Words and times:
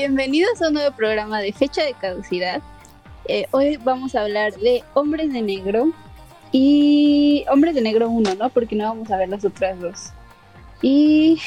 Bienvenidos 0.00 0.62
a 0.62 0.68
un 0.68 0.74
nuevo 0.74 0.94
programa 0.94 1.40
de 1.40 1.52
fecha 1.52 1.82
de 1.82 1.92
caducidad. 1.92 2.62
Eh, 3.24 3.48
hoy 3.50 3.78
vamos 3.78 4.14
a 4.14 4.22
hablar 4.22 4.54
de 4.54 4.84
Hombres 4.94 5.32
de 5.32 5.42
Negro 5.42 5.90
y 6.52 7.44
Hombres 7.50 7.74
de 7.74 7.80
Negro 7.80 8.08
1, 8.08 8.36
¿no? 8.36 8.48
Porque 8.48 8.76
no 8.76 8.84
vamos 8.84 9.10
a 9.10 9.16
ver 9.16 9.28
las 9.28 9.44
otras 9.44 9.80
dos. 9.80 10.12
Y 10.82 11.42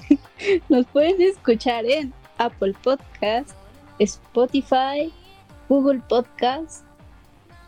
nos 0.70 0.86
pueden 0.86 1.20
escuchar 1.20 1.84
en 1.84 2.14
Apple 2.38 2.74
Podcast, 2.82 3.50
Spotify, 3.98 5.12
Google 5.68 6.00
Podcast 6.08 6.86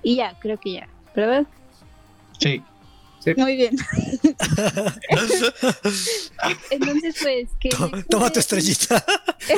y 0.03 0.17
ya, 0.17 0.39
creo 0.41 0.59
que 0.59 0.73
ya, 0.73 0.89
¿verdad? 1.15 1.45
Sí. 2.39 2.63
Muy 3.37 3.57
bien. 3.57 3.75
Entonces, 6.71 7.17
pues, 7.23 7.49
que. 7.59 7.71
Toma, 8.09 8.31
tu 8.31 8.41
estrellita. 8.41 9.05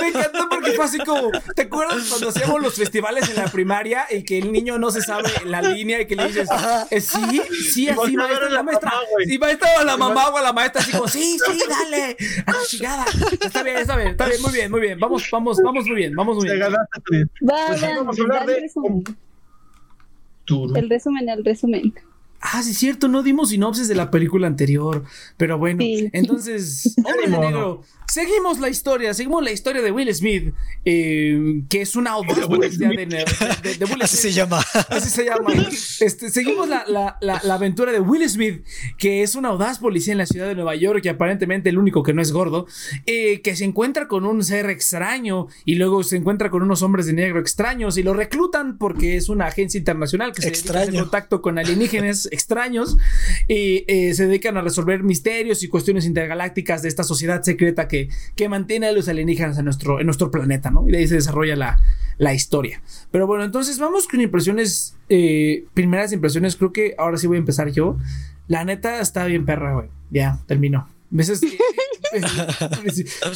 me 0.00 0.08
encantó 0.08 0.48
porque 0.48 0.72
fue 0.72 0.84
así 0.84 0.98
como. 0.98 1.30
¿Te 1.54 1.62
acuerdas 1.62 2.06
cuando 2.08 2.28
hacíamos 2.28 2.62
los 2.62 2.74
festivales 2.74 3.28
en 3.28 3.36
la 3.36 3.46
primaria 3.46 4.06
y 4.10 4.22
que 4.22 4.38
el 4.38 4.52
niño 4.52 4.78
no 4.78 4.90
se 4.90 5.00
sabe 5.02 5.30
la 5.44 5.62
línea 5.62 6.00
y 6.00 6.06
que 6.06 6.16
le 6.16 6.28
dices, 6.28 6.48
eh, 6.90 7.00
sí, 7.00 7.40
sí, 7.72 7.88
así, 7.88 8.16
maestra, 8.16 8.50
la 8.50 8.62
maestra. 8.62 8.92
Y 9.26 9.38
maestra 9.38 9.68
o 9.80 9.84
la 9.84 9.96
mamá 9.96 10.28
o 10.28 10.40
la 10.40 10.52
maestra, 10.52 10.82
así 10.82 10.92
como, 10.92 11.08
sí, 11.08 11.38
sí, 11.44 11.62
dale. 11.68 12.16
A 12.46 12.52
la 12.52 12.58
chingada. 12.66 13.04
Está 13.40 13.62
bien, 13.62 13.78
está 13.78 13.96
bien, 13.96 14.08
está 14.08 14.26
bien, 14.26 14.42
muy 14.42 14.52
bien, 14.52 14.70
muy 14.70 14.80
bien. 14.80 14.98
Vamos, 15.00 15.28
vamos, 15.30 15.58
vamos 15.62 15.86
muy 15.86 15.96
bien, 15.96 16.14
vamos 16.14 16.36
muy 16.36 16.44
bien. 16.48 16.60
Pues 17.40 17.80
vamos 17.80 18.18
a 18.18 18.22
hablar 18.22 18.46
de. 18.46 18.70
El 20.46 20.90
resumen, 20.90 21.28
el 21.28 21.44
resumen. 21.44 21.94
Ah, 22.46 22.62
sí, 22.62 22.72
es 22.72 22.78
cierto, 22.78 23.08
no 23.08 23.22
dimos 23.22 23.48
sinopsis 23.48 23.88
de 23.88 23.94
la 23.94 24.10
película 24.10 24.46
anterior. 24.46 25.02
Pero 25.38 25.56
bueno, 25.58 25.82
entonces, 26.12 26.94
Hombre 27.04 27.30
de 27.30 27.38
Negro. 27.38 27.80
Seguimos 28.06 28.60
la 28.60 28.68
historia, 28.68 29.14
seguimos 29.14 29.42
la 29.42 29.50
historia 29.50 29.82
de 29.82 29.90
Will 29.90 30.14
Smith, 30.14 30.54
eh, 30.84 31.62
que 31.68 31.82
es 31.82 31.96
una 31.96 32.10
audaz 32.12 32.46
policía 32.46 32.88
de, 32.88 33.06
de, 33.06 33.74
de, 33.78 33.84
Will 33.84 34.02
Así 34.02 34.16
se 34.16 34.32
llama. 34.32 34.62
Así 34.88 35.10
se 35.10 35.24
llama. 35.24 35.52
Este, 36.00 36.30
seguimos 36.30 36.68
la, 36.68 36.84
la, 36.86 37.18
la, 37.20 37.54
aventura 37.54 37.92
de 37.92 38.00
Will 38.00 38.28
Smith, 38.28 38.64
que 38.98 39.22
es 39.22 39.34
una 39.34 39.48
audaz 39.48 39.78
policía 39.78 40.12
en 40.12 40.18
la 40.18 40.26
ciudad 40.26 40.46
de 40.46 40.54
Nueva 40.54 40.74
York, 40.74 41.00
y 41.04 41.08
aparentemente 41.08 41.70
el 41.70 41.78
único 41.78 42.02
que 42.02 42.12
no 42.12 42.22
es 42.22 42.32
gordo, 42.32 42.66
eh, 43.06 43.40
que 43.40 43.56
se 43.56 43.64
encuentra 43.64 44.08
con 44.08 44.26
un 44.26 44.44
ser 44.44 44.70
extraño 44.70 45.48
y 45.64 45.76
luego 45.76 46.02
se 46.02 46.16
encuentra 46.16 46.50
con 46.50 46.62
unos 46.62 46.82
hombres 46.82 47.06
de 47.06 47.12
negro 47.14 47.40
extraños 47.40 47.96
y 47.98 48.02
lo 48.02 48.14
reclutan 48.14 48.78
porque 48.78 49.16
es 49.16 49.28
una 49.28 49.46
agencia 49.46 49.78
internacional 49.78 50.32
que 50.32 50.42
se 50.42 50.50
dedica 50.50 50.84
en 50.84 50.94
contacto 50.94 51.42
con 51.42 51.58
alienígenas 51.58 52.26
extraños 52.32 52.96
y 53.48 53.84
eh, 53.88 54.14
se 54.14 54.26
dedican 54.26 54.56
a 54.56 54.60
resolver 54.60 55.02
misterios 55.02 55.62
y 55.62 55.68
cuestiones 55.68 56.06
intergalácticas 56.06 56.82
de 56.82 56.88
esta 56.88 57.04
sociedad 57.04 57.42
secreta 57.42 57.88
que, 57.88 57.93
que 58.36 58.48
mantiene 58.48 58.86
a 58.86 58.92
los 58.92 59.08
alienígenas 59.08 59.58
en 59.58 59.64
nuestro, 59.64 60.00
en 60.00 60.06
nuestro 60.06 60.30
planeta, 60.30 60.70
¿no? 60.70 60.88
Y 60.88 60.92
de 60.92 60.98
ahí 60.98 61.08
se 61.08 61.16
desarrolla 61.16 61.56
la, 61.56 61.80
la 62.18 62.34
historia. 62.34 62.82
Pero 63.10 63.26
bueno, 63.26 63.44
entonces 63.44 63.78
vamos 63.78 64.06
con 64.08 64.20
impresiones, 64.20 64.96
eh, 65.08 65.64
primeras 65.74 66.12
impresiones, 66.12 66.56
creo 66.56 66.72
que 66.72 66.94
ahora 66.98 67.16
sí 67.18 67.26
voy 67.26 67.36
a 67.36 67.40
empezar 67.40 67.70
yo. 67.70 67.96
La 68.48 68.64
neta 68.64 69.00
está 69.00 69.24
bien 69.26 69.44
perra, 69.44 69.74
güey. 69.74 69.88
Ya, 70.10 70.40
terminó. 70.46 70.88
Veces 71.10 71.40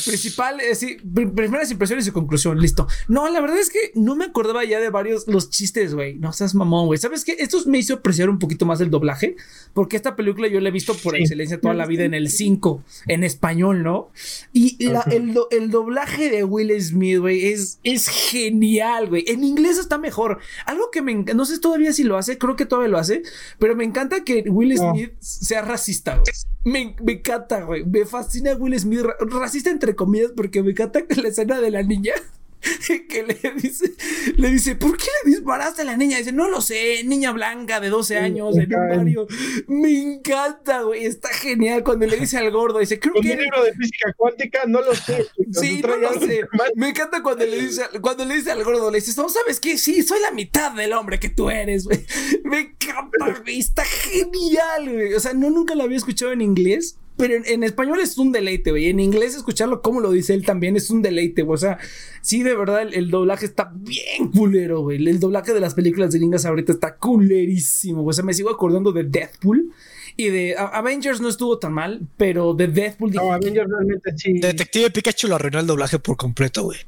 principal, 0.05 0.61
eh, 0.61 0.75
sí, 0.75 0.97
primeras 1.35 1.71
impresiones 1.71 2.07
y 2.07 2.11
conclusión, 2.11 2.61
listo. 2.61 2.87
No, 3.09 3.29
la 3.29 3.41
verdad 3.41 3.59
es 3.59 3.71
que 3.71 3.93
no 3.95 4.17
me 4.17 4.25
acordaba 4.25 4.65
ya 4.65 4.81
de 4.81 4.91
varios 4.91 5.27
los 5.27 5.51
chistes, 5.51 5.95
güey. 5.95 6.15
No 6.17 6.33
seas 6.33 6.55
mamón, 6.55 6.87
güey. 6.87 6.99
¿Sabes 6.99 7.25
qué? 7.25 7.37
Esto 7.39 7.59
me 7.67 7.79
hizo 7.79 7.95
apreciar 7.95 8.31
un 8.31 8.39
poquito 8.39 8.67
más 8.67 8.81
el 8.81 8.91
doblaje, 8.91 9.37
porque 9.75 9.97
esta 9.97 10.17
película 10.17 10.49
yo 10.49 10.61
la 10.61 10.69
he 10.69 10.73
visto 10.73 10.95
por 10.95 11.17
excelencia 11.17 11.61
toda 11.61 11.75
la 11.75 11.87
vida 11.87 12.05
en 12.05 12.15
el 12.15 12.31
5, 12.31 12.83
en 13.07 13.25
español, 13.25 13.83
¿no? 13.83 14.11
Y 14.53 14.79
el, 15.11 15.71
doblaje 15.71 16.31
de 16.31 16.45
Will 16.45 16.81
Smith, 16.83 17.19
güey, 17.19 17.47
es, 17.47 17.79
es 17.83 18.09
genial, 18.09 19.09
güey. 19.09 19.25
En 19.29 19.45
inglés 19.45 19.79
está 19.79 19.99
mejor. 19.99 20.39
Algo 20.67 20.91
que 20.91 21.03
me 21.03 21.13
encanta, 21.13 21.35
no 21.35 21.45
sé 21.45 21.59
todavía 21.59 21.93
si 21.93 22.05
lo 22.05 22.17
hace, 22.17 22.39
creo 22.39 22.57
que 22.57 22.67
todavía 22.67 22.89
lo 22.89 22.99
hace, 22.99 23.23
pero 23.59 23.77
me 23.77 23.85
encanta 23.85 24.25
que 24.25 24.45
Will 24.49 24.77
Smith 24.77 25.13
sea 25.21 25.63
racista, 25.63 26.17
güey. 26.17 26.33
Me, 26.65 26.97
me 27.03 27.13
encanta, 27.13 27.63
güey. 27.63 27.85
Me 27.85 28.05
fascina 28.05 28.55
Will 28.55 28.68
Smith, 28.77 29.03
racista 29.21 29.71
entre 29.71 29.95
comillas, 29.95 30.33
porque 30.37 30.63
me 30.63 30.73
encanta 30.73 31.01
la 31.23 31.29
escena 31.29 31.61
de 31.61 31.71
la 31.71 31.83
niña 31.83 32.15
que 33.09 33.23
le 33.23 33.53
dice, 33.55 33.95
le 34.37 34.51
dice, 34.51 34.75
¿por 34.75 34.97
qué 34.97 35.07
le 35.25 35.31
disparaste 35.31 35.83
a 35.83 35.85
la 35.85 35.97
niña? 35.97 36.19
Dice, 36.19 36.33
no 36.33 36.49
lo 36.49 36.61
sé, 36.61 37.05
niña 37.05 37.31
blanca 37.33 37.81
de 37.81 37.89
12 37.89 38.17
años 38.19 38.57
en 38.57 38.75
un 38.75 38.89
barrio. 38.89 39.27
Me 39.69 39.97
encanta, 40.01 40.83
güey, 40.83 41.05
está 41.05 41.29
genial 41.29 41.85
cuando 41.85 42.07
le 42.07 42.17
dice 42.17 42.39
al 42.39 42.51
gordo, 42.51 42.81
dice, 42.81 42.99
creo 42.99 43.15
que... 43.15 43.33
Un 43.33 43.39
libro 43.39 43.63
de 43.63 43.73
física 43.75 44.13
cuántica, 44.17 44.61
no 44.67 44.81
lo 44.81 44.95
sé. 44.95 45.27
Sí, 45.53 45.81
no 45.83 45.97
lo 45.97 46.13
sé. 46.21 46.43
Me 46.75 46.91
encanta 46.91 47.23
cuando 47.23 47.45
le 47.45 47.59
dice, 47.59 47.83
cuando 48.03 48.25
le 48.25 48.35
dice 48.35 48.51
al 48.51 48.63
gordo, 48.65 48.91
le 48.91 49.01
dice, 49.01 49.19
no, 49.21 49.29
¿sabes 49.29 49.61
qué? 49.61 49.79
Sí, 49.79 50.03
soy 50.03 50.21
la 50.21 50.31
mitad 50.31 50.73
del 50.73 50.93
hombre 50.93 51.19
que 51.19 51.31
tú 51.31 51.49
eres, 51.49 51.85
güey. 51.85 52.05
Me 52.45 52.61
encanta, 52.61 53.41
güey, 53.43 53.59
está 53.59 53.85
genial, 53.85 54.93
güey. 54.93 55.15
O 55.15 55.21
sea, 55.21 55.33
no 55.33 55.51
nunca 55.51 55.75
lo 55.75 55.85
había 55.85 55.97
escuchado 55.97 56.33
en 56.33 56.43
inglés 56.43 56.99
pero 57.19 57.35
en, 57.45 57.65
español 57.65 57.99
es 58.01 58.17
un 58.17 58.31
deleite, 58.33 58.71
güey. 58.71 58.87
En 58.87 59.01
inglés 59.01 59.35
escucharlo 59.35 59.83
como 59.83 60.01
lo 60.01 60.13
dice 60.13 60.35
él 60.35 60.47
también 60.47 60.77
es 60.77 60.89
un 60.89 61.03
deleite, 61.03 61.43
güey. 61.43 61.55
O 61.55 61.59
sea, 61.59 61.79
sí, 62.23 62.45
de 62.45 62.55
verdad, 62.55 62.83
el, 62.83 63.11
doblaje 63.11 63.45
está 63.45 63.73
bien 63.75 64.31
culero, 64.31 64.83
güey. 64.83 65.05
El, 65.05 65.19
doblaje 65.19 65.53
de 65.53 65.61
las 65.61 65.75
películas 65.75 66.13
de 66.13 66.19
gringas 66.21 66.47
ahorita 66.47 66.73
está 66.73 66.97
culerísimo, 66.97 68.03
güey. 68.03 68.11
O 68.11 68.15
sea, 68.15 68.25
me 68.25 68.35
sigo 68.35 68.51
acordando 68.51 68.93
de 68.93 69.05
Deathpool. 69.05 69.73
Y 70.17 70.31
de 70.31 70.57
Avengers 70.57 71.21
no 71.21 71.29
estuvo 71.29 71.59
tan 71.59 71.73
mal, 71.73 72.09
pero 72.17 72.55
de 72.55 72.69
Deathpool... 72.69 73.13
No, 73.13 73.33
Avengers 73.33 73.69
realmente 73.69 74.13
sí. 74.17 74.41
Detective 74.41 74.91
Pikachu 74.91 75.29
lo 75.29 75.35
arruinó 75.35 75.61
el 75.61 75.67
doblaje 75.67 75.99
por 75.99 76.17
completo, 76.17 76.63
güey 76.63 76.79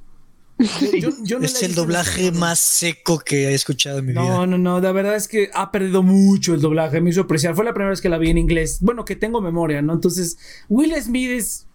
es 1.43 1.63
el 1.63 1.75
doblaje 1.75 2.33
más 2.33 2.59
seco 2.59 3.19
que 3.19 3.49
he 3.49 3.55
escuchado 3.55 3.99
en 3.99 4.07
mi 4.07 4.13
vida. 4.13 4.23
No, 4.23 4.47
no, 4.47 4.59
no. 4.59 4.81
La 4.81 4.93
verdad 4.93 5.17
es 5.17 5.27
que 5.27 5.51
ha 5.55 5.71
perdido 5.71 6.03
mucho 6.03 6.55
el 6.55 6.61
doblaje. 6.61 7.01
Me 7.01 7.11
hizo 7.11 7.23
apreciar. 7.23 7.55
Fue 7.55 7.65
la 7.65 7.73
primera 7.73 7.91
vez 7.91 8.01
que 8.01 8.09
la 8.09 8.19
vi 8.19 8.31
en 8.31 8.39
inglés. 8.39 8.79
Bueno, 8.81 9.05
que 9.05 9.17
tengo 9.17 9.41
memoria, 9.41 9.81
¿no? 9.83 9.95
Entonces, 9.95 10.39
Will 10.69 10.95
Smith 11.01 11.31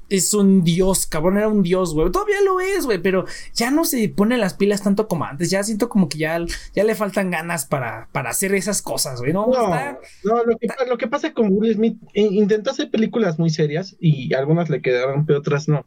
es, 0.10 0.34
un 0.36 0.64
dios, 0.64 1.08
cabrón. 1.08 1.38
Era 1.38 1.48
un 1.48 1.64
dios, 1.64 1.94
güey. 1.94 2.12
Todavía 2.12 2.42
lo 2.42 2.60
es, 2.60 2.86
güey. 2.86 3.02
Pero 3.02 3.26
ya 3.54 3.72
no 3.72 3.86
se 3.86 4.08
pone 4.10 4.38
las 4.38 4.54
pilas 4.54 4.84
tanto 4.84 5.08
como 5.08 5.26
antes. 5.26 5.50
Ya 5.50 5.64
siento 5.64 5.90
como 5.90 6.08
que 6.08 6.20
ya, 6.20 6.40
ya 6.76 6.84
le 6.84 6.94
faltan 6.94 7.32
ganas 7.32 7.66
para, 7.66 8.08
para 8.12 8.30
hacer 8.30 8.54
esas 8.54 8.82
cosas, 8.84 9.20
güey. 9.20 9.34
No, 9.34 9.48
no, 9.48 10.44
lo, 10.44 10.58
que, 10.58 10.68
lo 10.88 10.98
que 10.98 11.08
pasa 11.08 11.34
con 11.34 11.50
Will 11.52 11.74
Smith, 11.74 11.98
intentó 12.14 12.70
hacer 12.70 12.92
películas 12.92 13.40
muy 13.40 13.50
serias 13.50 13.96
y 14.00 14.34
algunas 14.36 14.70
le 14.70 14.82
quedaron, 14.82 15.26
pero 15.26 15.40
otras 15.40 15.68
no. 15.68 15.86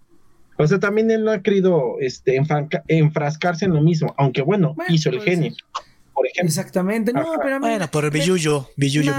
O 0.59 0.67
sea, 0.67 0.81
también 0.81 1.11
él 1.11 1.25
no 1.25 1.31
ha 1.31 1.41
querido 1.41 1.97
este, 2.01 2.41
enfrascarse 2.89 3.65
en 3.65 3.75
lo 3.75 3.81
mismo, 3.81 4.13
aunque 4.19 4.43
bueno, 4.43 4.75
hizo 4.89 5.09
el 5.11 5.21
genio. 5.23 5.53
Por 6.13 6.27
ejemplo. 6.27 6.49
Exactamente, 6.49 7.13
no, 7.13 7.35
pero 7.41 7.61
bueno, 7.61 7.89
por 7.89 8.05
el 8.05 8.11
billuyo, 8.11 8.69
billuyo, 8.77 9.15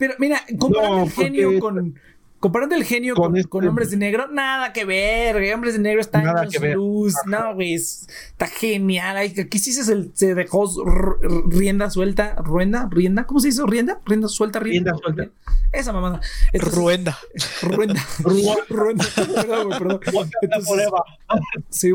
Pero 0.00 0.14
mira, 0.18 0.40
comparando 0.58 1.04
el 1.04 1.10
genio 1.10 1.60
con, 1.60 1.94
Comparando 2.40 2.74
el 2.74 2.84
genio 2.84 3.14
con, 3.14 3.36
este 3.36 3.68
Hombres 3.68 3.90
de 3.90 3.98
Negro, 3.98 4.26
nada 4.28 4.72
que 4.72 4.86
ver, 4.86 5.36
güey. 5.36 5.52
Hombres 5.52 5.74
de 5.74 5.80
Negro 5.80 6.00
está 6.00 6.22
en 6.22 6.74
luz. 6.74 7.12
No, 7.26 7.54
güey. 7.54 7.74
Está 7.74 8.46
genial. 8.46 9.18
aquí 9.18 9.58
sí 9.58 9.74
se, 9.74 9.84
se 10.14 10.34
dejó 10.34 10.66
rienda 11.48 11.90
suelta. 11.90 12.36
¿Ruenda? 12.36 12.88
¿Rienda? 12.90 13.26
¿Cómo 13.26 13.40
se 13.40 13.48
dice? 13.48 13.62
¿Rienda? 13.66 14.00
¿Rienda 14.06 14.28
suelta? 14.28 14.58
¿Rienda? 14.58 14.94
suelta. 14.94 15.28
Esa 15.70 15.92
mamada. 15.92 16.22
ruenda. 16.54 17.18
Ruenda. 17.60 18.00
ruenda. 18.70 19.04
Perdón, 19.16 19.68
perdón. 19.68 20.30
Entonces, 20.40 20.88
sí, 21.68 21.92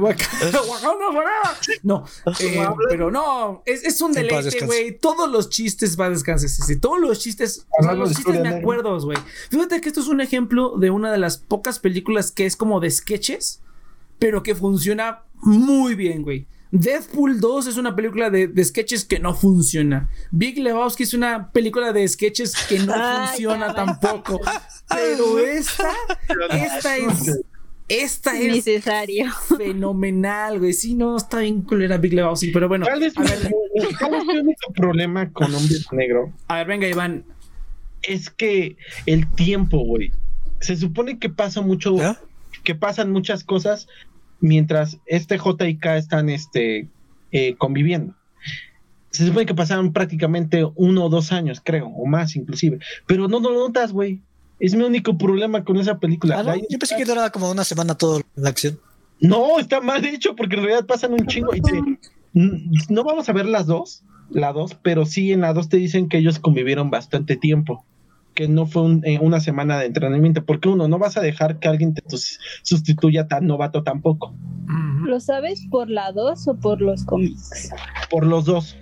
No, 1.81 2.06
eh, 2.39 2.67
pero 2.88 3.09
no. 3.09 3.63
Es, 3.65 3.83
es 3.83 4.00
un 4.00 4.13
deleite, 4.13 4.63
güey. 4.63 4.97
Todos 5.00 5.27
los 5.27 5.50
chistes 5.50 6.00
va 6.00 6.06
a 6.06 6.09
descansar. 6.12 6.50
Sí, 6.50 6.75
Todos 6.77 7.00
los 7.00 7.19
chistes. 7.19 7.65
O 7.80 7.83
sea, 7.83 7.94
los 7.94 8.13
chistes 8.13 8.39
me 8.42 8.50
acuerdo, 8.50 9.00
güey. 9.00 9.18
Fíjate 9.50 9.81
que 9.81 9.89
esto 9.89 10.01
es 10.01 10.07
un 10.07 10.21
ejemplo 10.21 10.34
ejemplo 10.35 10.75
de 10.77 10.89
una 10.91 11.11
de 11.11 11.17
las 11.17 11.37
pocas 11.37 11.79
películas 11.79 12.31
que 12.31 12.45
es 12.45 12.55
como 12.57 12.81
de 12.81 12.91
sketches, 12.91 13.61
pero 14.19 14.43
que 14.43 14.53
funciona 14.53 15.23
muy 15.41 15.95
bien, 15.95 16.23
güey. 16.23 16.45
Deadpool 16.71 17.39
2 17.39 17.67
es 17.67 17.77
una 17.77 17.95
película 17.95 18.29
de, 18.29 18.51
sketches 18.63 19.05
que 19.05 19.17
no 19.19 19.33
funciona. 19.33 20.09
Big 20.31 20.57
Lebowski 20.57 21.03
es 21.03 21.13
una 21.13 21.51
película 21.53 21.93
de 21.93 22.05
sketches 22.05 22.53
que 22.67 22.79
no 22.79 22.93
funciona 23.27 23.73
tampoco. 23.73 24.41
Pero 24.89 25.39
esta, 25.39 25.93
esta 26.51 26.97
es. 26.97 27.39
Esta 27.87 28.37
es 28.37 28.55
necesario. 28.55 29.31
Fenomenal, 29.57 30.59
güey. 30.59 30.73
Sí, 30.73 30.95
no, 30.95 31.15
está 31.15 31.39
bien 31.39 31.61
culera 31.61 31.97
Big 31.97 32.13
Lebowski, 32.13 32.49
pero 32.49 32.67
bueno. 32.67 32.85
¿Cuál 32.85 33.03
es, 33.03 33.13
el 33.15 33.53
único 34.41 34.73
problema 34.73 35.31
con 35.31 35.53
Hombre 35.53 35.75
Negro? 35.91 36.33
A 36.47 36.57
ver, 36.57 36.67
venga, 36.67 36.87
Iván. 36.87 37.23
Es 38.01 38.31
que 38.31 38.75
el 39.05 39.31
tiempo, 39.35 39.77
güey 39.85 40.11
se 40.65 40.75
supone 40.75 41.19
que 41.19 41.29
pasa 41.29 41.62
mucho, 41.62 41.95
que 42.63 42.73
pasan 42.73 43.12
muchas 43.12 43.44
cosas 43.44 43.88
mientras 44.39 44.97
este 45.06 45.38
J 45.38 45.67
y 45.67 45.77
K 45.77 45.97
están 45.97 46.29
este, 46.29 46.88
eh, 47.31 47.56
conviviendo. 47.57 48.15
Se 49.12 49.25
supone 49.27 49.45
que 49.45 49.53
pasaron 49.53 49.94
prácticamente 49.94 50.65
uno 50.75 51.06
o 51.06 51.09
dos 51.09 51.31
años, 51.31 51.62
creo, 51.63 51.88
o 51.88 52.06
más 52.06 52.35
inclusive. 52.35 52.79
Pero 53.06 53.27
no, 53.27 53.39
lo 53.39 53.53
notas, 53.53 53.94
güey. 53.94 54.21
Es 54.59 54.73
mi 54.73 54.83
único 54.83 55.17
problema 55.17 55.63
con 55.63 55.77
esa 55.77 56.00
película. 56.00 56.44
Ah, 56.45 56.56
Yo 56.69 56.79
pensé 56.79 56.95
que 56.97 57.06
duraba 57.06 57.29
como 57.29 57.51
una 57.51 57.63
semana 57.63 57.95
toda 57.95 58.21
la 58.35 58.50
acción. 58.50 58.79
No, 59.19 59.59
está 59.59 59.81
mal 59.81 60.03
hecho 60.03 60.35
porque 60.35 60.56
en 60.56 60.63
realidad 60.63 60.85
pasan 60.85 61.13
un 61.13 61.27
chingo. 61.27 61.56
Y 61.56 61.61
no 62.89 63.03
vamos 63.03 63.29
a 63.29 63.33
ver 63.33 63.45
las 63.45 63.68
dos, 63.68 64.03
la 64.29 64.51
dos, 64.51 64.75
pero 64.81 65.06
sí 65.06 65.31
en 65.31 65.41
la 65.41 65.53
dos 65.53 65.69
te 65.69 65.77
dicen 65.77 66.09
que 66.09 66.18
ellos 66.18 66.39
convivieron 66.39 66.89
bastante 66.89 67.38
tiempo 67.38 67.85
que 68.35 68.47
no 68.47 68.67
fue 68.67 68.99
eh, 69.03 69.17
una 69.19 69.39
semana 69.39 69.79
de 69.79 69.87
entrenamiento, 69.87 70.45
porque 70.45 70.69
uno, 70.69 70.87
no 70.87 70.99
vas 70.99 71.17
a 71.17 71.21
dejar 71.21 71.57
que 71.59 71.67
alguien 71.67 71.93
te 71.93 72.03
sustituya 72.61 73.27
tan 73.27 73.47
novato 73.47 73.81
tampoco. 73.81 74.35
¿Lo 75.05 75.19
sabes 75.19 75.65
por 75.71 75.89
la 75.89 76.11
dos 76.11 76.47
o 76.47 76.55
por 76.55 76.81
los 76.81 77.05
cómics? 77.05 77.71
Por 78.09 78.25
los 78.25 78.45
dos, 78.45 78.77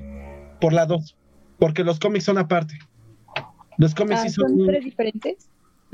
por 0.60 0.74
la 0.74 0.86
dos, 0.86 1.16
porque 1.60 1.84
los 1.84 2.00
cómics 2.00 2.26
son 2.26 2.38
aparte. 2.38 2.78
Los 3.78 3.96
cómics 3.96 4.22
sí 4.22 4.28
ah, 4.30 4.32
son, 4.32 4.58
son 4.58 4.68
tres 4.68 4.84
diferentes. 4.84 5.50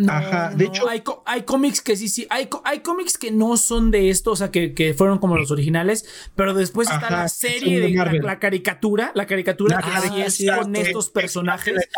Ajá, 0.08 0.52
de 0.56 0.66
hecho. 0.66 0.88
Hay, 0.88 1.04
hay 1.26 1.42
cómics 1.42 1.82
que 1.82 1.98
sí, 1.98 2.08
sí. 2.08 2.26
Hay, 2.30 2.48
hay 2.64 2.80
cómics 2.80 3.18
que 3.18 3.32
no 3.32 3.58
son 3.58 3.92
de 3.92 4.10
esto, 4.10 4.32
o 4.32 4.36
sea, 4.36 4.50
que, 4.52 4.74
que 4.74 4.94
fueron 4.94 5.18
como 5.20 5.36
los 5.36 5.52
originales, 5.52 6.06
pero 6.36 6.54
después 6.54 6.90
está 6.90 7.10
la 7.10 7.28
serie 7.28 7.82
de, 7.82 7.90
la, 8.22 8.40
caricatura, 8.40 9.12
la 9.14 9.26
caricatura 9.26 9.82
que 10.14 10.26
es 10.26 10.46
con 10.58 10.76
estos 10.76 11.10
personajes. 11.10 11.90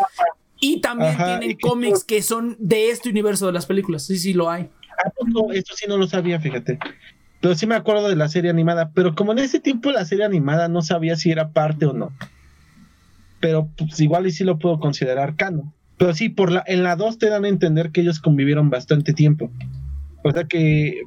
Y 0.64 0.80
también 0.80 1.16
tienen 1.16 1.58
cómics 1.60 2.04
que 2.04 2.22
son 2.22 2.56
de 2.60 2.90
este 2.90 3.10
universo 3.10 3.46
de 3.46 3.52
las 3.52 3.66
películas. 3.66 4.04
Sí, 4.06 4.16
sí, 4.16 4.32
lo 4.32 4.48
hay. 4.48 4.70
Ah, 5.04 5.10
no, 5.26 5.52
esto 5.52 5.74
sí 5.74 5.86
no 5.88 5.98
lo 5.98 6.06
sabía, 6.06 6.38
fíjate. 6.38 6.78
Pero 7.40 7.56
sí 7.56 7.66
me 7.66 7.74
acuerdo 7.74 8.08
de 8.08 8.14
la 8.14 8.28
serie 8.28 8.48
animada. 8.48 8.92
Pero 8.94 9.16
como 9.16 9.32
en 9.32 9.40
ese 9.40 9.58
tiempo 9.58 9.90
la 9.90 10.04
serie 10.04 10.24
animada 10.24 10.68
no 10.68 10.80
sabía 10.80 11.16
si 11.16 11.32
era 11.32 11.50
parte 11.50 11.84
o 11.86 11.92
no. 11.92 12.12
Pero 13.40 13.70
pues 13.76 13.98
igual 13.98 14.28
y 14.28 14.30
sí 14.30 14.44
lo 14.44 14.60
puedo 14.60 14.78
considerar 14.78 15.34
canon. 15.34 15.72
Pero 15.98 16.14
sí, 16.14 16.28
por 16.28 16.52
la, 16.52 16.62
en 16.68 16.84
la 16.84 16.94
2 16.94 17.18
te 17.18 17.28
dan 17.28 17.44
a 17.44 17.48
entender 17.48 17.90
que 17.90 18.02
ellos 18.02 18.20
convivieron 18.20 18.70
bastante 18.70 19.14
tiempo. 19.14 19.50
O 20.22 20.30
sea 20.30 20.44
que, 20.44 21.02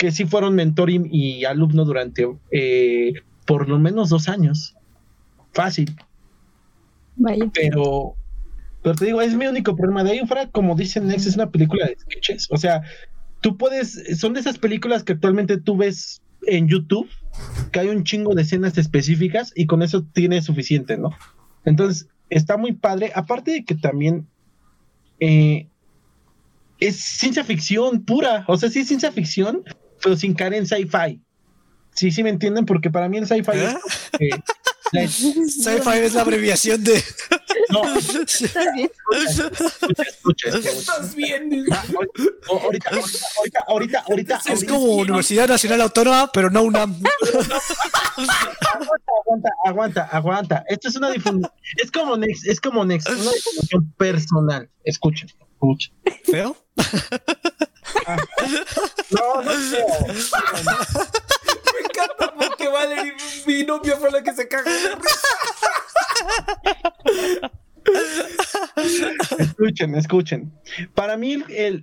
que 0.00 0.10
sí 0.10 0.24
fueron 0.24 0.56
mentor 0.56 0.90
y, 0.90 1.44
alumno 1.44 1.84
durante 1.84 2.26
eh, 2.50 3.12
por 3.46 3.68
lo 3.68 3.78
menos 3.78 4.08
dos 4.08 4.28
años. 4.28 4.74
Fácil. 5.52 5.94
Pero, 7.54 8.16
pero 8.82 8.94
te 8.94 9.06
digo, 9.06 9.20
es 9.20 9.34
mi 9.34 9.46
único 9.46 9.76
problema. 9.76 10.04
De 10.04 10.12
ahí 10.12 10.26
fuera, 10.26 10.48
como 10.50 10.74
dicen 10.74 11.06
Nex, 11.06 11.26
es 11.26 11.34
una 11.34 11.50
película 11.50 11.86
de 11.86 11.96
sketches. 11.98 12.48
O 12.50 12.56
sea, 12.56 12.82
tú 13.40 13.56
puedes, 13.56 14.18
son 14.18 14.34
de 14.34 14.40
esas 14.40 14.58
películas 14.58 15.02
que 15.02 15.14
actualmente 15.14 15.58
tú 15.58 15.76
ves 15.76 16.22
en 16.46 16.68
YouTube, 16.68 17.08
que 17.72 17.80
hay 17.80 17.88
un 17.88 18.04
chingo 18.04 18.34
de 18.34 18.42
escenas 18.42 18.78
específicas 18.78 19.52
y 19.54 19.66
con 19.66 19.82
eso 19.82 20.04
tiene 20.12 20.40
suficiente, 20.42 20.96
¿no? 20.96 21.10
Entonces, 21.64 22.08
está 22.30 22.56
muy 22.56 22.72
padre. 22.72 23.12
Aparte 23.14 23.50
de 23.50 23.64
que 23.64 23.74
también 23.74 24.26
eh, 25.20 25.68
es 26.78 26.96
ciencia 26.96 27.44
ficción 27.44 28.04
pura. 28.04 28.44
O 28.48 28.56
sea, 28.56 28.70
sí 28.70 28.80
es 28.80 28.88
ciencia 28.88 29.12
ficción, 29.12 29.64
pero 30.02 30.16
sin 30.16 30.34
caer 30.34 30.54
en 30.54 30.66
sci-fi. 30.66 31.20
Sí, 31.94 32.10
sí 32.10 32.22
me 32.22 32.30
entienden, 32.30 32.66
porque 32.66 32.90
para 32.90 33.08
mí 33.08 33.16
el 33.16 33.26
sci-fi 33.26 33.52
es. 33.52 33.74
¿Eh? 34.20 34.30
Sci-fi 34.92 35.98
es 36.02 36.14
la 36.14 36.20
abreviación 36.22 36.82
de. 36.84 37.02
No, 37.70 37.82
¿Estás 37.98 38.34
bien? 38.74 38.90
¿Estás 40.64 41.14
bien? 41.14 41.66
Ah, 41.72 41.84
ahorita, 42.48 42.90
ahorita, 42.90 43.64
ahorita, 43.66 44.04
ahorita, 44.08 44.40
Es 44.46 44.64
como 44.64 44.96
Universidad 44.96 45.48
Nacional 45.48 45.80
Autónoma, 45.80 46.30
pero 46.32 46.50
no 46.50 46.62
una. 46.62 46.82
aguanta, 49.24 49.50
aguanta, 49.64 50.02
aguanta. 50.12 50.64
Esto 50.68 50.88
es 50.88 50.96
una 50.96 51.10
difusión. 51.10 51.42
Es 51.82 51.90
como 51.90 52.16
Next, 52.16 52.46
es 52.46 52.60
como 52.60 52.84
Next, 52.84 53.08
una 53.08 53.32
difusión 53.32 53.92
personal. 53.96 54.70
Escuchen, 54.84 55.28
escuchen. 55.52 55.92
¿Feo? 56.24 56.56
Ah. 58.06 58.16
No, 59.10 59.42
no 59.42 59.50
es 59.50 59.70
feo. 59.70 59.86
Me 61.80 61.86
encanta 61.86 62.34
porque 62.34 62.68
Valerie, 62.68 63.14
mi 63.46 63.64
novia 63.64 63.96
fue 63.96 64.10
la 64.10 64.22
que 64.22 64.32
se 64.34 64.48
cagó 64.48 64.70
escuchen, 69.38 69.94
escuchen. 69.94 70.52
Para 70.94 71.16
mí, 71.16 71.42
el, 71.48 71.82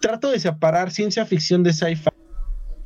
trato 0.00 0.30
de 0.30 0.40
separar 0.40 0.90
ciencia 0.90 1.24
ficción 1.26 1.62
de 1.62 1.72
sci-fi. 1.72 2.10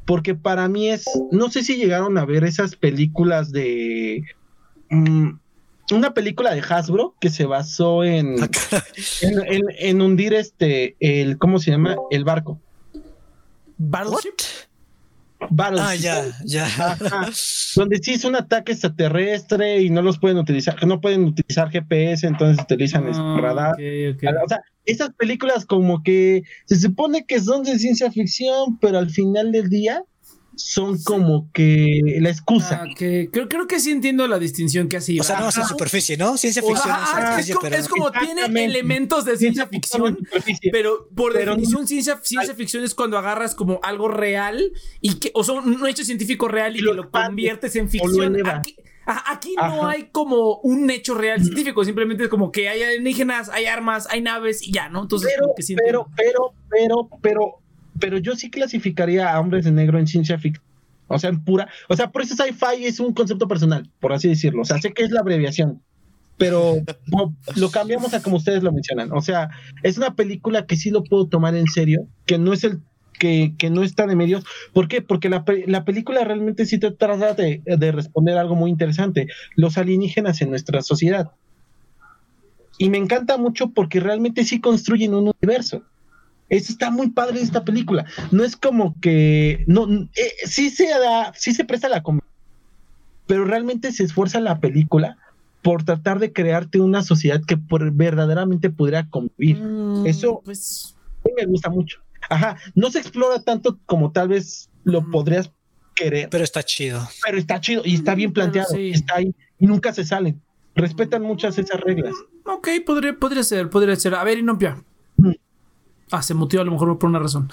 Porque 0.06 0.34
para 0.34 0.68
mí 0.68 0.88
es. 0.88 1.04
No 1.30 1.50
sé 1.50 1.62
si 1.62 1.76
llegaron 1.76 2.18
a 2.18 2.24
ver 2.24 2.44
esas 2.44 2.74
películas 2.76 3.52
de. 3.52 4.24
Mm, 4.90 5.32
una 5.92 6.14
película 6.14 6.54
de 6.54 6.60
Hasbro 6.60 7.14
que 7.20 7.30
se 7.30 7.46
basó 7.46 8.04
en, 8.04 8.36
ah, 8.42 8.48
en, 9.22 10.02
hundir 10.02 10.34
este. 10.34 10.96
El, 11.00 11.38
¿Cómo 11.38 11.58
se 11.58 11.70
llama? 11.70 11.96
El 12.10 12.24
barco. 12.24 12.60
Ah, 15.58 15.94
ya, 15.94 16.24
ya. 16.44 16.66
Donde 17.76 17.98
sí 18.02 18.12
es 18.12 18.24
un 18.24 18.36
ataque 18.36 18.72
extraterrestre 18.72 19.80
y 19.82 19.90
no 19.90 20.02
los 20.02 20.18
pueden 20.18 20.38
utilizar, 20.38 20.84
no 20.86 21.00
pueden 21.00 21.24
utilizar 21.24 21.70
GPS, 21.70 22.26
entonces 22.26 22.62
utilizan 22.62 23.06
ah, 23.12 23.38
radar. 23.40 23.74
O 23.74 24.48
sea, 24.48 24.62
esas 24.84 25.10
películas 25.14 25.64
como 25.64 26.02
que 26.02 26.42
se 26.66 26.76
supone 26.76 27.24
que 27.26 27.40
son 27.40 27.62
de 27.62 27.78
ciencia 27.78 28.10
ficción, 28.10 28.78
pero 28.80 28.98
al 28.98 29.10
final 29.10 29.52
del 29.52 29.68
día 29.68 30.02
son 30.60 31.02
como 31.02 31.50
que 31.52 32.00
la 32.20 32.30
excusa. 32.30 32.82
Ah, 32.82 32.94
que, 32.96 33.30
creo, 33.32 33.48
creo 33.48 33.66
que 33.66 33.80
sí 33.80 33.90
entiendo 33.90 34.26
la 34.28 34.38
distinción 34.38 34.88
que 34.88 34.98
así. 34.98 35.18
O 35.18 35.24
sea, 35.24 35.40
no 35.40 35.48
es 35.48 35.54
superficie, 35.54 36.16
¿no? 36.16 36.36
Ciencia 36.36 36.62
ficción. 36.62 37.72
es, 37.72 37.88
como, 37.88 38.10
tiene 38.12 38.64
elementos 38.64 39.24
de 39.24 39.36
ciencia 39.36 39.66
ficción, 39.66 40.18
pero 40.70 41.08
por 41.14 41.32
definición 41.32 41.86
ciencia, 41.86 42.20
ciencia 42.22 42.54
ficción 42.54 42.84
es 42.84 42.94
cuando 42.94 43.18
agarras 43.18 43.54
como 43.54 43.80
algo 43.82 44.08
real 44.08 44.72
y 45.00 45.14
que, 45.14 45.30
o 45.34 45.44
sea, 45.44 45.54
un 45.54 45.86
hecho 45.86 46.04
científico 46.04 46.48
real 46.48 46.76
y 46.76 46.80
lo, 46.80 46.92
lo 46.92 47.10
conviertes 47.10 47.76
en 47.76 47.88
ficción. 47.88 48.36
Aquí, 49.06 49.54
no 49.56 49.88
hay 49.88 50.10
como 50.12 50.58
un 50.58 50.88
hecho 50.90 51.14
real 51.14 51.42
científico, 51.42 51.84
simplemente 51.84 52.24
es 52.24 52.28
como 52.28 52.52
que 52.52 52.68
hay 52.68 52.82
alienígenas, 52.82 53.48
hay 53.48 53.64
armas, 53.66 54.06
hay 54.08 54.20
naves 54.20 54.62
y 54.62 54.72
ya, 54.72 54.88
¿no? 54.88 55.02
Entonces, 55.02 55.32
pero, 55.36 55.52
pero, 55.76 56.06
pero, 56.16 56.54
pero, 56.68 57.08
pero, 57.20 57.60
pero 58.00 58.18
yo 58.18 58.34
sí 58.36 58.50
clasificaría 58.50 59.32
a 59.32 59.40
hombres 59.40 59.64
de 59.64 59.72
negro 59.72 59.98
en 59.98 60.06
ciencia 60.06 60.38
ficción. 60.38 60.64
O 61.12 61.18
sea, 61.18 61.30
en 61.30 61.42
pura. 61.42 61.68
O 61.88 61.96
sea, 61.96 62.10
por 62.10 62.22
eso 62.22 62.36
sci-fi 62.36 62.84
es 62.84 63.00
un 63.00 63.12
concepto 63.12 63.48
personal, 63.48 63.90
por 63.98 64.12
así 64.12 64.28
decirlo. 64.28 64.62
O 64.62 64.64
sea, 64.64 64.78
sé 64.78 64.92
que 64.92 65.02
es 65.02 65.10
la 65.10 65.20
abreviación, 65.20 65.82
pero 66.36 66.76
lo 67.56 67.70
cambiamos 67.70 68.14
a 68.14 68.22
como 68.22 68.36
ustedes 68.36 68.62
lo 68.62 68.72
mencionan. 68.72 69.10
O 69.12 69.20
sea, 69.20 69.50
es 69.82 69.98
una 69.98 70.14
película 70.14 70.66
que 70.66 70.76
sí 70.76 70.90
lo 70.90 71.02
puedo 71.02 71.26
tomar 71.26 71.56
en 71.56 71.66
serio, 71.66 72.06
que 72.26 72.38
no 72.38 72.52
es 72.52 72.64
el. 72.64 72.80
Que, 73.18 73.52
que 73.58 73.68
no 73.68 73.82
está 73.82 74.06
de 74.06 74.16
medios. 74.16 74.44
¿Por 74.72 74.88
qué? 74.88 75.02
Porque 75.02 75.28
la, 75.28 75.44
la 75.66 75.84
película 75.84 76.24
realmente 76.24 76.64
sí 76.64 76.78
te 76.78 76.90
trata 76.90 77.34
de, 77.34 77.60
de 77.66 77.92
responder 77.92 78.38
algo 78.38 78.54
muy 78.54 78.70
interesante. 78.70 79.26
Los 79.56 79.76
alienígenas 79.76 80.40
en 80.40 80.48
nuestra 80.48 80.80
sociedad. 80.80 81.32
Y 82.78 82.88
me 82.88 82.96
encanta 82.96 83.36
mucho 83.36 83.72
porque 83.72 84.00
realmente 84.00 84.44
sí 84.44 84.58
construyen 84.58 85.12
un 85.12 85.32
universo. 85.38 85.82
Eso 86.50 86.72
está 86.72 86.90
muy 86.90 87.10
padre 87.10 87.38
de 87.38 87.44
esta 87.44 87.64
película. 87.64 88.04
No 88.30 88.44
es 88.44 88.56
como 88.56 89.00
que. 89.00 89.64
No, 89.66 89.88
eh, 89.88 90.32
sí 90.44 90.70
se 90.70 90.88
da, 90.88 91.32
sí 91.34 91.54
se 91.54 91.64
presta 91.64 91.88
la 91.88 92.02
pero 93.26 93.44
realmente 93.44 93.92
se 93.92 94.02
esfuerza 94.02 94.40
la 94.40 94.58
película 94.58 95.16
por 95.62 95.84
tratar 95.84 96.18
de 96.18 96.32
crearte 96.32 96.80
una 96.80 97.02
sociedad 97.02 97.40
que 97.46 97.56
verdaderamente 97.92 98.70
pudiera 98.70 99.08
convivir. 99.08 99.60
Mm, 99.60 100.04
Eso 100.04 100.42
pues... 100.44 100.96
me 101.36 101.46
gusta 101.46 101.70
mucho. 101.70 102.00
Ajá, 102.28 102.56
no 102.74 102.90
se 102.90 102.98
explora 102.98 103.40
tanto 103.42 103.78
como 103.86 104.10
tal 104.10 104.28
vez 104.28 104.68
lo 104.82 105.02
mm. 105.02 105.10
podrías 105.12 105.52
querer. 105.94 106.28
Pero 106.28 106.42
está 106.42 106.64
chido. 106.64 107.06
Pero 107.24 107.38
está 107.38 107.60
chido 107.60 107.82
y 107.84 107.94
está 107.94 108.16
bien 108.16 108.32
planteado. 108.32 108.74
Está 108.74 109.16
ahí 109.16 109.32
y 109.60 109.66
nunca 109.66 109.92
se 109.92 110.04
salen. 110.04 110.40
Respetan 110.74 111.22
muchas 111.22 111.56
esas 111.56 111.80
reglas. 111.80 112.14
Ok, 112.44 112.68
podría, 112.84 113.16
podría 113.16 113.44
ser, 113.44 113.70
podría 113.70 113.94
ser. 113.94 114.16
A 114.16 114.24
ver, 114.24 114.38
Inopia, 114.38 114.82
Ah, 116.10 116.22
se 116.22 116.34
mutió 116.34 116.60
a 116.60 116.64
lo 116.64 116.72
mejor 116.72 116.98
por 116.98 117.08
una 117.08 117.18
razón. 117.18 117.50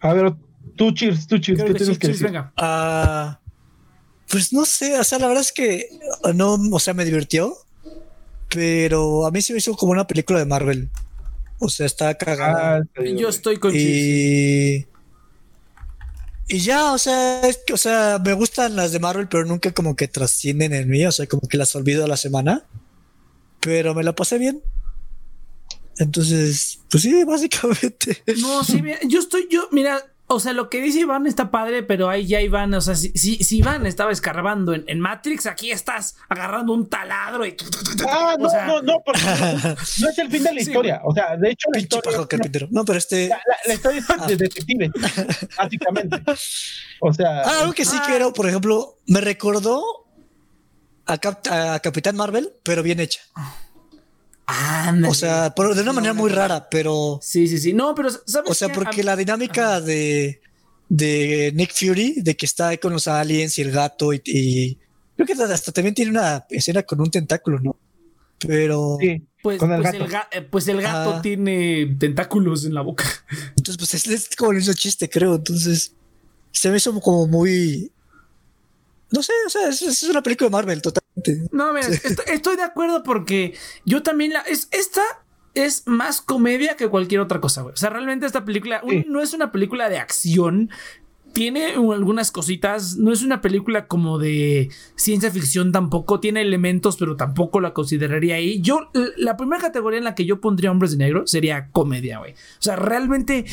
A 0.00 0.12
ver, 0.12 0.34
tú 0.76 0.92
cheers, 0.92 1.26
tú 1.26 1.38
cheers, 1.38 1.62
¿qué 1.62 1.74
tienes 1.74 1.98
que 1.98 2.08
decir? 2.08 2.26
Venga. 2.26 2.52
Ah, 2.56 3.40
pues 4.28 4.52
no 4.52 4.64
sé, 4.64 4.98
o 4.98 5.04
sea, 5.04 5.18
la 5.18 5.28
verdad 5.28 5.42
es 5.42 5.52
que 5.52 5.88
no, 6.34 6.54
o 6.54 6.80
sea, 6.80 6.94
me 6.94 7.04
divirtió, 7.04 7.56
pero 8.48 9.26
a 9.26 9.30
mí 9.30 9.42
se 9.42 9.52
me 9.52 9.58
hizo 9.58 9.74
como 9.76 9.92
una 9.92 10.06
película 10.06 10.38
de 10.38 10.46
Marvel. 10.46 10.90
O 11.58 11.68
sea, 11.68 11.86
está 11.86 12.14
cagada. 12.14 12.82
Ah, 12.96 13.02
yo 13.04 13.28
estoy 13.28 13.58
con 13.58 13.72
y... 13.74 14.86
y 16.48 16.58
ya, 16.58 16.92
o 16.92 16.98
sea, 16.98 17.40
es 17.46 17.60
que, 17.66 17.72
o 17.72 17.78
sea, 17.78 18.20
me 18.22 18.34
gustan 18.34 18.76
las 18.76 18.92
de 18.92 19.00
Marvel, 19.00 19.28
pero 19.28 19.44
nunca 19.44 19.72
como 19.72 19.96
que 19.96 20.08
trascienden 20.08 20.74
en 20.74 20.88
mí, 20.88 21.04
o 21.06 21.12
sea, 21.12 21.26
como 21.26 21.48
que 21.48 21.56
las 21.56 21.74
olvido 21.74 22.04
a 22.04 22.08
la 22.08 22.16
semana. 22.16 22.64
Pero 23.60 23.94
me 23.94 24.04
la 24.04 24.14
pasé 24.14 24.38
bien. 24.38 24.62
Entonces, 25.98 26.80
pues 26.90 27.02
sí, 27.02 27.24
básicamente. 27.26 28.22
No, 28.38 28.64
sí, 28.64 28.82
yo 29.08 29.20
estoy, 29.20 29.48
yo, 29.50 29.68
mira, 29.72 30.02
o 30.28 30.40
sea, 30.40 30.52
lo 30.52 30.68
que 30.68 30.80
dice 30.80 31.00
Iván 31.00 31.26
está 31.28 31.52
padre, 31.52 31.84
pero 31.84 32.08
ahí 32.08 32.26
ya 32.26 32.40
Iván, 32.40 32.74
o 32.74 32.80
sea, 32.80 32.96
si, 32.96 33.12
si, 33.14 33.58
Iván 33.58 33.86
estaba 33.86 34.10
escarbando 34.10 34.74
en, 34.74 34.98
Matrix, 34.98 35.46
aquí 35.46 35.70
estás 35.70 36.16
agarrando 36.28 36.72
un 36.72 36.88
taladro 36.88 37.46
y. 37.46 37.56
Ah, 38.08 38.34
no, 38.38 38.48
no, 38.66 38.82
no, 38.82 39.02
porque 39.04 39.20
no 40.00 40.08
es 40.08 40.18
el 40.18 40.28
fin 40.28 40.42
de 40.42 40.52
la 40.52 40.60
historia. 40.60 41.00
O 41.04 41.14
sea, 41.14 41.36
de 41.36 41.50
hecho, 41.50 41.68
la 41.72 41.78
historia. 41.78 42.18
No, 42.70 42.84
pero 42.84 42.98
este. 42.98 43.28
La, 43.28 43.74
historia 43.74 44.00
es 44.00 44.26
de 44.26 44.36
detective, 44.36 44.90
básicamente. 45.56 46.22
O 47.00 47.14
sea. 47.14 47.42
Ah, 47.42 47.60
algo 47.60 47.72
que 47.72 47.84
sí 47.84 47.96
quiero, 48.06 48.32
por 48.32 48.48
ejemplo, 48.48 48.98
me 49.06 49.20
recordó 49.20 50.08
a, 51.06 51.14
a 51.14 51.78
Capitán 51.78 52.16
Marvel, 52.16 52.52
pero 52.64 52.82
bien 52.82 52.98
hecha. 52.98 53.20
O 55.08 55.14
sea, 55.14 55.50
de 55.50 55.82
una 55.82 55.92
manera 55.92 56.14
muy 56.14 56.30
rara, 56.30 56.68
pero. 56.70 57.18
Sí, 57.22 57.48
sí, 57.48 57.58
sí. 57.58 57.72
No, 57.72 57.94
pero 57.94 58.10
O 58.46 58.54
sea, 58.54 58.68
porque 58.72 59.02
la 59.02 59.16
dinámica 59.16 59.80
de, 59.80 60.40
de 60.88 61.52
Nick 61.54 61.72
Fury, 61.74 62.20
de 62.22 62.36
que 62.36 62.46
está 62.46 62.68
ahí 62.68 62.78
con 62.78 62.92
los 62.92 63.08
aliens 63.08 63.58
y 63.58 63.62
el 63.62 63.72
gato, 63.72 64.12
y, 64.12 64.78
creo 65.16 65.26
que 65.26 65.32
hasta 65.32 65.72
también 65.72 65.94
tiene 65.94 66.12
una 66.12 66.46
escena 66.50 66.84
con 66.84 67.00
un 67.00 67.10
tentáculo, 67.10 67.58
¿no? 67.58 67.76
Pero. 68.38 68.98
Pues, 69.42 69.58
pues, 69.60 69.94
el 69.94 70.14
eh, 70.32 70.42
pues, 70.42 70.68
el 70.68 70.82
gato 70.82 71.20
tiene 71.20 71.96
tentáculos 71.98 72.64
en 72.64 72.74
la 72.74 72.82
boca. 72.82 73.04
Entonces, 73.56 73.76
pues 73.76 74.06
es, 74.06 74.36
como 74.36 74.52
el 74.52 74.58
mismo 74.58 74.74
chiste, 74.74 75.08
creo. 75.08 75.36
Entonces, 75.36 75.94
se 76.52 76.70
me 76.70 76.76
hizo 76.76 76.98
como 77.00 77.26
muy. 77.26 77.90
No 79.10 79.22
sé, 79.22 79.32
o 79.46 79.50
sea, 79.50 79.68
es, 79.68 80.02
una 80.04 80.22
película 80.22 80.48
de 80.48 80.52
Marvel, 80.52 80.82
totalmente. 80.82 81.05
No, 81.50 81.72
mira, 81.72 81.88
estoy, 82.26 82.56
de 82.56 82.62
acuerdo 82.62 83.02
porque 83.02 83.54
yo 83.84 84.02
también 84.02 84.32
la. 84.32 84.40
Es, 84.40 84.68
esta 84.70 85.02
es 85.54 85.86
más 85.86 86.20
comedia 86.20 86.76
que 86.76 86.88
cualquier 86.88 87.20
otra 87.20 87.40
cosa, 87.40 87.62
güey. 87.62 87.72
O 87.72 87.76
sea, 87.76 87.90
realmente 87.90 88.26
esta 88.26 88.44
película 88.44 88.82
no 89.06 89.22
es 89.22 89.32
una 89.32 89.52
película 89.52 89.88
de 89.88 89.98
acción 89.98 90.70
tiene 91.36 91.74
algunas 91.74 92.32
cositas. 92.32 92.96
No 92.96 93.12
es 93.12 93.22
una 93.22 93.42
película 93.42 93.88
como 93.88 94.18
de 94.18 94.70
ciencia 94.94 95.30
ficción 95.30 95.70
tampoco. 95.70 96.18
Tiene 96.18 96.40
elementos, 96.40 96.96
pero 96.96 97.14
tampoco 97.14 97.60
la 97.60 97.74
consideraría 97.74 98.36
ahí. 98.36 98.62
Yo, 98.62 98.88
la 99.18 99.36
primera 99.36 99.60
categoría 99.60 99.98
en 99.98 100.04
la 100.04 100.14
que 100.14 100.24
yo 100.24 100.40
pondría 100.40 100.70
hombres 100.70 100.92
de 100.92 100.96
negro 100.96 101.26
sería 101.26 101.68
comedia, 101.72 102.20
güey. 102.20 102.32
O 102.32 102.60
sea, 102.60 102.76
realmente 102.76 103.44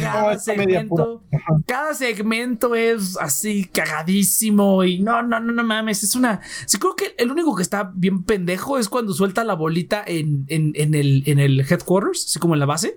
cada 0.00 0.38
segmento, 0.38 1.24
cada 1.66 1.92
segmento 1.92 2.74
es 2.74 3.18
así 3.18 3.66
cagadísimo 3.66 4.82
y 4.84 5.00
no, 5.00 5.22
no, 5.22 5.38
no, 5.38 5.52
no 5.52 5.62
mames. 5.62 6.04
Es 6.04 6.16
una. 6.16 6.40
Sí, 6.64 6.78
creo 6.78 6.96
que 6.96 7.14
el 7.18 7.30
único 7.30 7.54
que 7.54 7.62
está 7.62 7.92
bien 7.94 8.22
pendejo 8.22 8.78
es 8.78 8.88
cuando 8.88 9.12
suelta 9.12 9.44
la 9.44 9.52
bolita 9.52 10.02
en, 10.06 10.46
en, 10.48 10.72
en 10.74 10.94
el, 10.94 11.22
en 11.26 11.38
el 11.38 11.60
headquarters, 11.60 12.24
así 12.24 12.38
como 12.38 12.54
en 12.54 12.60
la 12.60 12.66
base. 12.66 12.96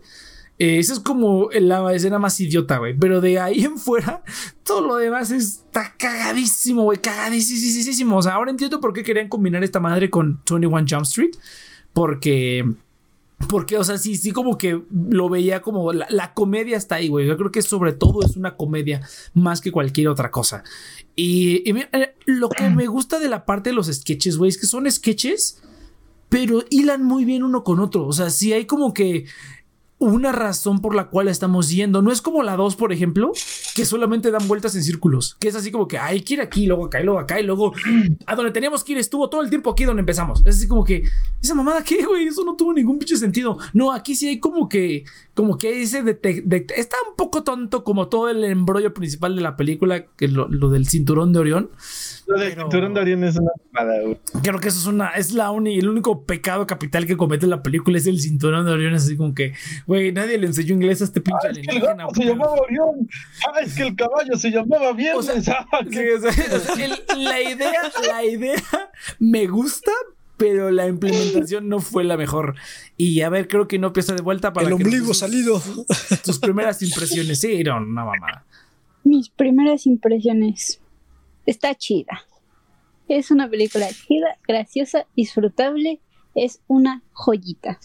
Eh, 0.59 0.77
esa 0.77 0.91
es 0.91 0.99
como 0.99 1.49
la 1.53 1.93
escena 1.93 2.19
más 2.19 2.39
idiota, 2.39 2.77
güey. 2.77 2.93
Pero 2.93 3.21
de 3.21 3.39
ahí 3.39 3.63
en 3.63 3.77
fuera, 3.77 4.23
todo 4.63 4.85
lo 4.85 4.95
demás 4.97 5.31
está 5.31 5.95
cagadísimo, 5.97 6.83
güey. 6.83 6.99
Cagadísimo. 6.99 8.17
O 8.17 8.21
sea, 8.21 8.33
ahora 8.33 8.51
entiendo 8.51 8.81
por 8.81 8.91
qué 8.91 9.01
querían 9.01 9.29
combinar 9.29 9.63
esta 9.63 9.79
madre 9.79 10.09
con 10.09 10.41
21 10.49 10.85
Jump 10.87 11.03
Street. 11.03 11.31
Porque. 11.93 12.65
Porque, 13.47 13.77
o 13.77 13.85
sea, 13.85 13.97
sí, 13.97 14.17
sí, 14.17 14.33
como 14.33 14.57
que 14.57 14.81
lo 14.91 15.29
veía 15.29 15.61
como 15.61 15.93
la, 15.93 16.33
comedia 16.33 16.75
está 16.75 16.95
ahí, 16.95 17.07
güey. 17.07 17.25
Yo 17.25 17.37
creo 17.37 17.51
que 17.51 17.61
sobre 17.61 17.93
todo 17.93 18.21
es 18.21 18.35
una 18.35 18.57
comedia 18.57 18.99
más 19.33 19.61
que 19.61 19.71
cualquier 19.71 20.09
otra 20.09 20.29
cosa. 20.29 20.65
Y, 21.15 21.63
eh, 21.69 22.15
lo 22.25 22.49
que 22.49 22.69
me 22.69 22.87
gusta 22.87 23.17
de 23.17 23.29
la 23.29 23.45
parte 23.45 23.69
de 23.69 23.77
los 23.77 23.87
sketches, 23.87 24.35
güey, 24.35 24.49
es 24.49 24.57
que 24.57 24.67
son 24.67 24.91
sketches, 24.91 25.61
pero 26.27 26.65
hilan 26.69 27.01
muy 27.01 27.23
bien 27.23 27.43
uno 27.43 27.63
con 27.63 27.79
otro. 27.79 28.05
O 28.07 28.11
sea, 28.11 28.29
sí 28.29 28.51
hay 28.51 28.65
como 28.65 28.93
que 28.93 29.25
una 29.99 30.31
razón 30.31 30.81
por 30.81 30.95
la 30.95 31.09
cual 31.09 31.27
estamos 31.27 31.69
yendo. 31.69 32.01
No 32.01 32.11
es 32.11 32.21
como 32.21 32.41
la 32.41 32.55
2, 32.55 32.75
por 32.77 32.93
ejemplo, 32.93 33.33
que 33.75 33.85
solamente 33.85 34.31
dan 34.31 34.47
vueltas 34.47 34.75
en 34.75 34.83
círculos, 34.83 35.35
que 35.39 35.49
es 35.49 35.55
así 35.55 35.71
como 35.71 35.87
que 35.87 35.97
hay 35.97 36.21
que 36.21 36.35
ir 36.35 36.41
aquí, 36.41 36.65
luego 36.65 36.85
acá, 36.85 37.01
y 37.01 37.03
luego 37.03 37.19
acá, 37.19 37.39
y 37.39 37.43
luego 37.43 37.73
a 38.25 38.35
donde 38.35 38.51
teníamos 38.51 38.83
que 38.83 38.93
ir 38.93 38.97
estuvo 38.97 39.29
todo 39.29 39.41
el 39.41 39.49
tiempo 39.49 39.69
aquí 39.69 39.83
donde 39.83 39.99
empezamos. 39.99 40.41
Es 40.45 40.55
así 40.55 40.67
como 40.67 40.83
que, 40.83 41.03
esa 41.41 41.53
mamada, 41.53 41.83
¿qué, 41.83 42.03
güey? 42.05 42.27
Eso 42.27 42.43
no 42.43 42.55
tuvo 42.55 42.73
ningún 42.73 42.97
pinche 42.97 43.17
sentido. 43.17 43.57
No, 43.73 43.91
aquí 43.91 44.15
sí 44.15 44.27
hay 44.27 44.39
como 44.39 44.69
que, 44.69 45.03
como 45.39 45.57
que 45.57 45.71
de, 45.71 46.67
está 46.75 46.97
un 47.09 47.15
poco 47.15 47.43
tonto 47.43 47.85
como 47.85 48.09
todo 48.09 48.27
el 48.27 48.43
embrollo 48.43 48.93
principal 48.93 49.37
de 49.37 49.41
la 49.41 49.55
película, 49.55 50.03
que 50.17 50.27
lo, 50.27 50.49
lo 50.49 50.69
del 50.69 50.85
cinturón 50.85 51.31
de 51.31 51.39
Orión. 51.39 51.69
Lo 52.27 52.37
del 52.37 52.55
cinturón 52.55 52.93
de 52.93 52.99
Orión 52.99 53.23
es 53.23 53.37
una 53.37 53.51
mamada, 53.71 54.01
güey. 54.01 54.19
Creo 54.43 54.59
que 54.59 54.67
eso 54.67 54.79
es 54.79 54.85
una, 54.85 55.11
es 55.11 55.31
la 55.31 55.51
única, 55.51 55.79
el 55.79 55.87
único 55.87 56.25
pecado 56.25 56.67
capital 56.67 57.05
que 57.05 57.15
comete 57.15 57.47
la 57.47 57.63
película 57.63 57.97
es 57.97 58.05
el 58.05 58.19
cinturón 58.19 58.65
de 58.65 58.73
Orión, 58.73 58.93
así 58.95 59.15
como 59.15 59.33
que, 59.33 59.53
güey, 59.87 60.11
nadie 60.11 60.37
le 60.39 60.47
enseñó 60.47 60.73
inglés 60.73 60.99
a 60.99 61.05
este 61.05 61.21
pinche 61.21 61.47
ah, 61.47 61.51
es 61.51 61.59
que 61.65 61.73
el 61.73 61.81
gato 61.83 62.13
se 62.13 62.25
llamaba 62.25 62.55
Orión. 62.55 63.09
Ah, 63.47 63.61
es 63.61 63.75
que 63.75 63.83
el 63.83 63.95
caballo 63.95 64.35
se 64.35 64.51
llamaba 64.51 64.91
bien. 64.91 65.15
O 65.15 65.23
sea, 65.23 65.65
ah, 65.71 65.79
la 67.15 67.41
idea, 67.41 67.91
la 68.05 68.25
idea 68.25 68.61
me 69.19 69.47
gusta, 69.47 69.93
pero 70.39 70.71
la 70.71 70.87
implementación 70.87 71.67
no 71.67 71.79
fue 71.79 72.05
la 72.05 72.15
mejor. 72.15 72.55
Y 72.95 73.21
a 73.21 73.29
ver, 73.29 73.49
creo 73.49 73.67
que 73.67 73.77
no 73.77 73.87
empieza 73.87 74.15
de 74.15 74.21
vuelta 74.21 74.53
para 74.53 74.67
el 74.67 74.73
ombligo 74.73 75.13
salido. 75.13 75.61
Tus 76.23 76.39
primeras 76.39 76.81
impresiones, 76.81 77.41
sí, 77.41 77.61
no, 77.61 77.77
una 77.77 78.05
mamada. 78.05 78.45
Mis 79.03 79.29
primeras 79.29 79.85
impresiones. 79.85 80.79
Está 81.45 81.75
chida. 81.75 82.23
Es 83.09 83.31
una 83.31 83.49
película 83.49 83.89
chida, 83.89 84.37
graciosa, 84.47 85.05
disfrutable. 85.13 85.99
Es 86.35 86.61
una 86.67 87.03
joyita. 87.11 87.77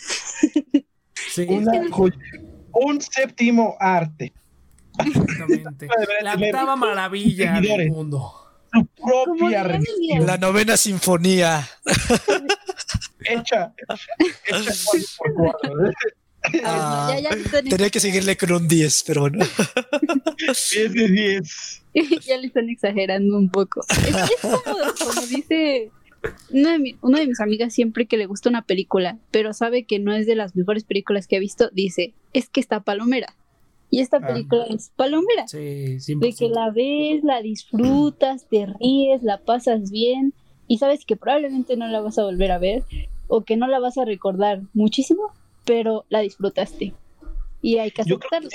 Un 2.73 3.01
séptimo 3.01 3.77
arte. 3.81 4.33
Exactamente. 5.05 5.89
La 6.23 6.35
octava 6.35 6.77
maravilla 6.77 7.61
del 7.61 7.91
mundo. 7.91 8.44
Su 8.75 8.87
propia 8.87 9.81
La 10.21 10.37
novena 10.37 10.77
sinfonía. 10.77 11.69
hecha, 13.25 13.73
hecha 14.47 14.73
por 15.23 15.35
cuatro. 15.35 15.73
Ah, 16.63 17.17
tenía 17.71 17.89
que 17.89 18.01
seguirle 18.01 18.37
con 18.37 18.53
un 18.53 18.69
10, 18.69 19.05
pero 19.07 19.23
bueno. 19.23 19.45
10 20.73 20.93
de 20.93 21.09
10. 21.09 21.83
ya 22.27 22.37
le 22.37 22.49
están 22.49 22.69
exagerando 22.69 23.39
un 23.39 23.49
poco. 23.49 23.81
Es, 23.89 24.41
como, 24.43 24.61
como 24.63 25.27
dice 25.27 25.91
una 26.51 26.73
de, 26.73 27.27
mis 27.27 27.41
amigas 27.41 27.73
siempre 27.73 28.07
que 28.07 28.17
le 28.17 28.27
gusta 28.27 28.49
una 28.49 28.63
película, 28.63 29.19
pero 29.31 29.53
sabe 29.53 29.85
que 29.85 29.99
no 29.99 30.13
es 30.13 30.27
de 30.27 30.35
las 30.35 30.57
mejores 30.57 30.85
películas 30.85 31.27
que 31.27 31.37
ha 31.37 31.41
visto, 31.41 31.71
dice, 31.73 32.15
es 32.33 32.49
que 32.49 32.61
está 32.61 32.81
palomera. 32.81 33.35
Y 33.95 34.01
esta 34.01 34.17
ah. 34.17 34.27
película 34.27 34.65
es 34.65 34.91
palomera. 34.97 35.47
Sí, 35.47 35.99
de 36.17 36.35
que 36.37 36.49
la 36.49 36.73
ves, 36.73 37.23
la 37.23 37.41
disfrutas, 37.41 38.49
te 38.51 38.67
ríes, 38.67 39.23
la 39.23 39.39
pasas 39.39 39.93
bien 39.93 40.35
y 40.67 40.79
sabes 40.79 41.05
que 41.05 41.15
probablemente 41.15 41.77
no 41.77 41.87
la 41.87 42.01
vas 42.01 42.19
a 42.19 42.25
volver 42.25 42.51
a 42.51 42.59
ver 42.59 42.83
o 43.29 43.45
que 43.45 43.57
no 43.57 43.69
la 43.69 43.79
vas 43.79 43.97
a 43.97 44.05
recordar 44.05 44.63
muchísimo, 44.73 45.33
pero 45.65 46.07
la 46.09 46.19
disfrutaste. 46.21 46.93
Y 47.63 47.79
hay 47.79 47.93
que 47.93 48.03
aceptarlo. 48.03 48.49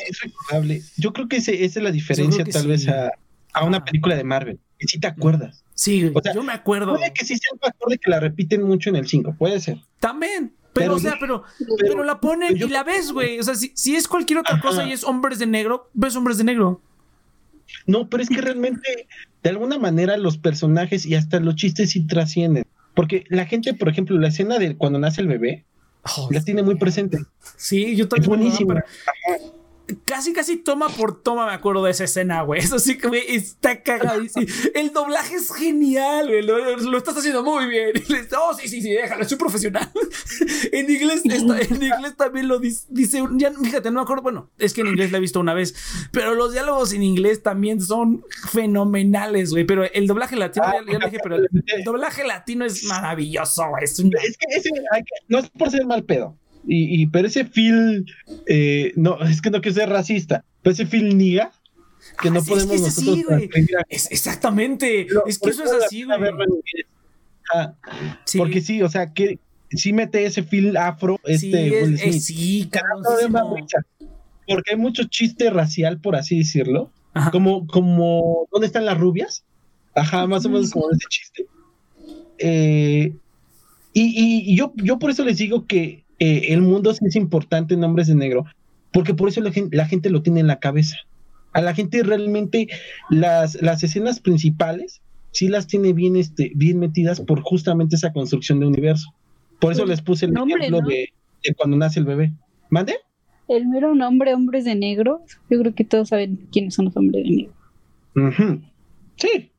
Yo 0.98 1.14
creo 1.14 1.30
que 1.30 1.38
esa 1.38 1.54
es 1.54 1.76
la 1.78 1.92
diferencia 1.92 2.44
tal 2.44 2.68
vez 2.68 2.90
a, 2.90 3.14
a, 3.54 3.64
una 3.64 3.86
película 3.86 4.18
de 4.18 4.26
Marvel, 4.26 4.60
que 4.78 4.88
si 4.88 5.00
te 5.00 5.08
acuerdas. 5.08 5.64
Sí, 5.74 6.12
yo 6.36 6.44
me 6.44 6.52
acuerdo. 6.52 6.96
Puede 6.96 7.14
que 7.14 7.24
sí 7.24 7.38
sea 7.38 7.54
un 7.54 7.60
factor 7.60 7.90
de 7.92 7.98
que 7.98 8.12
la 8.12 8.20
repiten 8.20 8.62
mucho 8.62 8.90
en 8.90 8.98
el 8.98 9.08
5, 9.08 9.36
puede 9.38 9.62
ser. 9.62 9.78
También, 10.02 10.52
pero, 10.74 10.96
o 10.96 11.00
sea, 11.00 11.18
pero, 11.20 11.44
pero, 11.80 12.04
la 12.04 12.20
ponen 12.20 12.56
y 12.56 12.68
la 12.68 12.84
ves, 12.84 13.12
güey. 13.12 13.40
O 13.40 13.44
sea, 13.44 13.56
si, 13.56 13.72
si, 13.76 13.96
es 13.96 14.08
cualquier 14.08 14.40
otra 14.40 14.60
cosa 14.62 14.86
y 14.86 14.92
es 14.92 15.04
hombres 15.04 15.40
de 15.40 15.48
negro, 15.48 15.90
ves 15.94 16.16
hombres 16.16 16.38
de 16.38 16.44
negro. 16.44 16.82
No, 17.86 18.10
pero 18.10 18.24
es 18.24 18.30
que 18.30 18.42
realmente, 18.42 19.08
de 19.44 19.50
alguna 19.50 19.78
manera, 19.78 20.18
los 20.18 20.38
personajes 20.38 21.06
y 21.06 21.16
hasta 21.16 21.40
los 21.40 21.56
chistes 21.56 21.92
sí 21.92 22.06
trascienden. 22.06 22.66
Porque 22.94 23.26
la 23.30 23.46
gente, 23.46 23.74
por 23.74 23.90
ejemplo, 23.90 24.18
la 24.18 24.28
escena 24.28 24.60
de 24.60 24.76
cuando 24.76 25.00
nace 25.00 25.22
el 25.22 25.28
bebé, 25.28 25.66
oh, 26.18 26.30
la 26.32 26.42
tiene 26.42 26.64
muy 26.64 26.76
presente. 26.76 27.18
Sí, 27.58 27.96
yo 27.96 28.08
también. 28.08 28.24
Es 28.24 28.38
buenísima 28.38 28.84
casi, 30.06 30.34
casi 30.34 30.58
toma 30.58 30.90
por 30.90 31.22
toma 31.22 31.46
me 31.46 31.54
acuerdo 31.54 31.84
de 31.84 31.92
esa 31.92 32.04
escena, 32.04 32.42
güey. 32.42 32.62
Eso 32.62 32.80
sí 32.80 32.98
que, 32.98 33.10
está 33.36 33.82
cagadísimo. 33.82 34.46
El 34.74 34.92
doblaje 34.92 35.36
es 35.36 35.54
genial, 35.54 36.28
güey. 36.28 36.42
Lo, 36.44 36.98
estás 36.98 37.18
haciendo 37.18 37.44
muy 37.44 37.68
bien. 37.68 37.92
oh, 38.40 38.54
sí, 38.54 38.68
sí, 38.68 38.82
sí, 38.82 38.92
déjalo, 38.92 39.24
soy 39.26 39.38
profesional. 39.38 39.90
en 40.72 40.90
inglés, 40.90 41.22
en 41.26 41.84
inglés 41.84 42.16
también 42.18 42.48
lo 42.48 42.60
dice, 42.60 43.24
ya, 43.34 43.52
fíjate, 43.52 43.92
no 43.92 44.00
me 44.00 44.04
acuerdo, 44.04 44.24
bueno, 44.24 44.50
es 44.58 44.74
que 44.74 44.82
en 44.82 44.88
inglés 44.88 45.12
la 45.12 45.18
he 45.18 45.22
visto 45.22 45.40
una 45.40 45.54
vez, 45.54 45.76
pero 46.12 46.36
los 46.36 46.54
diálogos 46.54 46.94
en 46.94 47.04
inglés 47.04 47.44
también 47.44 47.82
son 47.82 48.24
fenomenales, 48.52 49.52
güey. 49.52 49.66
Pero 49.66 49.84
el 49.84 50.08
doblaje 50.08 50.36
latino, 50.36 50.66
ya, 50.66 51.00
ya 51.00 51.06
dije, 51.06 51.20
pero 51.22 51.38
el, 51.38 51.84
doblaje 51.84 52.26
latino 52.26 52.66
es 52.66 52.84
maravilloso, 52.84 53.68
güey. 53.70 53.84
Es, 53.84 54.00
es 54.00 54.38
que 54.38 54.56
ese, 54.56 54.70
no 55.28 55.40
es 55.40 55.50
por 55.50 55.70
ser 55.70 55.86
mal 55.86 56.04
pedo 56.04 56.36
y, 56.72 57.08
pero 57.08 57.28
ese 57.28 57.46
Phil, 57.46 58.06
eh, 58.48 58.94
no, 58.96 59.20
es 59.28 59.42
que 59.42 59.50
no 59.50 59.62
que 59.62 59.74
sea 59.74 59.88
racista, 59.88 60.46
pero 60.62 60.74
ese 60.74 60.86
Phil 60.86 61.18
niga 61.18 61.52
que 62.22 62.30
no 62.30 62.44
podemos 62.44 62.76
es 62.76 62.82
nosotros 62.82 63.16
sí, 63.18 63.68
es, 63.90 64.12
exactamente, 64.12 65.08
es 65.26 65.40
que 65.40 65.50
eso 65.50 65.64
es 65.64 65.72
así, 65.84 66.04
güey. 66.04 66.18
Ah, 67.52 67.74
Porque 68.38 68.62
sí, 68.62 68.82
o 68.84 68.90
sea, 68.90 69.12
que 69.12 69.40
sí 69.72 69.92
mete 69.94 70.26
ese 70.26 70.44
Phil 70.44 70.78
afro, 70.78 71.20
este, 71.24 71.88
sí, 71.88 71.96
es, 72.04 72.26
sí, 72.26 72.70
porque 74.48 74.72
hay 74.72 74.78
mucho 74.78 75.04
chiste 75.06 75.50
racial, 75.50 76.00
por 76.00 76.16
así 76.16 76.38
decirlo. 76.38 76.92
Como, 77.32 77.68
como, 77.68 78.48
¿dónde 78.52 78.68
están 78.68 78.86
las 78.86 78.98
rubias? 78.98 79.44
Ajá, 79.96 80.26
más 80.28 80.46
o 80.46 80.50
menos 80.50 80.72
como 80.72 80.90
ese 80.92 81.06
chiste. 81.10 81.48
Eh, 82.38 83.14
y, 83.94 84.56
yo, 84.56 84.72
yo 84.76 85.00
por 85.00 85.12
eso 85.12 85.26
les 85.26 85.38
digo 85.38 85.66
que 85.66 86.04
eh, 86.20 86.54
el 86.54 86.62
mundo 86.62 86.94
sí 86.94 87.06
es 87.06 87.16
importante 87.16 87.74
en 87.74 87.84
Hombres 87.84 88.08
de 88.08 88.16
Negro, 88.16 88.46
porque 88.92 89.14
por 89.14 89.30
eso 89.30 89.42
la 89.42 89.52
gente, 89.52 89.76
la 89.76 89.86
gente 89.86 90.10
lo 90.10 90.22
tiene 90.22 90.42
en 90.42 90.48
la 90.48 90.60
cabeza. 90.60 90.98
A 91.54 91.62
la 91.62 91.74
gente 91.74 92.04
realmente 92.04 92.68
las, 93.10 93.60
las 93.62 93.82
escenas 93.84 94.20
principales 94.20 95.02
sí 95.32 95.48
las 95.48 95.68
tiene 95.68 95.94
bien, 95.94 96.16
este, 96.16 96.52
bien 96.56 96.80
metidas 96.80 97.22
por 97.22 97.42
justamente 97.42 97.96
esa 97.96 98.14
construcción 98.14 98.60
de 98.60 98.68
universo. 98.68 99.14
Por 99.60 99.74
eso 99.74 99.86
les 99.86 100.02
puse 100.02 100.26
el 100.26 100.34
ejemplo 100.34 100.82
de, 100.82 101.10
cuando 101.58 101.78
nace 101.78 102.00
el 102.00 102.06
bebé. 102.06 102.34
¿Mande? 102.70 102.96
El 103.48 103.68
mero 103.68 103.96
nombre, 103.96 104.34
hombres 104.34 104.64
de 104.64 104.76
negro. 104.76 105.22
Yo 105.50 105.60
creo 105.60 105.74
que 105.74 105.84
todos 105.84 106.10
saben 106.10 106.48
quiénes 106.52 106.76
son 106.76 106.86
los 106.86 106.98
hombres 106.98 107.24
de 107.24 107.30
negro. 107.30 108.62
Sí, 109.18 109.52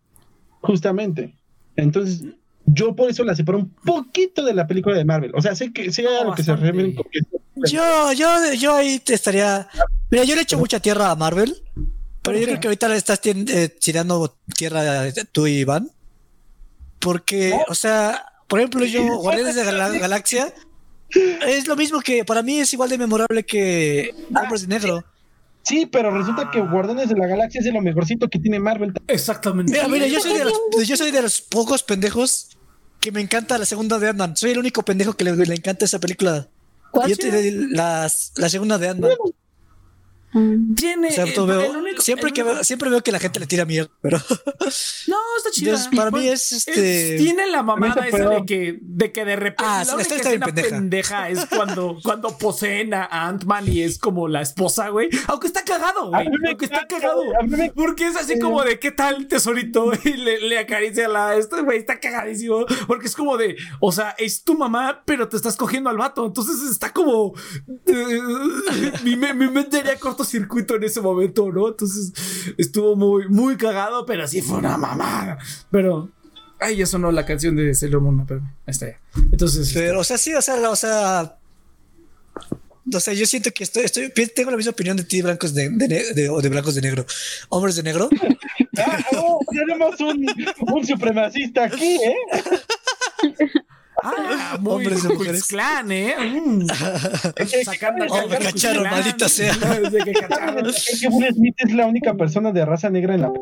justamente. 0.61 1.35
Entonces, 1.77 2.25
yo 2.73 2.95
por 2.95 3.11
eso 3.11 3.25
la 3.25 3.35
separo 3.35 3.59
un 3.59 3.71
poquito 3.71 4.45
de 4.45 4.55
la 4.55 4.67
película 4.67 4.97
de 4.97 5.05
Marvel. 5.05 5.33
O 5.35 5.43
sea, 5.43 5.55
sé 5.55 5.73
que 5.73 5.93
sé 5.93 6.07
a 6.07 6.25
lo 6.25 6.35
que 6.35 6.43
se 6.43 6.55
refieren. 6.55 6.97
Yo, 7.57 8.13
yo, 8.13 8.53
yo 8.55 8.75
ahí 8.75 8.99
te 8.99 9.15
estaría. 9.15 9.69
Mira, 10.11 10.25
yo 10.25 10.35
le 10.35 10.43
echo 10.43 10.59
mucha 10.59 10.81
tierra 10.81 11.11
a 11.11 11.17
Marvel. 11.17 11.63
Pero 12.23 12.39
yo 12.39 12.47
creo 12.47 12.61
que 12.61 12.69
ahorita 12.69 12.89
le 12.89 12.97
estás 12.97 13.21
eh, 13.25 13.69
tirando 13.81 14.37
tierra 14.57 15.11
tú 15.33 15.47
y 15.47 15.61
Iván. 15.61 15.91
Porque, 16.99 17.59
o 17.69 17.75
sea, 17.75 18.27
por 18.47 18.61
ejemplo, 18.61 18.85
yo, 18.85 19.03
Guardianes 19.23 19.55
de 19.55 19.73
la 19.73 19.89
Galaxia, 19.89 20.53
es 21.09 21.67
lo 21.67 21.77
mismo 21.77 22.01
que 22.01 22.25
para 22.25 22.43
mí 22.43 22.59
es 22.59 22.73
igual 22.73 22.91
de 22.91 22.99
memorable 22.99 23.43
que 23.45 24.15
Hombres 24.29 24.63
de 24.63 24.69
Negro. 24.69 25.05
Sí, 25.63 25.87
pero 25.87 26.11
resulta 26.17 26.51
que 26.51 26.61
Guardianes 26.61 27.09
de 27.09 27.17
la 27.17 27.27
Galaxia 27.27 27.61
es 27.61 27.73
lo 27.73 27.81
mejorcito 27.81 28.29
que 28.29 28.39
tiene 28.39 28.61
Marvel. 28.61 28.93
Exactamente. 29.07 29.73
Mira, 29.73 29.89
mira, 29.89 30.07
yo 30.07 30.21
soy 30.21 30.35
de 30.35 30.45
los, 30.45 30.55
yo 30.87 30.97
soy 30.97 31.11
de 31.11 31.23
los 31.23 31.41
pocos 31.41 31.83
pendejos 31.83 32.51
que 33.01 33.13
me 33.13 33.21
encanta 33.21 33.59
la 33.59 33.65
segunda 33.65 33.99
de 33.99 34.09
Ant-Man. 34.09 34.37
Soy 34.37 34.51
el 34.53 34.59
único 34.59 34.83
pendejo 34.85 35.15
que 35.15 35.25
le, 35.25 35.35
le 35.35 35.55
encanta 35.55 35.85
esa 35.85 35.99
película. 35.99 36.49
¿Cuál? 36.91 37.11
Yo 37.11 37.17
te, 37.17 37.51
la, 37.53 38.11
la 38.37 38.49
segunda 38.49 38.79
de 38.79 38.89
Ant-Man. 38.89 39.11
Mm. 40.33 40.75
Tiene. 40.75 41.11
siempre, 41.99 42.33
que 42.33 42.45
veo, 42.45 42.63
siempre 42.63 42.89
veo 42.89 43.03
que 43.03 43.11
la 43.11 43.19
gente 43.19 43.41
le 43.41 43.47
tira 43.47 43.65
mierda, 43.65 43.91
pero. 44.01 44.19
No, 45.09 45.17
está 45.39 45.51
chido. 45.51 45.77
para 45.97 46.11
mí 46.11 46.29
es 46.29 46.53
este. 46.53 47.17
tiene 47.19 47.49
la 47.49 47.63
mamada 47.63 48.07
esa 48.07 48.29
de 48.29 48.47
que, 48.47 48.79
de 48.81 49.11
que 49.11 49.25
de 49.25 49.35
repente. 49.35 49.65
Ah, 49.67 49.83
la 49.85 49.95
única 49.97 50.15
escena 50.15 50.47
pendeja. 50.47 50.69
pendeja. 50.69 51.29
es 51.29 51.47
cuando, 51.47 51.99
cuando 52.05 52.39
poseen 52.39 52.95
a 52.95 53.07
Ant-Man 53.07 53.67
y 53.67 53.83
es 53.83 53.99
como 53.99 54.29
la 54.29 54.43
esposa, 54.43 54.91
güey. 54.91 55.09
Aunque 55.27 55.49
está 55.49 55.65
cagado, 55.65 56.11
güey. 56.11 56.29
Aunque 56.47 56.67
está 56.67 56.87
cagado. 56.87 57.25
Porque 57.75 58.07
es 58.07 58.17
así 58.17 58.39
como 58.39 58.63
de 58.63 58.79
qué 58.79 58.93
tal, 58.93 59.27
tesorito. 59.27 59.91
Y 60.05 60.15
le, 60.15 60.41
le 60.41 60.59
acaricia 60.59 61.07
a 61.07 61.09
la. 61.09 61.37
Esto, 61.37 61.63
güey, 61.65 61.79
está 61.79 61.99
cagadísimo. 61.99 62.65
Porque 62.87 63.07
es 63.07 63.17
como 63.17 63.37
de. 63.37 63.57
O 63.81 63.93
sea, 63.93 64.15
es 64.19 64.45
tu 64.45 64.57
mamá, 64.57 65.03
pero 65.05 65.29
te 65.29 65.37
estás 65.37 65.57
cogiendo 65.57 65.91
al 65.91 65.97
vato. 65.97 66.25
Entonces 66.27 66.71
está 66.71 66.93
como. 66.93 67.35
mi, 69.03 69.17
mi, 69.17 69.35
mi 69.35 69.49
mente 69.49 69.79
haría 69.79 69.99
corto 69.99 70.20
circuito 70.25 70.77
en 70.77 70.85
ese 70.85 71.01
momento, 71.01 71.51
¿no? 71.53 71.69
Entonces 71.69 72.13
estuvo 72.57 72.97
muy, 72.97 73.29
muy 73.29 73.57
cagado, 73.57 74.07
pero 74.07 74.27
sí 74.27 74.43
fue 74.43 74.59
una 74.59 74.77
mamada. 74.77 75.39
Pero, 75.71 76.11
ay, 76.59 76.83
eso 76.83 76.99
no, 76.99 77.13
la 77.13 77.27
canción 77.27 77.57
de 77.57 77.75
Sailor 77.75 78.01
Moon, 78.01 78.27
pero 78.27 78.41
ahí 78.41 78.49
está 78.67 78.87
ya. 78.89 79.01
Entonces. 79.33 79.73
Pero, 79.75 80.01
o 80.01 80.05
sea, 80.05 80.19
sí, 80.19 80.35
o 80.35 80.43
sea, 80.43 80.71
o 80.71 80.77
sea. 80.77 81.37
O 82.93 82.99
sea, 82.99 83.15
yo 83.15 83.25
siento 83.27 83.51
que 83.53 83.63
estoy, 83.63 83.85
estoy, 83.85 84.11
tengo 84.35 84.51
la 84.51 84.57
misma 84.57 84.73
opinión 84.73 84.97
de 84.97 85.05
ti, 85.05 85.23
blancos 85.23 85.55
de, 85.55 85.69
de, 85.69 86.29
o 86.29 86.41
de 86.41 86.49
blancos 86.49 86.75
de 86.75 86.81
negro. 86.81 87.07
Hombres 87.49 87.77
de 87.77 87.83
negro. 87.85 88.09
ah, 88.79 88.99
oh, 89.17 89.39
tenemos 89.53 90.01
un, 90.01 90.27
un 90.75 90.87
supremacista 90.87 91.65
aquí, 91.65 91.99
¿eh? 92.03 92.17
Ah, 94.03 94.57
muy 94.61 94.73
hombres 94.75 95.03
de 95.03 95.09
mujeres. 95.11 95.47
Clan, 95.47 95.91
¿eh? 95.93 96.15
Mm. 96.41 96.67
Sacando 97.65 98.07
oh, 98.09 98.29
me 98.29 98.39
cacharon, 98.39 98.85
maldita 98.85 99.29
sea. 99.29 99.55
Desde 99.83 100.05
que 100.05 100.13
cacharon. 100.13 100.67
Es 100.69 100.99
que 101.01 101.09
Will 101.09 101.35
Smith 101.35 101.55
es 101.59 101.73
la 101.73 101.87
única 101.87 102.15
persona 102.15 102.53
de 102.53 102.65
raza 102.65 102.91
negra 102.91 103.15
en 103.15 103.23
la. 103.23 103.33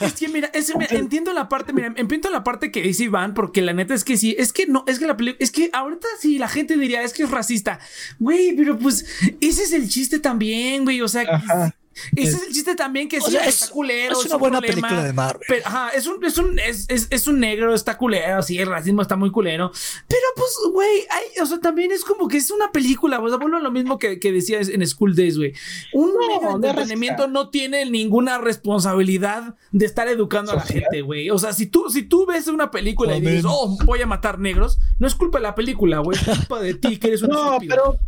Es 0.00 0.12
que 0.14 0.28
mira, 0.28 0.50
entiendo 0.90 1.32
la 1.32 1.48
parte, 1.48 1.72
mira, 1.72 1.92
entiendo 1.96 2.30
la 2.30 2.44
parte 2.44 2.70
que 2.70 2.82
dice 2.82 3.04
Iván, 3.04 3.34
porque 3.34 3.60
la 3.60 3.72
neta 3.72 3.94
es 3.94 4.04
que 4.04 4.16
sí, 4.16 4.34
es 4.38 4.52
que 4.52 4.66
no, 4.66 4.84
es 4.86 4.98
que 4.98 5.06
la 5.06 5.16
película, 5.16 5.42
es 5.42 5.50
que 5.50 5.70
ahorita 5.72 6.06
sí 6.20 6.38
la 6.38 6.48
gente 6.48 6.76
diría, 6.76 7.02
es 7.02 7.12
que 7.12 7.24
es 7.24 7.30
racista. 7.30 7.78
Güey, 8.18 8.54
pero 8.56 8.78
pues 8.78 9.04
ese 9.40 9.62
es 9.64 9.72
el 9.72 9.88
chiste 9.88 10.18
también, 10.18 10.84
güey, 10.84 11.00
o 11.02 11.08
sea, 11.08 11.22
Ajá. 11.28 11.74
Ese 12.14 12.36
es 12.36 12.42
el 12.46 12.52
chiste 12.52 12.74
también 12.74 13.08
que 13.08 13.20
sí, 13.20 13.36
es, 13.36 13.46
está 13.46 13.68
culero. 13.68 14.12
Es 14.12 14.26
una 14.26 14.36
buena 14.36 14.60
película 14.60 15.02
de 15.02 15.12
Marvel. 15.12 15.62
ajá, 15.64 15.90
es 15.90 16.06
un, 16.06 16.24
es 16.24 16.38
un, 16.38 16.58
es, 16.58 17.26
un 17.26 17.40
negro, 17.40 17.74
está 17.74 17.96
culero, 17.96 18.42
sí, 18.42 18.58
el 18.58 18.68
racismo 18.68 19.02
está 19.02 19.16
muy 19.16 19.30
culero. 19.30 19.70
Pero 20.08 20.22
pues, 20.34 20.50
güey, 20.72 21.06
o 21.42 21.46
sea, 21.46 21.60
también 21.60 21.92
es 21.92 22.04
como 22.04 22.28
que 22.28 22.36
es 22.36 22.50
una 22.50 22.72
película, 22.72 23.20
o 23.20 23.28
sea, 23.28 23.38
vuelvo 23.38 23.56
a 23.56 23.60
lo 23.60 23.70
mismo 23.70 23.98
que, 23.98 24.18
que 24.18 24.32
decías 24.32 24.68
en 24.68 24.86
School 24.86 25.14
Days, 25.14 25.38
güey. 25.38 25.52
Un 25.92 26.12
no, 26.12 26.58
de 26.58 26.68
entretenimiento 26.68 27.26
no 27.28 27.50
tiene 27.50 27.86
ninguna 27.86 28.38
responsabilidad 28.38 29.54
de 29.72 29.86
estar 29.86 30.08
educando 30.08 30.52
a 30.52 30.56
la 30.56 30.62
gente, 30.62 31.02
güey. 31.02 31.30
O 31.30 31.38
sea, 31.38 31.52
si 31.52 31.66
tú, 31.66 31.90
si 31.90 32.02
tú 32.02 32.26
ves 32.26 32.46
una 32.48 32.70
película 32.70 33.16
y 33.16 33.20
dices, 33.20 33.44
oh, 33.46 33.76
voy 33.84 34.02
a 34.02 34.06
matar 34.06 34.38
negros, 34.38 34.78
no 34.98 35.06
es 35.06 35.14
culpa 35.14 35.38
de 35.38 35.42
la 35.42 35.54
película, 35.54 35.98
güey, 35.98 36.18
es 36.18 36.24
culpa 36.24 36.60
de 36.60 36.74
ti 36.74 36.98
que 36.98 37.08
eres 37.08 37.22
un 37.22 37.30
no, 37.30 37.58
Pero 37.60 37.98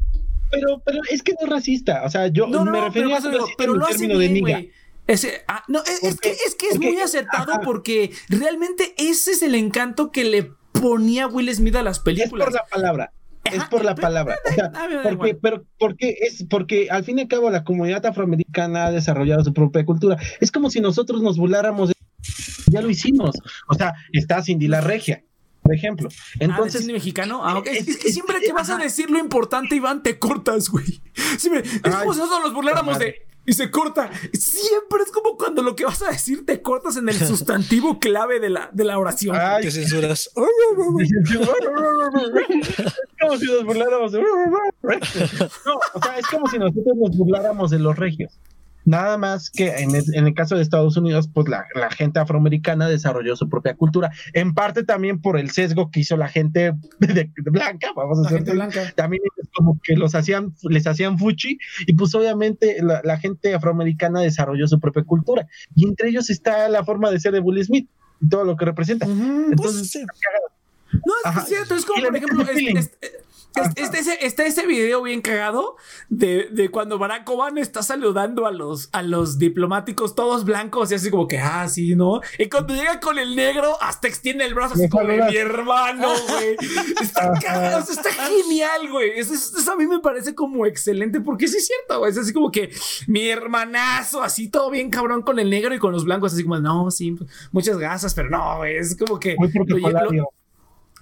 pero, 0.50 0.82
pero 0.84 1.00
es 1.10 1.22
que 1.22 1.32
no 1.32 1.46
es 1.46 1.48
racista. 1.50 2.02
O 2.04 2.10
sea, 2.10 2.28
yo 2.28 2.46
me 2.48 2.80
refería 2.80 3.16
a 3.16 3.18
eso 3.18 3.30
pero 3.56 3.74
en 3.74 3.80
término 3.82 4.18
de 4.18 4.28
niga. 4.28 4.62
Ese, 5.06 5.42
ah, 5.48 5.64
no, 5.68 5.80
es, 5.84 6.20
que, 6.20 6.30
es 6.30 6.54
que 6.54 6.68
es 6.68 6.78
muy 6.78 7.00
acertado 7.00 7.60
porque 7.64 8.10
realmente 8.28 8.94
ese 8.98 9.30
es 9.30 9.42
el 9.42 9.54
encanto 9.54 10.12
que 10.12 10.24
le 10.24 10.52
ponía 10.72 11.26
Will 11.26 11.52
Smith 11.54 11.76
a 11.76 11.82
las 11.82 11.98
películas. 12.00 12.48
Es 12.48 12.52
por 12.52 12.60
la 12.60 12.66
palabra. 12.70 13.12
es 13.44 13.64
por 13.64 13.84
la 13.84 13.94
palabra. 13.94 14.36
O 14.50 14.54
sea, 14.54 14.70
porque, 15.16 15.34
pero, 15.34 15.64
porque 15.78 16.18
es 16.20 16.44
porque 16.50 16.88
al 16.90 17.04
fin 17.04 17.18
y 17.18 17.22
al 17.22 17.28
cabo 17.28 17.50
la 17.50 17.64
comunidad 17.64 18.04
afroamericana 18.04 18.86
ha 18.86 18.90
desarrollado 18.92 19.42
su 19.44 19.54
propia 19.54 19.84
cultura. 19.86 20.18
Es 20.40 20.52
como 20.52 20.68
si 20.68 20.80
nosotros 20.80 21.22
nos 21.22 21.38
burláramos 21.38 21.88
de 21.88 21.94
ya 22.66 22.82
lo 22.82 22.90
hicimos. 22.90 23.34
O 23.66 23.74
sea, 23.74 23.94
está 24.12 24.42
Cindy 24.42 24.68
la 24.68 24.82
Regia 24.82 25.24
por 25.68 25.74
ejemplo. 25.74 26.08
Ah, 26.10 26.36
Entonces, 26.40 26.80
cine 26.80 26.94
mexicano? 26.94 27.42
Ah, 27.44 27.62
es, 27.66 27.98
que 27.98 28.10
siempre 28.10 28.40
que 28.40 28.54
vas 28.54 28.70
a 28.70 28.78
decir 28.78 29.10
lo 29.10 29.18
importante, 29.18 29.76
Iván, 29.76 30.02
te 30.02 30.18
cortas, 30.18 30.70
güey. 30.70 31.02
Siempre, 31.36 31.60
es 31.60 31.94
como 31.94 32.14
si 32.14 32.20
nosotros 32.20 32.44
nos 32.44 32.54
burláramos 32.54 32.98
de 32.98 33.26
y 33.44 33.52
se 33.54 33.70
corta. 33.70 34.10
Siempre 34.32 35.02
es 35.04 35.10
como 35.10 35.36
cuando 35.36 35.62
lo 35.62 35.74
que 35.74 35.84
vas 35.84 36.00
a 36.02 36.10
decir 36.10 36.44
te 36.44 36.60
cortas 36.62 36.98
en 36.98 37.08
el 37.08 37.14
sustantivo 37.14 37.98
clave 38.00 38.40
de 38.40 38.50
la, 38.50 38.68
de 38.72 38.84
la 38.84 38.98
oración. 38.98 39.36
Ay, 39.38 39.62
que 39.62 39.70
censuras. 39.70 40.30
como 40.34 40.50
si 43.38 43.46
nos 43.46 43.64
burláramos 43.64 44.12
de... 44.12 44.20
No, 44.20 44.26
o 45.94 46.02
sea, 46.02 46.18
es 46.18 46.26
como 46.26 46.46
si 46.48 46.58
nosotros 46.58 46.94
nos 46.96 47.16
burláramos 47.16 47.70
de 47.70 47.78
los 47.78 47.96
regios. 47.96 48.38
Nada 48.88 49.18
más 49.18 49.50
que 49.50 49.68
en 49.68 49.94
el, 49.94 50.32
caso 50.32 50.56
de 50.56 50.62
Estados 50.62 50.96
Unidos, 50.96 51.28
pues 51.30 51.46
la, 51.46 51.66
gente 51.90 52.20
afroamericana 52.20 52.88
desarrolló 52.88 53.36
su 53.36 53.46
propia 53.46 53.74
cultura, 53.74 54.10
en 54.32 54.54
parte 54.54 54.82
también 54.82 55.20
por 55.20 55.38
el 55.38 55.50
sesgo 55.50 55.90
que 55.90 56.00
hizo 56.00 56.16
la 56.16 56.28
gente 56.28 56.72
de, 56.98 57.30
blanca, 57.36 57.88
vamos 57.94 58.18
a 58.26 58.30
decir. 58.30 58.46
También 58.94 59.22
es 59.36 59.48
como 59.54 59.78
que 59.82 59.94
los 59.94 60.14
hacían, 60.14 60.54
les 60.62 60.86
hacían 60.86 61.18
fuchi, 61.18 61.58
y 61.86 61.92
pues 61.92 62.14
obviamente 62.14 62.78
la, 62.82 63.18
gente 63.18 63.54
afroamericana 63.54 64.22
desarrolló 64.22 64.66
su 64.66 64.80
propia 64.80 65.04
cultura. 65.04 65.46
Y 65.74 65.86
entre 65.86 66.08
ellos 66.08 66.30
está 66.30 66.70
la 66.70 66.82
forma 66.82 67.10
de 67.10 67.20
ser 67.20 67.32
de 67.32 67.40
Will 67.40 67.62
Smith 67.62 67.90
y 68.22 68.28
todo 68.30 68.44
lo 68.44 68.56
que 68.56 68.64
representa. 68.64 69.04
Pues 69.04 69.18
Entonces, 69.18 70.06
no, 70.92 71.40
es 71.42 71.46
cierto, 71.46 71.74
es 71.74 71.84
como, 71.84 72.02
por 72.06 72.16
ejemplo, 72.16 72.46
está 74.20 74.44
ese 74.44 74.66
video 74.66 75.02
bien 75.02 75.20
cagado 75.20 75.76
de, 76.08 76.68
cuando 76.70 76.98
Barack 76.98 77.28
Obama 77.28 77.60
está 77.60 77.82
saludando 77.82 78.46
a 78.46 78.52
los, 78.52 78.88
a 78.92 79.02
los 79.02 79.38
diplomáticos 79.38 80.14
todos 80.14 80.44
blancos 80.44 80.92
y 80.92 80.94
así 80.94 81.10
como 81.10 81.26
que, 81.26 81.38
ah, 81.38 81.68
sí, 81.68 81.94
¿no? 81.94 82.20
Y 82.38 82.48
cuando 82.48 82.74
llega 82.74 83.00
con 83.00 83.18
el 83.18 83.34
negro, 83.34 83.76
hasta 83.80 84.08
extiende 84.08 84.44
el 84.44 84.54
brazo 84.54 84.74
así 84.74 84.88
como 84.88 85.04
mi 85.04 85.36
hermano, 85.36 86.08
güey. 86.28 86.56
Está 87.00 87.32
cagado, 87.40 87.78
está 87.80 88.10
genial, 88.12 88.90
güey. 88.90 89.18
Eso, 89.18 89.34
a 89.72 89.76
mí 89.76 89.86
me 89.86 90.00
parece 90.00 90.34
como 90.34 90.66
excelente 90.66 91.20
porque 91.20 91.48
sí 91.48 91.58
es 91.58 91.66
cierto, 91.66 92.00
güey. 92.00 92.10
Es 92.10 92.18
así 92.18 92.32
como 92.32 92.50
que 92.50 92.70
mi 93.06 93.28
hermanazo, 93.28 94.22
así 94.22 94.48
todo 94.48 94.70
bien 94.70 94.90
cabrón 94.90 95.22
con 95.22 95.38
el 95.38 95.50
negro 95.50 95.74
y 95.74 95.78
con 95.78 95.92
los 95.92 96.04
blancos, 96.04 96.32
así 96.32 96.42
como, 96.42 96.58
no, 96.58 96.90
sí, 96.90 97.16
muchas 97.52 97.78
gasas, 97.78 98.14
pero 98.14 98.30
no, 98.30 98.58
güey. 98.58 98.76
Es 98.76 98.96
como 98.96 99.18
que... 99.18 99.36
lo 99.66 100.30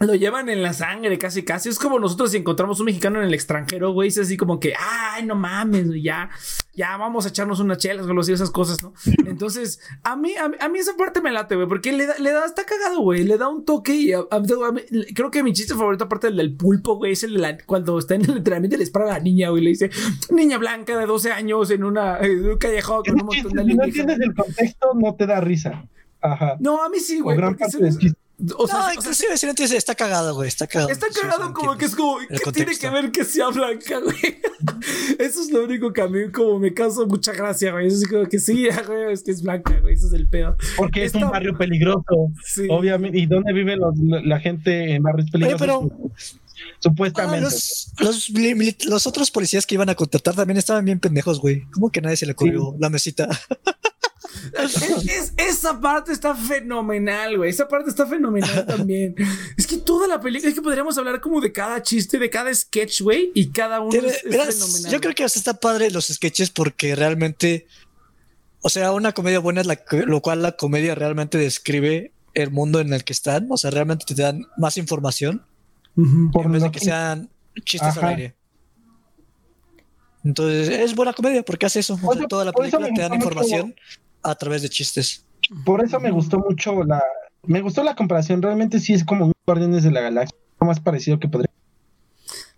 llevan 0.01 0.49
en 0.49 0.63
la 0.63 0.73
sangre, 0.73 1.19
casi, 1.19 1.43
casi. 1.43 1.71
Es 1.71 1.79
como 1.79 1.99
nosotros 1.99 2.31
si 2.31 2.37
encontramos 2.37 2.81
un 2.81 2.87
mexicano 2.87 3.21
en 3.21 3.29
el 3.29 3.35
extranjero, 3.35 3.93
güey. 3.93 4.09
Es 4.09 4.19
así 4.19 4.37
como 4.37 4.61
que, 4.61 4.75
ay, 4.79 5.25
no 5.25 5.35
mames, 5.35 5.87
ya, 6.03 6.29
ya 6.75 6.97
vamos 6.97 7.25
a 7.25 7.31
echarnos 7.31 7.61
unas 7.61 7.79
chelas, 7.79 8.07
güey, 8.07 8.19
y 8.29 8.33
esas 8.33 8.51
cosas, 8.51 8.83
¿no? 8.83 8.93
Entonces, 9.27 9.81
a 10.03 10.17
mí, 10.17 10.35
a 10.37 10.69
mí, 10.69 10.79
esa 10.79 10.97
parte 10.97 11.21
me 11.23 11.33
late, 11.33 11.57
güey, 11.57 11.67
porque 11.67 11.93
le 11.93 12.07
da, 12.07 12.19
le 12.19 12.31
da, 12.31 12.45
está 12.45 12.65
cagado, 12.65 13.01
güey. 13.01 13.25
Le 13.25 13.39
da 13.39 13.49
un 13.49 13.65
toque 13.65 13.95
y 13.95 14.13
creo 15.15 15.31
que 15.31 15.43
mi 15.43 15.53
chiste 15.53 15.75
favorito, 15.75 16.05
aparte 16.05 16.27
del, 16.27 16.37
del 16.37 16.57
pulpo, 16.57 16.97
güey, 16.97 17.13
es 17.13 17.23
el 17.23 17.35
de 17.35 17.39
la, 17.39 17.59
cuando 17.65 17.99
está 17.99 18.17
en 18.17 18.23
el 18.23 18.37
entrenamiento 18.37 18.77
y 18.77 18.79
le 18.79 18.85
dispara 18.85 19.07
a 19.07 19.19
la 19.19 19.21
niña, 19.21 19.49
güey, 19.49 19.63
le 19.63 19.71
dice, 19.71 19.91
niña 20.31 20.59
blanca 20.59 20.99
de 20.99 21.07
12 21.07 21.33
años 21.33 21.71
en, 21.71 21.85
una, 21.85 22.19
un 22.21 22.59
callejón 22.59 23.03
con 23.03 23.21
un 23.21 23.27
montón 23.27 23.53
de 23.53 23.65
Si 23.65 23.75
no 23.75 23.85
entiendes 23.85 24.21
el 24.21 24.35
contexto, 24.35 24.93
no 24.95 25.15
te 25.15 25.27
da 25.27 25.41
risa. 25.41 25.89
Ajá. 26.21 26.57
No, 26.61 26.83
a 26.83 26.89
mí 26.89 26.99
sí, 26.99 27.21
güey. 27.21 27.37
gran 27.37 27.57
parte 27.57 27.79
del 27.79 27.97
chiste 27.97 28.26
o 28.59 28.67
sea, 28.67 28.79
no, 28.81 28.93
inclusive 28.93 29.39
si 29.39 29.47
no 29.47 29.53
está 29.53 29.95
cagado, 29.95 30.35
güey. 30.35 30.49
Está 30.49 30.67
cagado. 30.67 30.91
Está 30.91 31.07
cagado 31.09 31.55
como 31.55 31.77
que 31.79 31.87
es 31.87 31.97
como. 31.97 32.19
¿Qué 32.19 32.53
tiene 32.53 32.77
que 32.77 32.91
ver 32.91 33.11
que 33.11 33.25
sea 33.25 33.49
blanca, 33.49 34.01
güey? 34.01 34.17
Eso 35.19 35.41
es 35.41 35.51
lo 35.51 35.65
único 35.65 35.93
que 35.93 36.03
a 36.03 36.09
mí 36.09 36.31
como 36.31 36.59
me 36.59 36.75
causa 36.75 37.07
mucha 37.07 37.33
gracia, 37.33 37.73
güey. 37.73 37.87
Eso 37.87 37.97
es 37.97 38.09
como 38.09 38.27
que 38.27 38.39
sí, 38.39 38.69
güey, 38.87 39.13
es 39.13 39.23
que 39.23 39.31
es 39.31 39.43
blanca, 39.43 39.79
güey. 39.81 39.95
Eso 39.95 40.09
es 40.09 40.13
el 40.13 40.29
pedo. 40.29 40.55
Porque 40.77 41.05
es 41.05 41.15
un 41.15 41.31
barrio 41.31 41.57
peligroso. 41.57 42.31
Sí. 42.45 42.67
Obviamente. 42.69 43.19
¿Y 43.19 43.27
dónde 43.27 43.55
vive 43.55 43.77
la 43.77 44.39
gente 44.41 44.95
en 44.95 45.03
barrios 45.03 45.31
peligrosos? 45.31 45.61
pero. 45.61 45.91
Supuestamente. 46.81 47.47
Ah, 47.47 48.05
los, 48.05 48.31
los, 48.87 49.07
otros 49.07 49.31
policías 49.31 49.67
que 49.67 49.75
iban 49.75 49.89
a 49.89 49.95
contratar 49.95 50.35
también 50.35 50.59
estaban 50.59 50.85
bien 50.85 51.01
pendejos, 51.01 51.41
güey. 51.41 51.65
¿Cómo 51.71 51.91
que 51.91 52.01
nadie 52.01 52.17
se 52.17 52.27
le 52.27 52.33
ocurrió 52.33 52.75
la 52.79 52.91
mesita? 52.91 53.29
esa 55.37 55.81
parte 55.81 56.13
está 56.13 56.35
fenomenal, 56.35 57.37
güey. 57.39 57.51
Esa 57.51 57.69
parte 57.69 57.91
está 57.91 58.07
fenomenal 58.07 58.67
también. 58.67 59.15
Es 59.57 59.67
que 59.67 59.79
toda 59.79 60.07
la 60.07 60.21
película, 60.21 60.49
es 60.49 60.55
que 60.55 60.63
podríamos 60.63 60.97
hablar 60.99 61.21
como 61.21 61.41
de 61.41 61.53
cada 61.53 61.83
chiste, 61.83 62.19
de 62.19 62.31
cada 62.31 62.55
sketch, 62.55 63.03
güey, 63.03 63.31
y 63.35 63.51
cada 63.51 63.81
uno 63.81 63.93
es, 63.93 64.23
fenomenal. 64.23 64.93
Yo 64.93 65.01
creo 65.01 65.15
que 65.15 65.25
hasta 65.25 65.39
está 65.39 65.55
padre 65.55 65.91
los 65.91 66.07
sketches 66.07 66.51
porque 66.51 66.95
realmente, 66.95 67.67
o 68.61 68.69
sea, 68.69 68.93
una 68.93 69.13
comedia 69.13 69.39
buena 69.39 69.61
es 69.61 69.67
la, 69.67 69.81
lo 70.07 70.21
cual 70.21 70.43
la 70.43 70.53
comedia 70.53 70.95
realmente 70.95 71.39
describe 71.39 72.13
el 72.35 72.51
mundo 72.51 72.81
en 72.81 72.93
el 72.93 73.05
que 73.05 73.13
están. 73.13 73.47
O 73.51 73.57
sea, 73.57 73.71
realmente 73.71 74.05
te 74.07 74.21
dan 74.21 74.47
más 74.57 74.77
información 74.77 75.45
por 76.33 76.47
en 76.47 76.53
vez 76.53 76.63
de 76.63 76.71
que 76.71 76.81
sean 76.81 77.31
chistes 77.65 77.97
al 77.97 78.05
aire. 78.05 78.37
Entonces, 80.27 80.69
es 80.69 80.95
buena 80.95 81.13
comedia 81.13 81.45
porque 81.45 81.67
hace 81.67 81.81
eso. 81.81 81.99
toda 82.29 82.45
la 82.45 82.53
película 82.53 82.89
te 82.93 83.01
dan 83.01 83.15
información 83.15 83.75
a 84.27 84.35
través 84.35 84.63
de 84.63 84.69
chistes. 84.69 85.25
Por 85.65 85.85
eso 85.85 86.01
me 86.01 86.11
gustó 86.11 86.39
mucho 86.39 86.83
la. 86.85 87.03
Me 87.45 87.61
gustó 87.61 87.85
la 87.85 87.95
comparación. 87.95 88.43
Realmente 88.43 88.81
sí 88.81 88.93
es 88.93 89.05
como 89.05 89.27
un 89.27 89.33
Guardianes 89.47 89.85
de 89.85 89.93
la 89.93 90.01
Galaxia. 90.01 90.37
Más 90.61 90.81
parecido 90.81 91.19
que 91.19 91.29
podría. 91.29 91.51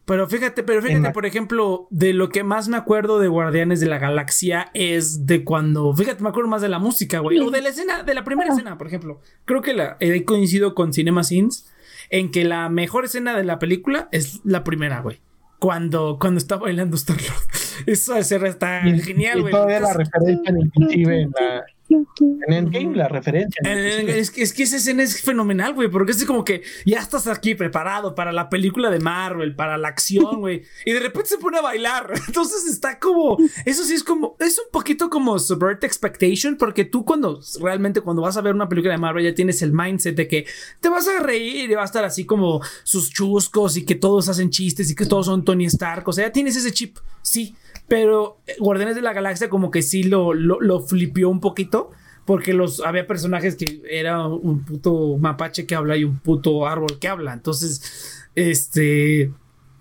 Pero 0.07 0.26
fíjate, 0.26 0.62
pero 0.62 0.81
fíjate, 0.81 1.11
por 1.11 1.26
ejemplo, 1.26 1.87
de 1.90 2.14
lo 2.14 2.31
que 2.31 2.42
más 2.42 2.68
me 2.68 2.78
acuerdo 2.78 3.18
de 3.18 3.28
Guardianes 3.28 3.81
de 3.81 3.87
la 3.87 3.98
Galaxia 3.98 4.70
es 4.72 5.26
de 5.26 5.44
cuando, 5.44 5.94
fíjate, 5.94 6.22
me 6.22 6.31
acuerdo 6.31 6.48
más 6.48 6.62
de 6.62 6.70
la 6.70 6.78
música, 6.78 7.18
güey, 7.18 7.38
o 7.40 7.50
de 7.50 7.61
la 7.61 7.68
escena, 7.68 8.02
de 8.04 8.14
la 8.14 8.24
primera 8.24 8.50
escena, 8.50 8.78
por 8.78 8.87
ejemplo. 8.87 9.20
Creo 9.44 9.61
que 9.61 9.74
la, 9.74 9.98
he 10.00 10.24
coincido 10.24 10.74
con 10.74 10.94
Cinema 10.94 11.24
Sins 11.24 11.70
en 12.09 12.31
que 12.31 12.46
la 12.46 12.70
mejor 12.70 13.04
escena 13.04 13.37
de 13.37 13.44
la 13.44 13.59
película 13.59 14.09
es 14.11 14.40
la 14.44 14.64
primera, 14.64 15.02
güey 15.02 15.20
cuando, 15.59 16.18
cuando 16.20 16.38
está 16.38 16.57
bailando 16.57 16.96
Star-Lord. 16.96 17.57
Eso 17.86 18.16
está 18.16 18.82
genial, 18.82 19.40
güey. 19.42 19.52
Todavía 19.52 19.80
la 19.80 19.92
referencia 19.92 20.52
inclusive 20.56 21.22
en 21.22 21.30
la, 21.30 21.64
en 21.90 22.53
Endgame, 22.53 22.94
la 22.96 23.09
referencia. 23.09 23.61
es, 23.64 24.31
que, 24.31 24.42
es 24.42 24.53
que 24.53 24.62
esa 24.64 24.77
escena 24.77 25.03
es 25.03 25.20
fenomenal, 25.22 25.74
güey, 25.74 25.88
porque 25.88 26.12
es 26.12 26.24
como 26.24 26.44
que 26.44 26.62
ya 26.85 26.98
estás 26.98 27.27
aquí 27.27 27.55
preparado 27.55 28.14
para 28.14 28.33
la 28.33 28.51
película 28.51 28.90
de 28.90 29.01
Marvel, 29.01 29.55
para 29.55 29.79
la 29.79 29.88
acción, 29.88 30.40
güey, 30.40 30.62
y 30.85 30.92
de 30.92 31.01
repente 31.01 31.31
se 31.31 31.38
pone 31.38 31.59
a 31.59 31.62
bailar. 31.62 32.12
Entonces 32.27 32.66
está 32.66 32.98
como, 32.98 33.38
eso 33.64 33.85
sí 33.85 33.94
es 33.94 34.05
como, 34.05 34.37
es 34.38 34.59
un 34.59 34.70
poquito 34.70 35.09
como 35.09 35.38
subvert 35.38 35.83
expectation, 35.85 36.57
porque 36.57 36.85
tú 36.85 37.05
cuando 37.05 37.40
realmente 37.61 38.01
cuando 38.01 38.22
vas 38.22 38.37
a 38.37 38.42
ver 38.42 38.55
una 38.55 38.68
película 38.68 38.92
de 38.92 38.98
Marvel 38.98 39.24
ya 39.24 39.35
tienes 39.35 39.62
el 39.62 39.72
mindset 39.72 40.16
de 40.16 40.29
que 40.29 40.46
te 40.81 40.88
vas 40.88 41.09
a 41.09 41.22
reír 41.22 41.70
y 41.70 41.74
va 41.74 41.83
a 41.83 41.87
estar 41.87 42.05
así 42.05 42.27
como 42.27 42.61
sus 42.85 43.11
chuscos 43.11 43.77
y 43.77 43.85
que 43.85 43.94
todos 43.94 44.29
hacen 44.29 44.51
chistes 44.51 44.90
y 44.90 44.94
que 44.94 45.07
todos 45.07 45.27
son 45.27 45.44
Tony 45.44 45.64
Stark, 45.66 46.07
o 46.07 46.12
sea, 46.12 46.27
ya 46.27 46.33
tienes 46.33 46.57
ese 46.57 46.72
chip, 46.72 46.98
sí. 47.22 47.55
Pero 47.88 48.38
Guardianes 48.59 48.94
de 48.94 49.03
la 49.03 49.14
Galaxia 49.14 49.48
como 49.48 49.70
que 49.70 49.83
sí 49.83 50.03
lo, 50.03 50.35
lo, 50.35 50.61
lo 50.61 50.81
flipió 50.81 51.31
un 51.31 51.40
poquito. 51.40 51.90
Porque 52.27 52.53
los, 52.53 52.81
había 52.81 53.07
personajes 53.07 53.57
que 53.57 53.81
era 53.90 54.29
un 54.29 54.62
puto 54.62 55.16
mapache 55.16 55.64
que 55.64 55.74
habla 55.74 55.96
y 55.96 56.05
un 56.05 56.18
puto 56.18 56.66
árbol 56.66 56.98
que 57.01 57.09
habla. 57.09 57.33
Entonces, 57.33 58.29
este... 58.35 59.33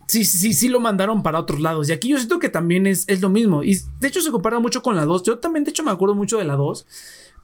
Sí, 0.08 0.24
sí, 0.24 0.54
sí, 0.54 0.70
lo 0.70 0.80
mandaron 0.80 1.22
para 1.22 1.40
otros 1.40 1.60
lados. 1.60 1.90
Y 1.90 1.92
aquí 1.92 2.08
yo 2.08 2.16
siento 2.16 2.40
que 2.40 2.48
también 2.48 2.88
es, 2.88 3.04
es 3.10 3.20
lo 3.20 3.28
mismo. 3.28 3.62
Y 3.66 3.78
de 4.00 4.08
hecho 4.08 4.22
se 4.22 4.32
compara 4.32 4.60
mucho 4.60 4.82
con 4.82 4.96
la 4.96 5.04
2. 5.04 5.24
Yo 5.24 5.40
también, 5.40 5.66
de 5.66 5.72
hecho, 5.72 5.84
me 5.84 5.92
acuerdo 5.92 6.16
mucho 6.16 6.38
de 6.38 6.46
la 6.46 6.56
2. 6.56 6.88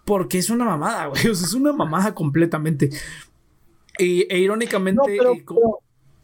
Porque 0.06 0.38
es 0.38 0.50
una 0.50 0.64
mamada, 0.64 1.06
güey. 1.08 1.28
O 1.28 1.36
sea, 1.36 1.48
es 1.48 1.54
una 1.54 1.74
mamada 1.74 2.16
completamente. 2.16 2.90
Y, 4.00 4.26
e 4.34 4.40
irónicamente. 4.40 5.18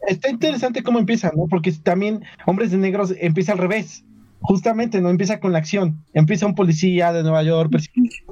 está 0.08 0.30
interesante 0.30 0.84
cómo 0.84 1.00
empieza, 1.00 1.34
¿no? 1.36 1.48
Porque 1.50 1.74
también 1.74 2.24
Hombres 2.46 2.72
de 2.72 2.78
Negros 2.78 3.14
empieza 3.20 3.52
al 3.52 3.58
revés 3.58 4.06
justamente 4.42 5.02
no 5.02 5.10
empieza 5.10 5.40
con 5.40 5.52
la 5.52 5.60
acción, 5.60 6.04
empieza 6.14 6.46
un 6.46 6.56
policía 6.56 7.12
de 7.12 7.24
Nueva 7.24 7.44
York, 7.44 7.72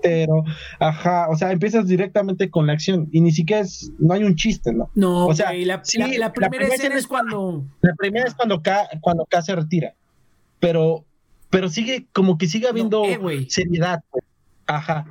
pero 0.01 0.43
ajá, 0.79 1.27
o 1.29 1.35
sea, 1.35 1.51
empiezas 1.51 1.87
directamente 1.87 2.49
con 2.49 2.67
la 2.67 2.73
acción 2.73 3.09
y 3.11 3.21
ni 3.21 3.31
siquiera 3.31 3.61
es, 3.61 3.91
no 3.99 4.13
hay 4.13 4.23
un 4.23 4.35
chiste, 4.35 4.73
¿no? 4.73 4.89
No, 4.95 5.27
o 5.27 5.33
sea, 5.33 5.53
la, 5.53 5.81
primera 5.81 6.67
escena 6.67 6.95
es 6.95 7.07
cuando 7.07 7.65
la 7.81 7.93
primera 7.95 8.27
es 8.27 8.33
cuando 8.33 8.61
K, 8.61 8.89
cuando 9.01 9.25
K 9.25 9.41
se 9.41 9.55
retira, 9.55 9.93
pero 10.59 11.03
pero 11.49 11.69
sigue 11.69 12.07
como 12.13 12.37
que 12.37 12.47
sigue 12.47 12.67
habiendo 12.67 13.03
eh, 13.05 13.45
seriedad, 13.49 14.01
pues. 14.09 14.23
ajá. 14.65 15.05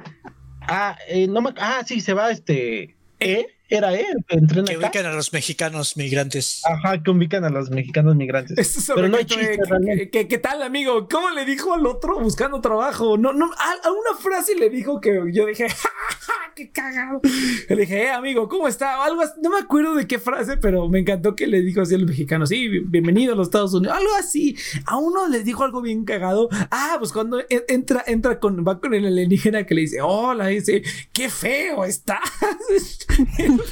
Ah, 0.68 0.98
eh, 1.08 1.28
no 1.28 1.42
me, 1.42 1.50
ah, 1.58 1.82
sí, 1.86 2.00
se 2.00 2.12
va 2.12 2.30
este 2.30 2.95
¿Eh? 3.20 3.46
Era 3.68 3.92
él 3.94 4.24
que 4.28 4.36
entrena 4.36 4.68
Que 4.68 4.78
ubican 4.78 5.06
a 5.06 5.12
los 5.12 5.32
mexicanos 5.32 5.96
migrantes. 5.96 6.62
Ajá, 6.64 7.02
que 7.02 7.10
ubican 7.10 7.44
a 7.44 7.50
los 7.50 7.70
mexicanos 7.70 8.14
migrantes. 8.14 8.86
Pero 8.94 9.08
no 9.08 9.16
hay 9.16 9.24
chiste, 9.24 10.08
¿qué, 10.12 10.28
¿qué, 10.28 10.38
tal, 10.38 10.62
amigo? 10.62 11.08
¿Cómo 11.08 11.30
le 11.30 11.44
dijo 11.44 11.74
al 11.74 11.84
otro 11.84 12.20
buscando 12.20 12.60
trabajo? 12.60 13.18
No, 13.18 13.32
no, 13.32 13.46
a, 13.46 13.90
una 13.90 14.16
frase 14.20 14.54
le 14.54 14.70
dijo 14.70 15.00
que 15.00 15.20
yo 15.32 15.46
dije, 15.46 15.68
¡Ja, 15.68 15.90
ja, 16.20 16.32
qué 16.56 16.70
cagado! 16.70 17.20
Le 17.68 17.76
dije, 17.76 18.04
eh, 18.04 18.10
amigo, 18.10 18.48
¿cómo 18.48 18.66
está? 18.66 19.04
Algo 19.04 19.22
no 19.42 19.50
me 19.50 19.58
acuerdo 19.58 19.94
de 19.94 20.06
qué 20.06 20.18
frase, 20.18 20.56
pero 20.56 20.88
me 20.88 21.00
encantó 21.00 21.36
que 21.36 21.46
le 21.46 21.60
dijo 21.60 21.82
así 21.82 21.94
a 21.94 21.98
los 21.98 22.08
mexicanos, 22.08 22.48
sí, 22.48 22.68
bienvenido 22.80 23.34
a 23.34 23.36
los 23.36 23.48
Estados 23.48 23.74
Unidos. 23.74 23.94
Algo 23.94 24.10
así. 24.18 24.56
A 24.86 24.96
uno 24.96 25.28
le 25.28 25.44
dijo 25.44 25.64
algo 25.64 25.82
bien 25.82 26.06
cagado. 26.06 26.48
Ah, 26.70 26.96
pues 26.98 27.12
cuando 27.12 27.42
entra, 27.68 28.02
entra 28.06 28.40
con, 28.40 28.64
va 28.66 28.80
con 28.80 28.94
el 28.94 29.04
alienígena 29.04 29.66
que 29.66 29.74
le 29.74 29.82
dice, 29.82 30.00
hola, 30.00 30.46
dice, 30.46 30.82
qué 31.12 31.28
feo 31.28 31.84
estás. 31.84 32.20
no 33.48 33.62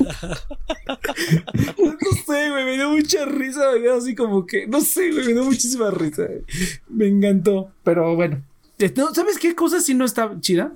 sé, 2.26 2.50
güey, 2.50 2.64
me 2.66 2.74
dio 2.74 2.90
mucha 2.90 3.24
risa, 3.24 3.72
me 3.72 3.80
dio 3.80 3.94
así 3.94 4.14
como 4.14 4.44
que, 4.44 4.66
no 4.66 4.82
sé, 4.82 5.10
güey, 5.10 5.24
me 5.24 5.32
dio 5.32 5.44
muchísima 5.44 5.90
risa. 5.90 6.28
Me 6.90 7.06
encantó, 7.06 7.70
pero 7.82 8.14
bueno. 8.14 8.42
¿Sabes 9.14 9.38
qué 9.38 9.54
cosa 9.54 9.80
si 9.80 9.94
no 9.94 10.04
está 10.04 10.38
chida? 10.40 10.74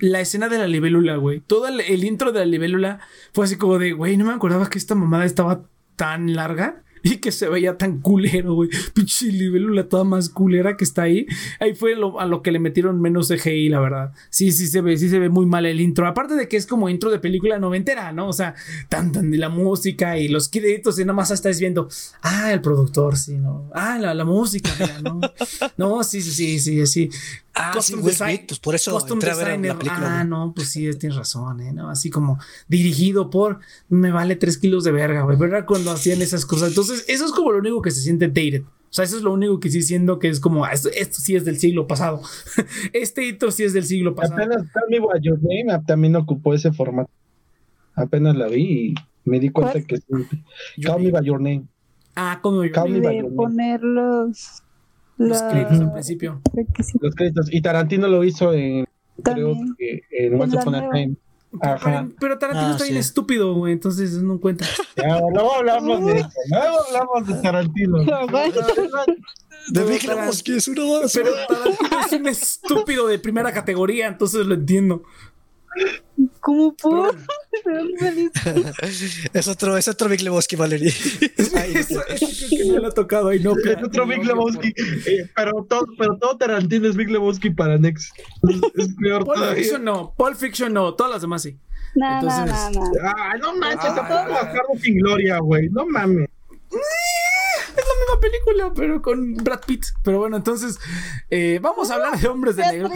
La 0.00 0.20
escena 0.20 0.48
de 0.48 0.58
la 0.58 0.66
libélula, 0.66 1.16
güey. 1.16 1.40
Todo 1.40 1.68
el, 1.68 2.04
intro 2.04 2.32
de 2.32 2.40
la 2.40 2.46
libélula 2.46 3.00
fue 3.32 3.44
así 3.44 3.56
como 3.56 3.78
de, 3.78 3.92
güey, 3.92 4.16
no 4.16 4.24
me 4.24 4.32
acordaba 4.32 4.70
que 4.70 4.78
esta 4.78 4.94
mamada 4.94 5.24
estaba 5.24 5.62
tan 5.96 6.34
larga 6.34 6.84
y 7.02 7.18
que 7.18 7.32
se 7.32 7.48
veía 7.48 7.76
tan 7.76 8.00
culero, 8.00 8.54
güey. 8.54 8.70
Pinche 8.94 9.26
libélula 9.26 9.88
toda 9.88 10.04
más 10.04 10.28
culera 10.28 10.76
que 10.76 10.84
está 10.84 11.02
ahí. 11.02 11.26
Ahí 11.60 11.74
fue 11.74 11.94
a 11.94 12.26
lo 12.26 12.42
que 12.42 12.52
le 12.52 12.58
metieron 12.58 13.00
menos 13.00 13.28
CGI, 13.28 13.68
la 13.68 13.80
verdad. 13.80 14.12
Sí, 14.30 14.52
sí 14.52 14.66
se 14.66 14.80
ve, 14.80 14.96
sí 14.96 15.08
se 15.08 15.18
ve 15.18 15.28
muy 15.28 15.46
mal 15.46 15.66
el 15.66 15.80
intro. 15.80 16.06
Aparte 16.06 16.34
de 16.34 16.48
que 16.48 16.56
es 16.56 16.66
como 16.66 16.88
intro 16.88 17.10
de 17.10 17.18
película 17.18 17.58
noventera, 17.58 18.12
¿no? 18.12 18.28
O 18.28 18.32
sea, 18.32 18.54
tan 18.88 19.12
tan 19.12 19.30
de 19.30 19.38
la 19.38 19.48
música 19.48 20.18
y 20.18 20.28
los 20.28 20.48
créditos 20.48 20.98
y 20.98 21.02
nada 21.02 21.14
más 21.14 21.30
estás 21.30 21.58
viendo, 21.60 21.88
ah, 22.22 22.52
el 22.52 22.60
productor, 22.60 23.16
sí, 23.16 23.36
¿no? 23.36 23.70
Ah, 23.74 23.98
la, 23.98 24.14
la 24.14 24.24
música, 24.24 24.70
¿no? 25.02 25.20
No, 25.76 26.02
sí, 26.02 26.22
sí, 26.22 26.32
sí, 26.32 26.58
sí, 26.58 26.86
sí. 26.86 27.10
Ah, 27.60 27.72
custom 27.74 28.02
design, 28.02 28.44
pues 28.46 28.60
por 28.60 28.74
eso 28.74 28.96
entré 29.10 29.30
a 29.30 29.34
ver 29.34 29.60
la 29.60 29.76
película. 29.76 30.20
Ah, 30.20 30.24
no, 30.24 30.52
pues 30.54 30.68
sí, 30.68 30.88
tienes 30.96 31.18
razón, 31.18 31.60
¿eh? 31.60 31.72
¿no? 31.72 31.90
Así 31.90 32.08
como 32.08 32.38
dirigido 32.68 33.30
por 33.30 33.58
me 33.88 34.12
vale 34.12 34.36
tres 34.36 34.58
kilos 34.58 34.84
de 34.84 34.92
verga, 34.92 35.22
güey, 35.22 35.36
¿verdad? 35.36 35.64
Cuando 35.66 35.90
hacían 35.90 36.22
esas 36.22 36.46
cosas. 36.46 36.68
Entonces, 36.68 37.04
eso 37.08 37.26
es 37.26 37.32
como 37.32 37.50
lo 37.50 37.58
único 37.58 37.82
que 37.82 37.90
se 37.90 38.00
siente 38.00 38.28
dated. 38.28 38.62
O 38.90 38.92
sea, 38.92 39.04
eso 39.04 39.16
es 39.16 39.22
lo 39.22 39.32
único 39.32 39.60
que 39.60 39.70
sí 39.70 39.82
siento 39.82 40.18
que 40.18 40.28
es 40.28 40.40
como, 40.40 40.64
ah, 40.64 40.72
esto, 40.72 40.90
sí 41.20 41.36
es 41.36 41.44
del 41.44 41.58
siglo 41.58 41.86
pasado. 41.86 42.22
este 42.92 43.26
hito 43.26 43.50
sí 43.50 43.64
es 43.64 43.74
del 43.74 43.84
siglo 43.84 44.14
pasado. 44.14 44.40
Apenas 44.40 44.70
Call 44.72 44.84
Me 44.88 44.98
Your 45.20 45.38
Name 45.42 45.84
también 45.86 46.16
ocupó 46.16 46.54
ese 46.54 46.72
formato. 46.72 47.10
Apenas 47.94 48.36
la 48.36 48.46
vi 48.46 48.62
y 48.90 48.94
me 49.24 49.40
di 49.40 49.50
cuenta 49.50 49.82
que 49.82 49.96
es 49.96 50.04
Call 50.82 51.02
Me 51.02 51.10
By 51.10 51.24
Your 51.24 51.40
Name. 51.40 51.64
Ah, 52.14 52.38
como 52.40 52.64
yo. 52.64 52.72
Call 52.72 52.90
Me 52.90 53.00
By 53.00 53.18
Your 53.18 53.52
Name. 53.52 54.32
Los 55.18 55.42
créditos 55.42 55.80
en 55.80 55.92
principio. 55.92 56.40
Los 57.00 57.14
créditos. 57.14 57.52
Y 57.52 57.60
Tarantino 57.60 58.08
lo 58.08 58.22
hizo 58.24 58.52
en, 58.52 58.86
creo 59.22 59.54
que 59.76 60.02
en 60.10 60.40
Once 60.40 60.56
Upon 60.56 60.74
a 60.76 60.90
Time. 60.90 61.16
Pero, 61.50 62.08
pero 62.20 62.38
Tarantino 62.38 62.68
Ah, 62.68 62.72
está 62.72 62.84
bien 62.84 62.94
sí. 62.96 63.00
estúpido, 63.08 63.54
güey, 63.54 63.72
entonces 63.72 64.12
no 64.22 64.38
cuenta. 64.40 64.64
Ya, 64.96 65.18
luego 65.32 65.54
hablamos 65.54 66.04
de 66.06 66.18
eso. 66.20 66.28
Luego 66.50 66.76
hablamos 66.86 67.26
de 67.28 67.34
Tarantino. 67.42 67.98
De 69.70 69.84
Big 69.84 70.00
Pero- 70.00 70.20
Lebowski 70.20 70.56
es 70.56 70.68
una. 70.68 70.82
Pero 71.12 71.30
Tarantino 71.48 72.00
es 72.06 72.12
un 72.12 72.26
estúpido 72.28 73.06
de 73.06 73.18
primera 73.18 73.52
categoría, 73.52 74.06
entonces 74.08 74.46
lo 74.46 74.54
entiendo. 74.54 75.02
¿Cómo 76.48 76.74
por? 76.76 77.14
Es 79.34 79.48
otro, 79.48 79.76
es 79.76 79.86
otro 79.88 80.08
Big 80.08 80.22
Lebowski, 80.22 80.56
Valerie. 80.56 80.92
Ay, 81.54 81.72
Eso, 81.74 82.00
eso 82.06 82.26
creo 82.48 82.48
que 82.48 82.64
no 82.72 82.78
lo 82.78 82.86
ha 82.88 82.90
tocado 82.92 83.32
y 83.34 83.40
no. 83.40 83.52
Es 83.52 83.82
otro 83.84 84.06
Big 84.06 84.24
Lebowski. 84.24 84.68
eh, 84.68 85.28
pero, 85.36 85.66
todo, 85.68 85.86
pero 85.98 86.16
todo 86.18 86.38
Tarantino 86.38 86.88
es 86.88 86.96
Big 86.96 87.10
Lebowski 87.10 87.50
para 87.50 87.76
Nex. 87.76 88.12
Es, 88.48 88.56
es 88.86 88.94
peor 88.94 89.24
Pulp 89.26 89.36
todavía. 89.36 89.56
Fiction 89.62 89.84
no, 89.84 90.14
Pulp 90.16 90.36
Fiction 90.36 90.72
no, 90.72 90.94
todas 90.94 91.12
las 91.12 91.20
demás 91.20 91.42
sí. 91.42 91.58
No, 91.94 92.22
no, 92.22 92.30
Entonces- 92.30 92.76
no, 92.76 92.80
no. 92.84 92.90
Ah, 93.02 93.34
no 93.38 93.56
manches, 93.56 93.90
Ah. 93.90 94.04
a 94.04 94.08
todos 94.08 94.28
Bastardo 94.30 94.68
sin 94.82 94.96
gloria, 94.98 95.38
güey. 95.40 95.68
No 95.68 95.84
mames. 95.86 96.28
Misma 98.08 98.20
película, 98.20 98.72
pero 98.74 99.02
con 99.02 99.34
Brad 99.34 99.60
Pitt. 99.66 99.84
Pero 100.02 100.18
bueno, 100.20 100.36
entonces 100.36 100.78
eh, 101.30 101.58
vamos 101.62 101.90
a 101.90 101.94
hablar 101.94 102.18
de 102.18 102.28
hombres 102.28 102.56
de 102.56 102.62
negro. 102.66 102.90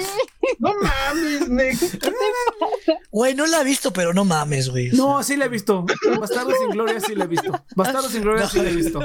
No 0.59 0.73
mames, 0.83 1.49
Nex. 1.49 1.99
Güey, 3.11 3.35
no 3.35 3.47
la 3.47 3.61
he 3.61 3.65
visto, 3.65 3.93
pero 3.93 4.15
no 4.15 4.25
mames, 4.25 4.71
güey. 4.71 4.91
No, 4.93 5.23
sí 5.23 5.37
la 5.37 5.45
he 5.45 5.49
visto. 5.49 5.85
Bastardo 6.19 6.51
sin 6.59 6.71
gloria 6.71 6.99
sí 7.01 7.15
la 7.15 7.25
he 7.25 7.29
visto. 7.29 7.53
Bastardo 7.77 8.09
sin 8.09 8.23
gloria 8.23 8.49
sí 8.49 8.59
la 8.63 8.71
he 8.71 8.75
visto. 8.75 9.01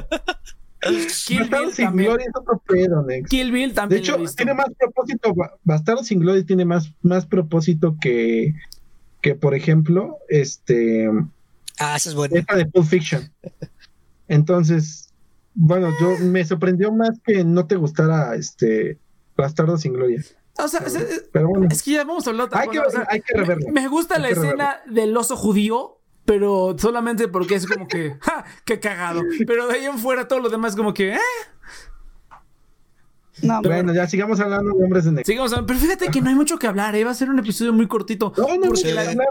Kill 1.27 1.43
Bill 1.49 1.73
sin 1.73 1.85
también. 1.87 2.09
gloria 2.11 2.25
es 2.27 2.33
otro 2.35 2.61
pedo, 2.65 3.03
Nex. 3.03 3.29
Kill 3.29 3.51
Bill 3.51 3.69
De 3.69 3.75
también 3.75 4.01
hecho, 4.01 4.13
la 4.13 4.17
he 4.19 4.21
visto. 4.21 4.35
tiene 4.37 4.53
más 4.53 4.67
propósito. 4.79 5.33
Ba- 5.35 5.53
Bastardo 5.63 6.03
sin 6.03 6.19
gloria 6.19 6.45
tiene 6.45 6.63
más, 6.65 6.93
más 7.01 7.25
propósito 7.25 7.97
que, 7.99 8.53
que, 9.21 9.35
por 9.35 9.55
ejemplo, 9.55 10.17
este. 10.29 11.09
Ah, 11.79 11.95
esa 11.97 12.09
es 12.09 12.15
buena. 12.15 12.39
esta 12.39 12.55
de 12.55 12.65
Pulp 12.65 12.87
Fiction. 12.87 13.29
Entonces, 14.29 15.06
bueno, 15.59 15.91
yo 15.99 16.17
me 16.19 16.45
sorprendió 16.45 16.91
más 16.91 17.19
que 17.25 17.43
no 17.43 17.65
te 17.65 17.75
gustara 17.75 18.35
este 18.35 18.99
Bastardo 19.35 19.77
sin 19.77 19.93
gloria. 19.93 20.23
O 20.59 20.67
sea, 20.67 20.81
es, 20.81 21.29
Pero 21.31 21.49
bueno, 21.49 21.67
es 21.69 21.81
que 21.81 21.91
ya 21.91 22.03
vamos 22.03 22.25
a 22.27 22.29
hablar 22.29 22.49
hay 22.51 22.69
que, 22.69 22.79
o 22.79 22.89
sea, 22.89 23.07
hay 23.09 23.21
que 23.21 23.35
reverlo. 23.35 23.67
Me 23.71 23.87
gusta 23.87 24.15
Hay 24.15 24.21
la 24.21 24.29
escena 24.29 24.77
del 24.85 25.15
oso 25.17 25.35
judío, 25.35 25.99
pero 26.25 26.75
solamente 26.77 27.27
porque 27.27 27.55
es 27.55 27.65
como 27.65 27.87
que, 27.87 28.17
¡ja! 28.21 28.45
¡Qué 28.65 28.79
cagado! 28.79 29.21
Pero 29.45 29.67
de 29.67 29.75
ahí 29.75 29.85
en 29.85 29.97
fuera 29.97 30.27
todo 30.27 30.39
lo 30.39 30.49
demás 30.49 30.75
como 30.75 30.93
que, 30.93 31.13
¿eh? 31.15 31.19
No, 33.41 33.61
Bueno, 33.61 33.93
ya 33.93 34.07
sigamos 34.07 34.39
hablando 34.39 34.75
de 34.75 34.83
hombres 34.83 35.05
de 35.05 35.11
negro. 35.11 35.25
Sigamos 35.25 35.51
hablando. 35.51 35.67
Pero 35.67 35.79
fíjate 35.79 36.07
que 36.09 36.21
no 36.21 36.29
hay 36.29 36.35
mucho 36.35 36.57
que 36.57 36.67
hablar, 36.67 36.95
¿eh? 36.95 37.03
Va 37.03 37.11
a 37.11 37.15
ser 37.15 37.29
un 37.29 37.37
episodio 37.39 37.73
muy 37.73 37.87
cortito. 37.87 38.33
No, 38.37 38.47
no, 38.55 38.67
porque, 38.67 38.89
no, 38.89 38.95
la, 38.95 39.13
no, 39.13 39.23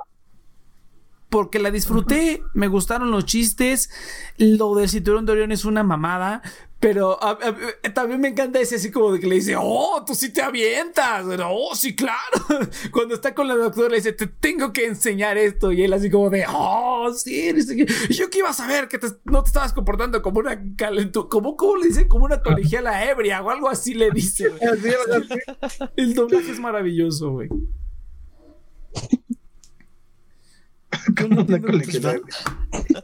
porque 1.29 1.59
la 1.59 1.71
disfruté, 1.71 2.43
me 2.55 2.69
gustaron 2.69 3.11
los 3.11 3.25
chistes. 3.27 3.91
Lo 4.39 4.75
del 4.75 4.89
cinturón 4.89 5.27
de 5.27 5.33
Orión 5.33 5.53
es 5.53 5.65
una 5.65 5.83
mamada. 5.83 6.43
Pero 6.79 7.19
a- 7.25 7.31
a- 7.41 7.93
también 7.95 8.21
me 8.21 8.29
encanta 8.29 8.61
ese 8.61 8.77
así 8.77 8.91
como 8.91 9.11
de 9.11 9.19
que 9.19 9.27
le 9.27 9.37
dice, 9.37 9.57
oh, 9.59 10.05
tú 10.07 10.15
sí 10.15 10.31
te 10.31 10.43
avientas. 10.43 11.25
Oh, 11.43 11.75
sí, 11.75 11.97
claro. 11.97 12.19
Cuando 12.93 13.15
está 13.15 13.35
con 13.35 13.49
la 13.49 13.57
doctora 13.57 13.89
le 13.89 13.97
dice, 13.97 14.13
te 14.13 14.27
tengo 14.27 14.75
que 14.75 14.85
enseñar 14.85 15.39
esto. 15.39 15.73
Y 15.73 15.83
él 15.83 15.95
así 15.95 16.11
como 16.11 16.29
de, 16.29 16.45
oh, 16.49 17.11
sí. 17.15 17.51
yo 18.11 18.29
que 18.29 18.39
iba 18.39 18.51
a 18.51 18.53
saber 18.53 18.89
que 18.89 18.99
te- 18.99 19.09
no 19.25 19.43
te 19.43 19.49
estabas 19.49 19.73
comportando 19.73 20.21
como 20.21 20.41
una 20.41 20.61
calentu 20.77 21.31
como, 21.31 21.57
¿cómo 21.57 21.79
le 21.79 21.89
dice? 21.89 22.07
Como 22.09 22.27
una 22.27 22.43
colegiala 22.43 23.11
ebria 23.11 23.41
o 23.43 23.49
algo 23.51 23.71
así 23.71 23.95
le 23.95 24.11
dice. 24.11 24.51
güey. 24.51 24.61
Así, 24.71 24.89
así. 25.63 25.79
El 25.97 26.13
doblaje 26.15 26.51
es 26.53 26.61
maravilloso, 26.61 27.31
güey. 27.31 27.49
Como 31.19 31.43
una 31.43 31.61
colegiala. 31.61 32.21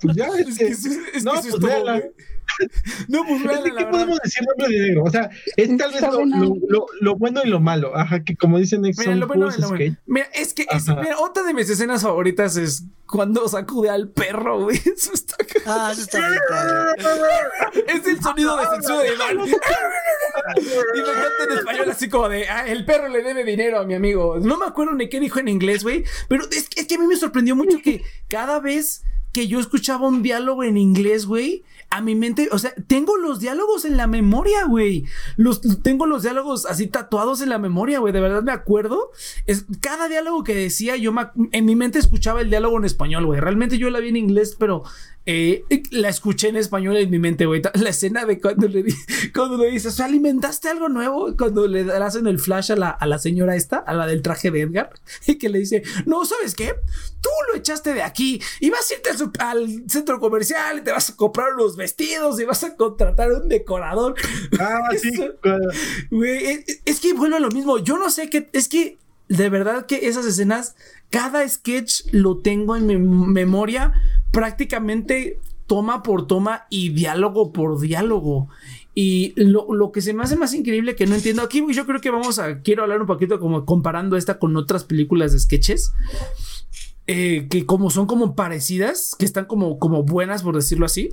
Pues 0.00 0.16
ya, 0.16 0.26
Es 0.26 0.58
que 0.58 0.66
este, 0.68 0.68
eso, 0.68 0.88
es, 1.14 1.24
no, 1.24 1.32
que 1.32 1.38
eso 1.38 1.48
es 1.48 1.56
pues 1.56 1.60
todo, 1.60 1.84
véala. 1.84 2.02
No, 3.08 3.24
pues 3.26 3.42
la 3.42 3.62
¿Qué 3.62 3.70
verdad. 3.72 3.90
podemos 3.90 4.18
decir 4.22 4.42
de 4.44 4.52
hombre 4.52 4.68
de 4.78 4.86
negro? 4.88 5.04
O 5.04 5.10
sea, 5.10 5.30
es 5.56 5.76
tal 5.76 5.92
vez 5.92 6.00
lo, 6.02 6.12
buena. 6.12 6.38
lo, 6.38 6.54
lo, 6.68 6.86
lo 7.00 7.16
bueno 7.16 7.40
y 7.44 7.48
lo 7.48 7.60
malo. 7.60 7.96
Ajá, 7.96 8.22
que 8.24 8.36
como 8.36 8.58
dicen 8.58 8.82
Mira, 8.82 8.94
son 9.02 9.20
lo 9.20 9.26
bueno, 9.26 9.48
lo 9.56 9.68
bueno. 9.68 9.96
Mira, 10.06 10.26
es 10.34 10.52
que 10.54 10.66
es- 10.70 10.88
mira, 10.88 11.18
otra 11.18 11.42
de 11.44 11.54
mis 11.54 11.68
escenas 11.70 12.02
favoritas 12.02 12.56
es 12.56 12.84
cuando 13.06 13.46
sacude 13.48 13.90
al 13.90 14.08
perro, 14.10 14.62
güey. 14.64 14.76
Eso 14.96 15.12
está 15.12 15.36
Ah, 15.66 15.90
eso 15.92 16.02
está. 16.02 16.18
Es 17.86 18.06
el 18.06 18.20
sonido 18.22 18.56
de 18.56 18.66
censura 18.66 19.00
de 19.02 19.14
Iván. 19.14 19.38
Y 19.38 20.98
me 20.98 21.04
canta 21.04 21.44
en 21.50 21.58
español 21.58 21.90
así 21.90 22.08
como 22.08 22.28
de, 22.28 22.48
"Ah, 22.48 22.66
el 22.66 22.84
perro 22.84 23.08
le 23.08 23.22
debe 23.22 23.44
dinero 23.44 23.78
a 23.80 23.84
mi 23.84 23.94
amigo. 23.94 24.38
No 24.40 24.58
me 24.58 24.66
acuerdo 24.66 24.92
ni 24.94 25.08
qué 25.08 25.20
dijo 25.20 25.38
en 25.38 25.48
inglés, 25.48 25.82
güey. 25.82 26.04
Pero 26.28 26.44
es, 26.50 26.68
que- 26.68 26.80
es 26.80 26.86
que 26.86 26.94
a 26.96 26.98
mí 26.98 27.06
me 27.06 27.16
sorprendió 27.16 27.54
mucho 27.56 27.78
que 27.82 28.02
cada 28.28 28.60
vez 28.60 29.04
que 29.32 29.48
yo 29.48 29.58
escuchaba 29.58 30.06
un 30.06 30.22
diálogo 30.22 30.62
en 30.64 30.76
inglés, 30.76 31.26
güey, 31.26 31.64
a 31.92 32.00
mi 32.00 32.14
mente, 32.14 32.48
o 32.52 32.58
sea, 32.58 32.72
tengo 32.86 33.16
los 33.18 33.38
diálogos 33.38 33.84
en 33.84 33.98
la 33.98 34.06
memoria, 34.06 34.64
güey. 34.64 35.04
Los, 35.36 35.60
tengo 35.82 36.06
los 36.06 36.22
diálogos 36.22 36.64
así 36.64 36.86
tatuados 36.86 37.42
en 37.42 37.50
la 37.50 37.58
memoria, 37.58 37.98
güey. 37.98 38.14
De 38.14 38.20
verdad 38.20 38.42
me 38.42 38.52
acuerdo. 38.52 39.10
Es, 39.46 39.66
cada 39.80 40.08
diálogo 40.08 40.42
que 40.42 40.54
decía, 40.54 40.96
yo 40.96 41.12
en 41.52 41.64
mi 41.66 41.76
mente 41.76 41.98
escuchaba 41.98 42.40
el 42.40 42.48
diálogo 42.48 42.78
en 42.78 42.86
español, 42.86 43.26
güey. 43.26 43.40
Realmente 43.40 43.76
yo 43.76 43.90
la 43.90 44.00
vi 44.00 44.08
en 44.08 44.16
inglés, 44.16 44.56
pero 44.58 44.84
eh, 45.24 45.64
la 45.90 46.08
escuché 46.08 46.48
en 46.48 46.56
español 46.56 46.96
en 46.96 47.10
mi 47.10 47.18
mente, 47.18 47.46
güey. 47.46 47.62
La 47.74 47.90
escena 47.90 48.24
de 48.24 48.40
cuando 48.40 48.66
le, 48.66 48.84
cuando 49.34 49.56
le 49.56 49.70
dices, 49.70 50.00
¿alimentaste 50.00 50.68
algo 50.68 50.88
nuevo? 50.88 51.36
Cuando 51.36 51.68
le 51.68 51.92
hacen 51.92 52.26
el 52.26 52.40
flash 52.40 52.72
a 52.72 52.76
la, 52.76 52.90
a 52.90 53.06
la 53.06 53.18
señora 53.18 53.54
esta, 53.54 53.78
a 53.78 53.94
la 53.94 54.06
del 54.06 54.22
traje 54.22 54.50
de 54.50 54.62
Edgar, 54.62 54.90
y 55.26 55.36
que 55.36 55.48
le 55.48 55.60
dice, 55.60 55.82
no, 56.06 56.24
¿sabes 56.24 56.54
qué? 56.54 56.74
Tú 57.20 57.30
lo 57.48 57.56
echaste 57.56 57.94
de 57.94 58.02
aquí 58.02 58.40
y 58.60 58.70
vas 58.70 58.90
a 58.90 58.94
irte 58.94 59.10
al, 59.38 59.84
centro 59.88 60.18
comercial 60.18 60.78
y 60.78 60.80
te 60.82 60.90
vas 60.90 61.10
a 61.10 61.16
comprar 61.16 61.54
unos 61.54 61.76
vestidos 61.76 62.40
y 62.40 62.44
vas 62.44 62.64
a 62.64 62.76
contratar 62.76 63.30
un 63.32 63.48
decorador. 63.48 64.14
Ah, 64.58 64.88
sí. 65.00 65.12
Güey, 66.10 66.46
es, 66.46 66.80
es 66.84 67.00
que 67.00 67.12
vuelvo 67.12 67.36
a 67.36 67.40
lo 67.40 67.50
mismo. 67.50 67.78
Yo 67.78 67.96
no 67.96 68.10
sé 68.10 68.28
qué. 68.28 68.48
Es 68.52 68.68
que 68.68 68.98
de 69.32 69.48
verdad 69.48 69.86
que 69.86 70.08
esas 70.08 70.26
escenas, 70.26 70.76
cada 71.08 71.48
sketch 71.48 72.02
lo 72.12 72.38
tengo 72.38 72.76
en 72.76 72.86
mi 72.86 72.98
memoria 72.98 73.94
prácticamente 74.30 75.40
toma 75.66 76.02
por 76.02 76.26
toma 76.26 76.66
y 76.68 76.90
diálogo 76.90 77.50
por 77.50 77.80
diálogo. 77.80 78.48
Y 78.94 79.32
lo, 79.36 79.72
lo 79.72 79.90
que 79.90 80.02
se 80.02 80.12
me 80.12 80.22
hace 80.22 80.36
más 80.36 80.52
increíble 80.52 80.96
que 80.96 81.06
no 81.06 81.14
entiendo 81.14 81.40
aquí, 81.40 81.64
yo 81.72 81.86
creo 81.86 82.02
que 82.02 82.10
vamos 82.10 82.38
a. 82.38 82.60
Quiero 82.60 82.82
hablar 82.82 83.00
un 83.00 83.06
poquito 83.06 83.40
como 83.40 83.64
comparando 83.64 84.18
esta 84.18 84.38
con 84.38 84.54
otras 84.54 84.84
películas 84.84 85.32
de 85.32 85.40
sketches. 85.40 85.94
eh, 87.06 87.48
que 87.48 87.64
como 87.64 87.90
son 87.90 88.06
como 88.06 88.34
parecidas, 88.34 89.16
que 89.18 89.24
están 89.24 89.46
como, 89.46 89.78
como 89.78 90.02
buenas, 90.02 90.42
por 90.42 90.54
decirlo 90.54 90.84
así. 90.84 91.08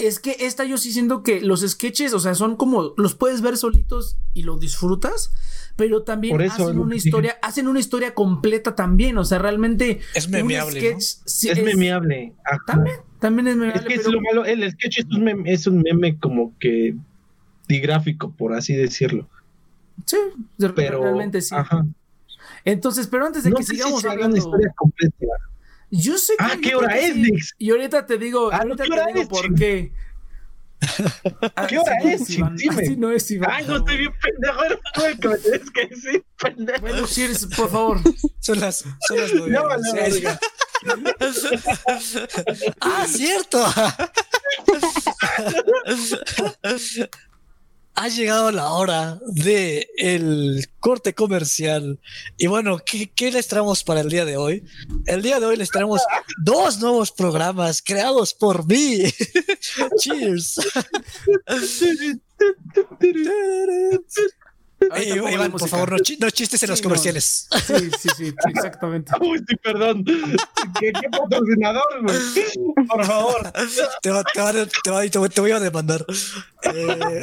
Es 0.00 0.18
que 0.20 0.36
esta 0.40 0.64
yo 0.64 0.78
sí 0.78 0.92
siento 0.92 1.22
que 1.22 1.40
los 1.40 1.60
sketches, 1.60 2.12
o 2.14 2.20
sea, 2.20 2.34
son 2.34 2.56
como 2.56 2.94
los 2.96 3.14
puedes 3.14 3.40
ver 3.42 3.56
solitos 3.56 4.16
y 4.34 4.42
lo 4.42 4.56
disfrutas, 4.58 5.32
pero 5.76 6.02
también 6.02 6.32
Por 6.34 6.42
eso 6.42 6.54
es 6.54 6.60
hacen 6.62 6.78
una 6.78 6.88
que 6.90 6.94
dije. 6.94 7.08
historia, 7.08 7.38
hacen 7.42 7.68
una 7.68 7.80
historia 7.80 8.14
completa 8.14 8.74
también, 8.74 9.16
o 9.18 9.24
sea, 9.24 9.38
realmente 9.38 10.00
Es 10.14 10.26
un 10.26 10.32
memeable, 10.32 10.80
sketch 10.80 11.02
sí 11.26 11.48
Es, 11.48 11.62
memeable. 11.62 12.34
Ajá. 12.44 12.58
También, 12.66 12.96
también 13.18 13.46
es 13.48 13.52
Es 13.54 13.58
memeable, 13.58 13.86
que 13.86 13.94
es 13.94 14.00
pero- 14.00 14.12
lo 14.12 14.20
malo. 14.20 14.44
El 14.44 14.70
sketch 14.70 14.98
es 14.98 15.04
un 15.06 15.24
meme, 15.24 15.52
es 15.52 15.66
un 15.66 15.82
meme 15.82 16.18
como 16.18 16.54
que 16.58 16.96
digráfico, 17.68 18.32
por 18.36 18.52
así 18.54 18.74
decirlo. 18.74 19.28
sí, 20.06 20.16
de- 20.58 20.70
Pero. 20.70 21.02
realmente 21.02 21.40
sí. 21.42 21.54
Ajá. 21.54 21.84
Entonces, 22.64 23.06
pero 23.06 23.26
antes 23.26 23.44
de 23.44 23.50
No 23.50 23.56
que 23.56 23.62
sé 23.64 23.72
si 23.72 23.76
sigamos 23.76 24.00
se 24.02 24.06
haga 24.08 24.14
hablando, 24.14 24.34
una 24.36 24.44
historia 24.44 24.72
completa. 24.76 25.26
Yo 25.90 26.16
sé 26.18 26.34
que 26.38 26.44
Ah, 26.44 26.56
¿qué 26.62 26.74
hora 26.74 26.96
es, 26.98 27.14
sí. 27.14 27.22
Nix? 27.22 27.54
Y 27.58 27.70
ahorita 27.70 28.06
te 28.06 28.18
digo, 28.18 28.50
Ah, 28.52 28.58
ahorita 28.58 28.84
¿qué 28.84 28.88
te 28.90 28.94
hora 28.94 29.06
digo 29.08 29.20
es, 29.22 29.28
por 29.28 29.42
ching? 29.42 29.54
qué. 29.56 29.92
Ah, 31.56 31.66
¿Qué 31.66 31.78
hora 31.78 31.92
no 32.02 32.08
es, 32.10 32.30
Iván, 32.30 32.56
ching? 32.56 32.70
Dime. 32.70 32.82
Así 32.82 32.96
no 32.96 33.10
es 33.10 33.30
Iván. 33.30 33.50
Ay, 33.52 33.66
no 33.66 33.76
estoy 33.76 33.96
bien 33.98 34.12
pendejo. 34.22 34.64
Eres 34.64 34.78
tú 34.94 35.04
el 35.04 35.18
que 35.72 35.86
decir, 35.88 36.24
pendejo. 36.38 36.80
Bueno, 36.80 37.06
cheers, 37.06 37.46
por 37.54 37.70
favor. 37.70 38.00
Son 38.40 38.60
las, 38.60 38.78
son 39.06 39.16
las 39.18 39.34
nueve. 39.34 39.52
Ya 39.52 39.62
vale, 39.62 39.82
Sí. 40.10 40.20
verga. 40.22 40.40
Ah, 42.80 43.06
cierto. 43.06 43.62
Ha 47.94 48.08
llegado 48.08 48.50
la 48.50 48.70
hora 48.70 49.20
de 49.26 49.90
el 49.98 50.68
corte 50.78 51.14
comercial. 51.14 51.98
Y 52.38 52.46
bueno, 52.46 52.78
¿qué, 52.78 53.10
¿qué 53.14 53.30
les 53.30 53.48
traemos 53.48 53.84
para 53.84 54.00
el 54.00 54.08
día 54.08 54.24
de 54.24 54.36
hoy? 54.36 54.64
El 55.06 55.22
día 55.22 55.38
de 55.38 55.46
hoy 55.46 55.56
les 55.56 55.70
traemos 55.70 56.00
dos 56.42 56.78
nuevos 56.78 57.12
programas 57.12 57.82
creados 57.82 58.32
por 58.32 58.66
mí. 58.66 59.02
Cheers. 59.98 60.60
Iván, 64.80 65.50
por 65.52 65.60
música. 65.60 65.68
favor, 65.70 65.92
no, 65.92 65.98
chi- 65.98 66.16
no 66.18 66.30
chistes 66.30 66.62
en 66.62 66.70
los 66.70 66.80
no. 66.80 66.84
comerciales. 66.84 67.46
Sí, 67.66 67.90
sí, 68.00 68.08
sí, 68.16 68.34
exactamente. 68.54 69.12
Uy, 69.20 69.38
sí, 69.46 69.56
perdón. 69.62 70.04
¿Qué, 70.04 70.92
qué 70.92 71.08
patrocinador, 71.10 71.82
güey? 72.02 72.18
Por 72.88 73.04
favor. 73.04 73.52
Te, 74.00 74.10
va- 74.10 74.24
te, 74.24 74.40
va- 74.40 74.52
te 74.82 74.90
va- 74.90 75.06
te 75.08 75.18
voy- 75.18 75.28
te 75.28 75.40
voy 75.40 75.50
a 75.50 75.60
demandar. 75.60 76.04
Eh, 76.62 77.22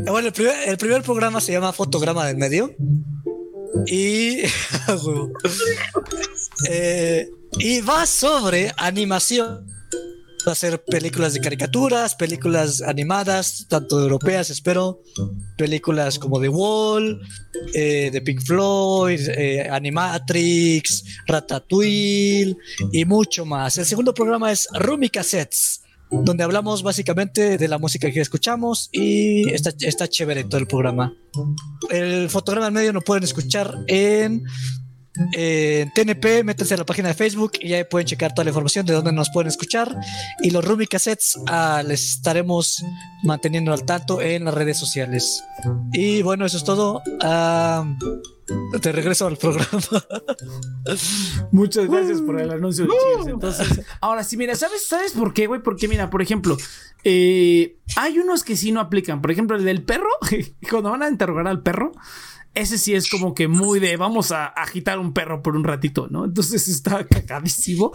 bueno, 0.06 0.28
el 0.28 0.32
primer, 0.32 0.68
el 0.68 0.76
primer 0.76 1.02
programa 1.02 1.40
se 1.40 1.52
llama 1.52 1.72
Fotograma 1.72 2.26
del 2.26 2.36
Medio. 2.36 2.74
Y. 3.86 4.42
Eh, 6.68 7.28
y 7.58 7.80
va 7.82 8.06
sobre 8.06 8.72
animación. 8.78 9.66
Va 10.46 10.52
a 10.52 10.54
ser 10.54 10.84
películas 10.84 11.34
de 11.34 11.40
caricaturas, 11.40 12.14
películas 12.14 12.80
animadas, 12.80 13.66
tanto 13.68 14.00
europeas, 14.00 14.48
espero, 14.50 15.02
películas 15.56 16.18
como 16.18 16.40
The 16.40 16.48
Wall, 16.48 17.20
eh, 17.74 18.10
de 18.12 18.20
Pink 18.20 18.42
Floyd, 18.42 19.20
eh, 19.28 19.68
Animatrix, 19.68 21.04
Ratatouille 21.26 22.56
y 22.92 23.04
mucho 23.04 23.44
más. 23.44 23.76
El 23.78 23.86
segundo 23.86 24.14
programa 24.14 24.52
es 24.52 24.68
Rumi 24.72 25.08
Cassettes 25.08 25.82
donde 26.10 26.44
hablamos 26.44 26.82
básicamente 26.82 27.58
de 27.58 27.68
la 27.68 27.78
música 27.78 28.10
que 28.10 28.20
escuchamos 28.20 28.88
y 28.92 29.50
está, 29.50 30.08
chévere 30.08 30.44
todo 30.44 30.60
el 30.60 30.66
programa. 30.66 31.12
El 31.90 32.30
fotograma 32.30 32.66
al 32.66 32.72
medio 32.72 32.92
lo 32.92 33.00
pueden 33.00 33.24
escuchar 33.24 33.74
en, 33.88 34.44
en 35.32 35.92
TNP, 35.92 36.44
métanse 36.44 36.74
a 36.74 36.76
la 36.76 36.86
página 36.86 37.08
de 37.08 37.14
Facebook 37.14 37.52
y 37.60 37.72
ahí 37.72 37.84
pueden 37.84 38.06
checar 38.06 38.34
toda 38.34 38.44
la 38.44 38.50
información 38.50 38.86
de 38.86 38.94
dónde 38.94 39.12
nos 39.12 39.30
pueden 39.30 39.48
escuchar. 39.48 39.96
Y 40.42 40.50
los 40.50 40.64
Ruby 40.64 40.86
Cassettes 40.86 41.38
ah, 41.46 41.82
les 41.86 42.16
estaremos 42.16 42.84
manteniendo 43.22 43.72
al 43.72 43.84
tanto 43.84 44.20
en 44.20 44.44
las 44.44 44.54
redes 44.54 44.78
sociales. 44.78 45.42
Y 45.92 46.22
bueno, 46.22 46.46
eso 46.46 46.56
es 46.56 46.64
todo. 46.64 47.02
Ah, 47.22 47.84
te 48.80 48.92
regreso 48.92 49.26
al 49.26 49.36
programa. 49.36 49.82
Muchas 51.52 51.88
gracias 51.88 52.20
por 52.20 52.40
el 52.40 52.50
anuncio 52.50 52.84
de 52.84 52.90
Cheers. 52.90 53.26
Entonces, 53.28 53.82
ahora 54.00 54.22
sí, 54.22 54.36
mira, 54.36 54.54
¿sabes, 54.54 54.86
¿sabes 54.86 55.12
por 55.12 55.32
qué, 55.34 55.46
güey? 55.46 55.62
Porque, 55.62 55.88
mira, 55.88 56.10
por 56.10 56.22
ejemplo, 56.22 56.56
eh, 57.04 57.78
hay 57.96 58.18
unos 58.18 58.44
que 58.44 58.56
sí 58.56 58.70
no 58.70 58.80
aplican. 58.80 59.20
Por 59.20 59.30
ejemplo, 59.30 59.56
el 59.56 59.64
del 59.64 59.82
perro, 59.82 60.10
cuando 60.70 60.90
van 60.90 61.02
a 61.02 61.08
interrogar 61.08 61.48
al 61.48 61.62
perro, 61.62 61.92
ese 62.56 62.78
sí 62.78 62.94
es 62.94 63.08
como 63.08 63.34
que 63.34 63.48
muy 63.48 63.78
de 63.80 63.96
vamos 63.96 64.32
a 64.32 64.46
agitar 64.46 64.98
un 64.98 65.12
perro 65.12 65.42
por 65.42 65.56
un 65.56 65.64
ratito, 65.64 66.08
¿no? 66.10 66.24
Entonces 66.24 66.66
está 66.68 67.06
cagadísimo. 67.06 67.92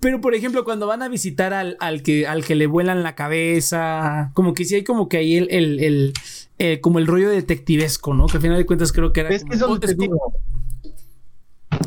Pero 0.00 0.20
por 0.20 0.34
ejemplo, 0.34 0.64
cuando 0.64 0.86
van 0.86 1.02
a 1.02 1.08
visitar 1.08 1.54
al, 1.54 1.76
al, 1.80 2.02
que, 2.02 2.26
al 2.26 2.44
que 2.44 2.54
le 2.54 2.66
vuelan 2.66 3.02
la 3.02 3.14
cabeza, 3.14 4.30
como 4.34 4.54
que 4.54 4.64
sí 4.64 4.76
hay 4.76 4.84
como 4.84 5.08
que 5.08 5.16
ahí 5.16 5.36
el, 5.36 5.48
el, 5.50 5.80
el 5.80 6.12
eh, 6.58 6.80
como 6.80 6.98
el 6.98 7.06
rollo 7.06 7.30
detectivesco, 7.30 8.14
¿no? 8.14 8.26
Que 8.26 8.36
al 8.36 8.42
final 8.42 8.58
de 8.58 8.66
cuentas 8.66 8.92
creo 8.92 9.12
que 9.12 9.20
era. 9.20 9.30
Es 9.30 9.44
que 9.44 9.56
eso 9.56 9.80
te 9.80 9.94
digo. 9.94 10.32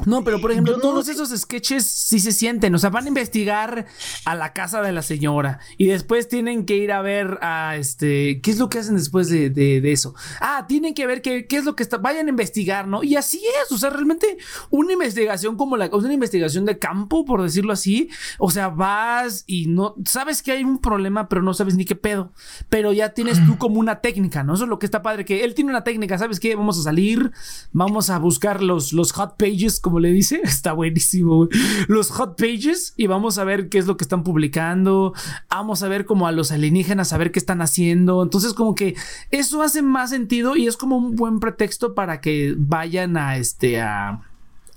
No, 0.06 0.24
pero 0.24 0.39
por 0.39 0.52
ejemplo, 0.52 0.80
todos 0.80 1.08
esos 1.08 1.30
sketches 1.30 1.86
sí 1.86 2.20
se 2.20 2.32
sienten. 2.32 2.74
O 2.76 2.78
sea, 2.78 2.89
van 2.89 3.06
a 3.06 3.08
investigar 3.08 3.86
a 4.26 4.36
la 4.36 4.54
casa 4.54 4.82
de 4.82 4.91
la 4.91 5.02
señora 5.02 5.60
y 5.78 5.88
después 5.88 6.28
tienen 6.28 6.65
que 6.65 6.78
ir 6.78 6.91
a 6.91 7.02
ver 7.02 7.39
a 7.41 7.76
este. 7.78 8.41
¿Qué 8.41 8.52
es 8.52 8.60
lo 8.60 8.70
que 8.70 8.80
hacen 8.80 8.96
después 8.96 9.30
de, 9.30 9.50
de, 9.50 9.82
de 9.82 9.91
eso? 9.91 10.15
Ah, 10.41 10.65
tienen 10.68 10.94
que 10.94 11.08
ver 11.08 11.22
qué, 11.22 11.48
qué 11.48 11.58
es 11.58 11.65
lo 11.65 11.76
que 11.76 11.84
está. 11.84 11.98
Vayan 11.98 12.28
a 12.28 12.30
investigar, 12.30 12.88
¿no? 12.88 13.04
Y 13.04 13.15
así 13.15 13.41
es. 13.63 13.72
O 13.72 13.78
sea, 13.78 13.89
realmente 13.89 14.38
una 14.70 14.94
investigación 14.94 15.56
como 15.58 15.78
la. 15.78 15.89
Una 15.91 16.13
investigación 16.13 16.65
de 16.65 16.78
campo, 16.78 17.26
por 17.26 17.41
decirlo 17.41 17.74
así. 17.74 18.10
O 18.38 18.52
sea, 18.52 18.70
vas 18.70 19.44
y 19.48 19.68
no. 19.68 19.96
Sabes 20.06 20.44
que 20.44 20.52
hay 20.52 20.63
un 20.63 20.80
problema, 20.80 21.30
pero 21.30 21.41
no 21.41 21.54
sabes 21.54 21.76
ni 21.76 21.86
qué 21.86 21.96
pedo. 21.96 22.32
Pero 22.70 22.94
ya 22.94 23.10
tienes 23.13 23.44
tú 23.46 23.58
como 23.58 23.80
una 23.80 24.02
técnica, 24.02 24.44
¿no? 24.44 24.56
Eso 24.56 24.63
es 24.63 24.70
lo 24.70 24.80
que 24.80 24.86
está 24.86 25.02
padre. 25.02 25.26
Que 25.26 25.44
él 25.44 25.56
tiene 25.56 25.72
una 25.72 25.84
técnica. 25.84 26.18
¿Sabes 26.18 26.39
qué? 26.39 26.56
Vamos 26.56 26.80
a 26.80 26.84
salir. 26.84 27.32
Vamos 27.72 28.10
a 28.10 28.20
buscar 28.20 28.62
los, 28.62 28.94
los 28.94 29.12
hot 29.13 29.38
pages 29.38 29.80
como 29.80 29.95
le 30.00 30.12
dice, 30.12 30.42
está 30.44 30.74
buenísimo. 30.74 31.48
Los 31.88 32.12
hot 32.12 32.38
pages 32.38 32.94
y 32.98 33.08
vamos 33.08 33.38
a 33.38 33.44
ver 33.44 33.70
qué 33.70 33.78
es 33.78 33.88
lo 33.88 33.98
que 33.98 34.04
están 34.04 34.24
publicando. 34.24 35.14
Vamos 35.50 35.84
a 35.84 35.88
ver 35.88 36.06
como 36.06 36.28
a 36.28 36.32
los 36.32 36.52
alienígenas, 36.52 37.14
a 37.14 37.18
ver 37.18 37.32
qué 37.32 37.40
están 37.40 37.62
haciendo. 37.62 38.24
Entonces, 38.24 38.54
como 38.54 38.76
que 38.76 38.96
eso 39.32 39.62
hace 39.62 39.82
más 39.82 40.10
sentido 40.10 40.56
y 40.56 40.68
es 40.68 40.78
como 40.78 40.98
un 40.98 41.16
buen 41.16 41.40
pretexto 41.40 41.96
para 41.96 42.22
que 42.22 42.56
vayan 42.58 43.18
a 43.18 43.38
este 43.38 43.82
a 43.82 44.22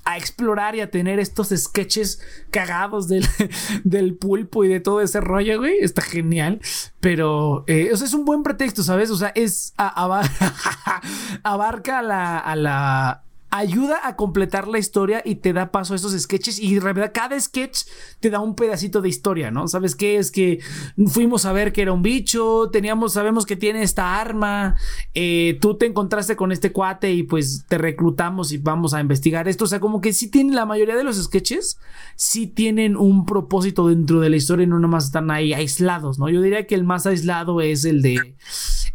a 0.09 0.17
explorar 0.17 0.75
y 0.75 0.81
a 0.81 0.91
tener 0.91 1.19
estos 1.19 1.49
sketches 1.55 2.23
cagados 2.51 3.09
del, 3.09 3.27
del 3.85 4.15
pulpo 4.15 4.65
y 4.65 4.69
de 4.69 4.81
todo 4.81 5.03
ese 5.03 5.21
rollo, 5.21 5.59
güey. 5.59 5.77
Está 5.81 6.01
genial. 6.01 6.61
Pero, 6.99 7.65
eh, 7.67 7.91
o 7.93 7.97
sea, 7.97 8.07
es 8.07 8.15
un 8.15 8.25
buen 8.25 8.43
pretexto, 8.43 8.83
¿sabes? 8.83 9.11
O 9.11 9.17
sea, 9.17 9.33
es. 9.35 9.75
Abarca 11.43 12.01
la, 12.01 12.39
a 12.39 12.57
la 12.57 13.23
ayuda 13.51 14.01
a 14.07 14.17
completar 14.17 14.69
la 14.69 14.79
historia 14.79 15.23
y 15.25 15.37
te 15.37 15.53
da 15.53 15.71
paso 15.71 15.95
a 15.95 15.97
esos 15.97 16.19
sketches 16.19 16.59
y 16.59 16.79
verdad 16.79 17.13
cada 17.15 17.39
sketch 17.41 17.85
te 18.21 18.31
da 18.31 18.41
un 18.41 18.55
pedacito 18.55 19.01
de 19.01 19.09
historia, 19.09 19.51
¿no? 19.51 19.69
¿Sabes 19.69 19.95
qué? 19.95 20.17
Es 20.17 20.31
que 20.31 20.61
fuimos 21.07 21.47
a 21.47 21.53
ver 21.53 21.73
que 21.73 21.83
era 21.83 21.93
un 21.93 22.03
bicho, 22.03 22.69
teníamos, 22.71 23.15
sabemos 23.15 23.47
que 23.47 23.57
tiene 23.57 23.83
esta 23.83 24.21
arma, 24.21 24.77
eh, 25.15 25.59
tú 25.61 25.77
te 25.77 25.87
encontraste 25.87 26.37
con 26.37 26.53
este 26.53 26.73
cuate 26.73 27.13
y 27.13 27.23
pues 27.23 27.65
te 27.69 27.79
reclutamos 27.79 28.53
y 28.53 28.59
vamos 28.59 28.95
a 28.95 29.01
investigar 29.01 29.49
esto, 29.49 29.65
o 29.65 29.69
sea, 29.69 29.81
como 29.81 30.01
que 30.01 30.13
sí 30.13 30.31
tienen 30.31 30.55
la 30.55 30.67
mayoría 30.67 30.97
de 30.97 31.05
los 31.05 31.23
sketches, 31.23 31.79
sí 32.17 32.47
tienen 32.47 32.97
un 32.97 33.25
propósito 33.25 33.89
dentro 33.89 34.21
de 34.21 34.31
la 34.31 34.37
historia 34.37 34.65
y 34.65 34.69
no 34.69 34.79
nomás 34.79 35.07
están 35.07 35.31
ahí 35.31 35.55
aislados, 35.55 36.19
¿no? 36.19 36.29
Yo 36.29 36.43
diría 36.43 36.67
que 36.67 36.75
el 36.75 36.85
más 36.85 37.07
aislado 37.07 37.61
es 37.61 37.85
el 37.85 38.03
de, 38.03 38.35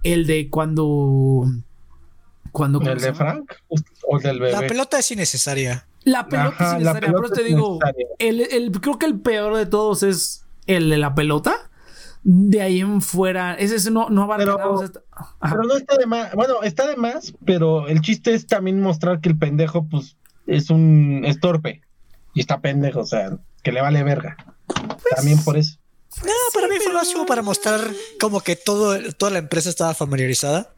el 0.03 0.27
de 0.27 0.49
cuando 0.49 1.47
cuando 2.53 2.79
¿El 2.79 2.99
de 2.99 3.13
Frank 3.13 3.51
o 3.67 4.17
el 4.17 4.23
del 4.23 4.39
bebé? 4.39 4.51
La 4.53 4.67
pelota 4.67 4.99
es 4.99 5.11
innecesaria. 5.11 5.85
La 6.05 6.27
pelota 6.27 6.49
Ajá, 6.49 6.65
es 6.67 6.81
innecesaria, 6.81 7.11
pero 7.11 7.29
te 7.29 7.43
digo, 7.43 7.79
el, 8.19 8.41
el, 8.41 8.71
creo 8.79 8.97
que 8.97 9.07
el 9.07 9.19
peor 9.19 9.57
de 9.57 9.65
todos 9.65 10.03
es 10.03 10.45
el 10.67 10.89
de 10.89 10.97
la 10.97 11.15
pelota. 11.15 11.69
De 12.25 12.61
ahí 12.61 12.79
en 12.79 13.01
fuera, 13.01 13.55
ese, 13.55 13.75
ese 13.75 13.91
no, 13.91 14.09
no 14.09 14.27
va 14.29 14.37
pero, 14.37 14.53
a... 14.53 15.49
pero 15.49 15.63
no 15.63 15.75
está 15.75 15.97
de 15.97 16.05
más, 16.05 16.33
bueno, 16.33 16.63
está 16.63 16.87
de 16.87 16.95
más, 16.95 17.33
pero 17.43 17.89
el 17.89 17.99
chiste 17.99 18.33
es 18.33 18.47
también 18.47 18.79
mostrar 18.79 19.19
que 19.19 19.27
el 19.27 19.37
pendejo, 19.37 19.85
pues, 19.89 20.15
es 20.47 20.69
un 20.69 21.23
estorpe. 21.25 21.81
Y 22.33 22.39
está 22.39 22.61
pendejo, 22.61 23.01
o 23.01 23.05
sea, 23.05 23.37
que 23.61 23.73
le 23.73 23.81
vale 23.81 24.03
verga. 24.03 24.37
Pues, 24.67 25.15
también 25.15 25.43
por 25.43 25.57
eso. 25.57 25.77
No, 26.21 26.31
para 26.53 26.67
sí, 26.67 26.73
mí 26.73 26.79
fue 26.81 26.93
más 26.93 27.11
como 27.11 27.25
para 27.25 27.41
mostrar 27.41 27.81
como 28.21 28.39
que 28.39 28.55
todo, 28.55 28.97
toda 29.17 29.31
la 29.31 29.39
empresa 29.39 29.69
estaba 29.69 29.93
familiarizada. 29.93 30.72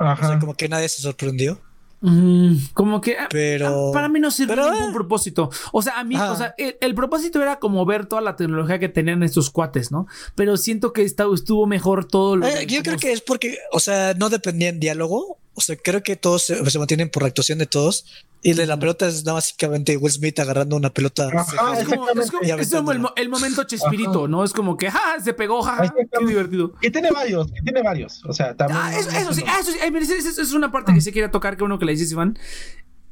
Ajá. 0.00 0.26
O 0.26 0.28
sea, 0.30 0.38
como 0.38 0.54
que 0.54 0.68
nadie 0.68 0.88
se 0.88 1.02
sorprendió. 1.02 1.60
Mm, 2.02 2.54
como 2.72 2.98
que 3.02 3.14
pero 3.28 3.90
para 3.92 4.08
mí 4.08 4.20
no 4.20 4.30
sirve 4.30 4.54
pero, 4.54 4.72
ningún 4.72 4.94
propósito. 4.94 5.50
O 5.70 5.82
sea, 5.82 6.00
a 6.00 6.04
mí, 6.04 6.14
ah. 6.16 6.32
o 6.32 6.36
sea, 6.36 6.54
el, 6.56 6.76
el, 6.80 6.94
propósito 6.94 7.42
era 7.42 7.58
como 7.58 7.84
ver 7.84 8.06
toda 8.06 8.22
la 8.22 8.36
tecnología 8.36 8.78
que 8.78 8.88
tenían 8.88 9.22
estos 9.22 9.50
cuates, 9.50 9.92
¿no? 9.92 10.06
Pero 10.34 10.56
siento 10.56 10.94
que 10.94 11.02
está, 11.02 11.26
estuvo 11.34 11.66
mejor 11.66 12.06
todo 12.06 12.36
lo 12.36 12.46
eh, 12.46 12.66
Yo 12.66 12.82
creo 12.82 12.96
que 12.96 13.12
es 13.12 13.20
porque, 13.20 13.58
o 13.72 13.80
sea, 13.80 14.14
no 14.14 14.30
dependía 14.30 14.70
en 14.70 14.80
diálogo. 14.80 15.36
O 15.60 15.62
sea, 15.62 15.76
creo 15.76 16.02
que 16.02 16.16
todos 16.16 16.42
se, 16.42 16.70
se 16.70 16.78
mantienen 16.78 17.10
por 17.10 17.22
la 17.22 17.28
actuación 17.28 17.58
de 17.58 17.66
todos. 17.66 18.06
Y 18.42 18.54
de 18.54 18.66
la 18.66 18.78
pelota 18.78 19.06
es 19.06 19.22
nada 19.26 19.34
básicamente 19.34 19.98
Will 19.98 20.10
Smith 20.10 20.38
agarrando 20.38 20.74
una 20.74 20.88
pelota. 20.88 21.28
Ajá, 21.28 21.78
es 21.78 21.86
como, 21.86 22.08
es 22.08 22.30
como, 22.30 22.42
es 22.42 22.70
como 22.70 22.92
el, 22.92 23.02
el, 23.16 23.28
momento 23.28 23.64
chespirito, 23.64 24.28
¿no? 24.28 24.42
Es 24.42 24.54
como 24.54 24.78
que, 24.78 24.90
ja, 24.90 25.20
se 25.22 25.34
pegó, 25.34 25.60
ja, 25.60 25.92
qué 25.92 26.26
divertido. 26.26 26.72
Que 26.80 26.90
tiene 26.90 27.10
varios, 27.10 27.52
que 27.52 27.60
tiene 27.60 27.82
varios. 27.82 28.24
O 28.24 28.32
sea, 28.32 28.56
también. 28.56 28.80
Ah, 28.82 28.98
eso, 28.98 29.10
eso, 29.10 29.34
sí, 29.34 29.44
ah, 29.46 29.58
eso 29.60 29.72
sí, 29.72 29.78
ay, 29.82 29.92
eso, 29.94 30.14
eso, 30.14 30.40
es 30.40 30.52
una 30.54 30.72
parte 30.72 30.94
que 30.94 31.02
se 31.02 31.12
quiere 31.12 31.28
tocar, 31.28 31.58
que 31.58 31.64
uno 31.64 31.78
que 31.78 31.84
le 31.84 31.92
dice 31.92 32.10
Iván. 32.14 32.38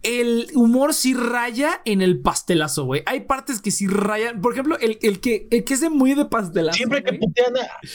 El 0.02 0.46
humor 0.54 0.94
sí 0.94 1.12
raya 1.12 1.82
en 1.84 2.00
el 2.00 2.20
pastelazo, 2.20 2.86
güey. 2.86 3.02
Hay 3.04 3.20
partes 3.20 3.60
que 3.60 3.70
sí 3.70 3.86
rayan. 3.86 4.40
Por 4.40 4.52
ejemplo, 4.54 4.78
el, 4.78 4.98
el, 5.02 5.20
que, 5.20 5.46
el 5.50 5.64
que 5.64 5.74
es 5.74 5.82
de 5.82 5.90
muy 5.90 6.14
de 6.14 6.24
pastelazo. 6.24 6.76
Siempre 6.76 7.02
que 7.04 7.12
putean, 7.12 7.52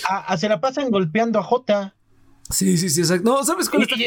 a, 0.08 0.18
a, 0.18 0.38
se 0.38 0.50
la 0.50 0.62
pasan 0.62 0.92
golpeando 0.92 1.40
a 1.40 1.44
Jota. 1.44 1.96
Sí, 2.50 2.78
sí, 2.78 2.90
sí, 2.90 3.02
exacto. 3.02 3.30
No, 3.32 3.44
¿sabes 3.44 3.70
cuál 3.70 3.84
está 3.84 3.96
y, 3.96 4.04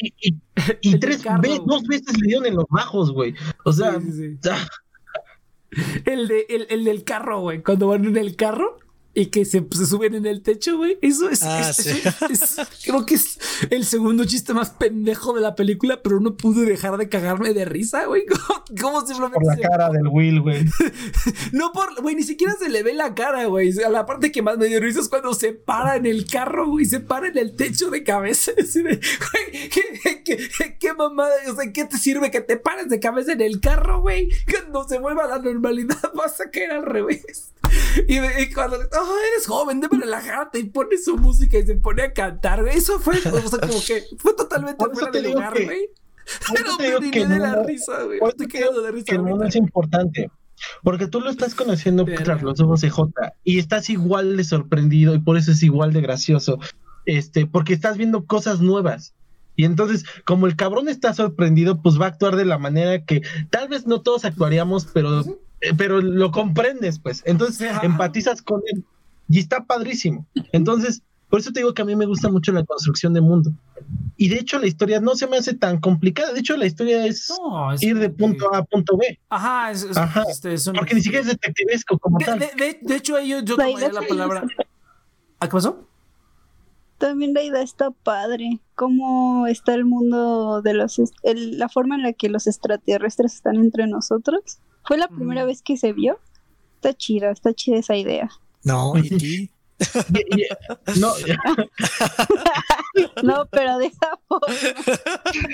y, 0.00 0.14
y, 0.20 0.36
y 0.82 0.98
tres 0.98 1.22
ve, 1.40 1.58
dos 1.66 1.82
veces 1.84 2.18
le 2.18 2.26
dieron 2.28 2.46
en 2.46 2.56
los 2.56 2.66
bajos, 2.68 3.12
güey. 3.12 3.34
O 3.64 3.72
sea, 3.72 4.00
sí, 4.00 4.12
sí, 4.12 4.38
sí. 4.42 4.50
El, 6.04 6.28
de, 6.28 6.46
el, 6.48 6.66
el, 6.70 6.84
del 6.84 7.04
carro, 7.04 7.40
güey. 7.40 7.62
Cuando 7.62 7.88
van 7.88 8.04
en 8.04 8.16
el 8.16 8.36
carro 8.36 8.78
y 9.18 9.26
que 9.26 9.44
se, 9.44 9.66
se 9.68 9.86
suben 9.86 10.14
en 10.14 10.26
el 10.26 10.42
techo, 10.42 10.76
güey. 10.76 10.96
Eso 11.02 11.28
es, 11.28 11.42
ah, 11.42 11.70
es, 11.70 11.76
sí. 11.76 12.02
es, 12.30 12.58
es, 12.58 12.68
Creo 12.84 13.04
que 13.04 13.16
es 13.16 13.40
el 13.68 13.84
segundo 13.84 14.24
chiste 14.24 14.54
más 14.54 14.70
pendejo 14.70 15.32
de 15.32 15.40
la 15.40 15.56
película, 15.56 16.02
pero 16.04 16.20
no 16.20 16.36
pude 16.36 16.64
dejar 16.64 16.96
de 16.98 17.08
cagarme 17.08 17.52
de 17.52 17.64
risa, 17.64 18.04
güey. 18.04 18.24
¿Cómo, 18.26 18.64
cómo 18.80 19.06
simplemente. 19.06 19.40
Por 19.40 19.58
la 19.58 19.68
cara 19.68 19.90
del 19.90 20.06
Will, 20.06 20.40
güey. 20.40 20.64
no 21.52 21.72
por. 21.72 22.00
Güey, 22.00 22.14
ni 22.14 22.22
siquiera 22.22 22.54
se 22.60 22.68
le 22.68 22.84
ve 22.84 22.94
la 22.94 23.16
cara, 23.16 23.46
güey. 23.46 23.72
A 23.82 23.88
la 23.88 24.06
parte 24.06 24.30
que 24.30 24.40
más 24.40 24.56
me 24.56 24.66
dio 24.66 24.78
risa 24.78 25.00
es 25.00 25.08
cuando 25.08 25.34
se 25.34 25.52
para 25.52 25.96
en 25.96 26.06
el 26.06 26.24
carro, 26.24 26.68
güey. 26.68 26.84
Se 26.84 27.00
para 27.00 27.26
en 27.26 27.38
el 27.38 27.56
techo 27.56 27.90
de 27.90 28.04
cabeza. 28.04 28.52
Güey, 28.78 29.68
¿qué, 29.68 30.22
qué, 30.24 30.78
qué, 30.78 30.94
mamada? 30.94 31.34
O 31.50 31.54
sea, 31.54 31.72
¿qué 31.72 31.84
te 31.84 31.98
sirve 31.98 32.30
que 32.30 32.40
te 32.40 32.56
pares 32.56 32.88
de 32.88 33.00
cabeza 33.00 33.32
en 33.32 33.40
el 33.40 33.60
carro, 33.60 34.00
güey? 34.00 34.28
Cuando 34.50 34.86
se 34.86 34.98
vuelva 34.98 35.24
a 35.24 35.28
la 35.28 35.38
normalidad, 35.38 36.12
vas 36.14 36.40
a 36.40 36.50
caer 36.50 36.72
al 36.72 36.84
revés. 36.84 37.52
Y, 38.06 38.18
y 38.18 38.52
cuando. 38.52 38.76
Oh, 38.76 39.07
eres 39.16 39.46
joven, 39.46 39.80
debe 39.80 39.98
relajarte. 39.98 40.58
Y 40.58 40.64
pone 40.64 40.98
su 40.98 41.16
música 41.16 41.58
y 41.58 41.66
se 41.66 41.76
pone 41.76 42.02
a 42.02 42.12
cantar, 42.12 42.62
güey. 42.62 42.76
Eso 42.76 42.98
fue, 43.00 43.18
o 43.18 43.48
sea, 43.48 43.60
como 43.60 43.80
que 43.86 44.04
fue 44.18 44.34
totalmente 44.34 44.84
fuera 44.92 45.10
de 45.10 45.22
lugar, 45.22 45.52
güey. 45.52 45.90
Pero 46.54 47.00
me 47.00 47.26
de 47.26 47.38
la 47.38 47.62
risa, 47.62 48.02
güey. 48.02 48.20
Estoy 48.26 48.48
quedando 48.48 48.82
de 48.82 48.92
risa. 48.92 49.06
Que 49.06 49.48
es 49.48 49.56
importante. 49.56 50.30
Porque 50.82 51.06
tú 51.06 51.20
lo 51.20 51.30
estás 51.30 51.54
conociendo 51.54 52.04
Pero... 52.04 52.22
tras 52.22 52.42
los 52.42 52.60
ojos 52.60 52.80
de 52.80 52.90
J 52.90 53.32
y 53.44 53.58
estás 53.58 53.90
igual 53.90 54.36
de 54.36 54.44
sorprendido 54.44 55.14
y 55.14 55.20
por 55.20 55.36
eso 55.36 55.52
es 55.52 55.62
igual 55.62 55.92
de 55.92 56.00
gracioso. 56.00 56.58
Este, 57.06 57.46
porque 57.46 57.72
estás 57.72 57.96
viendo 57.96 58.26
cosas 58.26 58.60
nuevas. 58.60 59.14
Y 59.56 59.64
entonces, 59.64 60.04
como 60.24 60.46
el 60.46 60.56
cabrón 60.56 60.88
está 60.88 61.14
sorprendido, 61.14 61.82
pues 61.82 62.00
va 62.00 62.06
a 62.06 62.08
actuar 62.10 62.36
de 62.36 62.44
la 62.44 62.58
manera 62.58 63.04
que 63.04 63.22
tal 63.50 63.68
vez 63.68 63.86
no 63.86 64.02
todos 64.02 64.24
actuaríamos, 64.24 64.86
pero, 64.92 65.22
eh, 65.22 65.72
pero 65.76 66.00
lo 66.00 66.30
comprendes, 66.30 67.00
pues. 67.00 67.22
Entonces, 67.24 67.72
empatizas 67.82 68.40
con 68.40 68.60
él. 68.72 68.84
Y 69.28 69.38
está 69.38 69.64
padrísimo. 69.64 70.26
Entonces, 70.52 71.02
por 71.28 71.40
eso 71.40 71.52
te 71.52 71.60
digo 71.60 71.74
que 71.74 71.82
a 71.82 71.84
mí 71.84 71.94
me 71.94 72.06
gusta 72.06 72.30
mucho 72.30 72.52
la 72.52 72.64
construcción 72.64 73.12
de 73.12 73.20
mundo. 73.20 73.52
Y 74.16 74.28
de 74.28 74.36
hecho 74.36 74.58
la 74.58 74.66
historia 74.66 75.00
no 75.00 75.14
se 75.14 75.26
me 75.26 75.36
hace 75.36 75.54
tan 75.54 75.78
complicada. 75.78 76.32
De 76.32 76.40
hecho 76.40 76.56
la 76.56 76.66
historia 76.66 77.04
es, 77.06 77.30
ir 77.80 77.98
de 77.98 78.10
punto 78.10 78.52
A 78.52 78.58
a 78.58 78.64
punto 78.64 78.96
B. 78.96 79.18
Ajá, 79.28 79.70
es, 79.70 79.86
Este, 80.28 80.56
porque 80.72 80.94
ni 80.94 81.02
siquiera 81.02 81.22
es 81.22 81.28
detectivesco 81.28 81.98
como 81.98 82.18
de, 82.18 82.24
tal. 82.24 82.38
De, 82.38 82.96
hecho 82.96 83.16
ahí 83.16 83.28
yo, 83.28 83.40
yo 83.40 83.56
tomaría 83.56 83.92
la 83.92 84.02
palabra... 84.02 84.44
¿A 85.40 85.46
qué 85.46 85.52
pasó? 85.52 85.86
También 86.96 87.32
la 87.32 87.42
idea 87.42 87.62
está 87.62 87.90
padre. 87.90 88.60
Cómo 88.74 89.46
está 89.46 89.74
el 89.74 89.84
mundo 89.84 90.62
de 90.62 90.74
los... 90.74 91.00
la 91.22 91.68
forma 91.68 91.94
en 91.94 92.02
la 92.02 92.12
que 92.12 92.28
los 92.28 92.46
extraterrestres 92.46 93.34
están 93.34 93.56
entre 93.56 93.86
nosotros. 93.86 94.58
Fue 94.82 94.96
la 94.96 95.08
primera 95.08 95.44
vez 95.44 95.62
que 95.62 95.76
se 95.76 95.92
vio. 95.92 96.18
Está 96.76 96.94
chida, 96.94 97.30
está 97.30 97.52
chida 97.52 97.76
esa 97.76 97.96
idea. 97.96 98.30
No, 98.64 98.94
¿y 99.02 99.08
ti? 99.10 99.50
No. 100.98 101.12
no, 103.22 103.46
pero 103.50 103.78
de 103.78 103.86
esa 103.86 104.18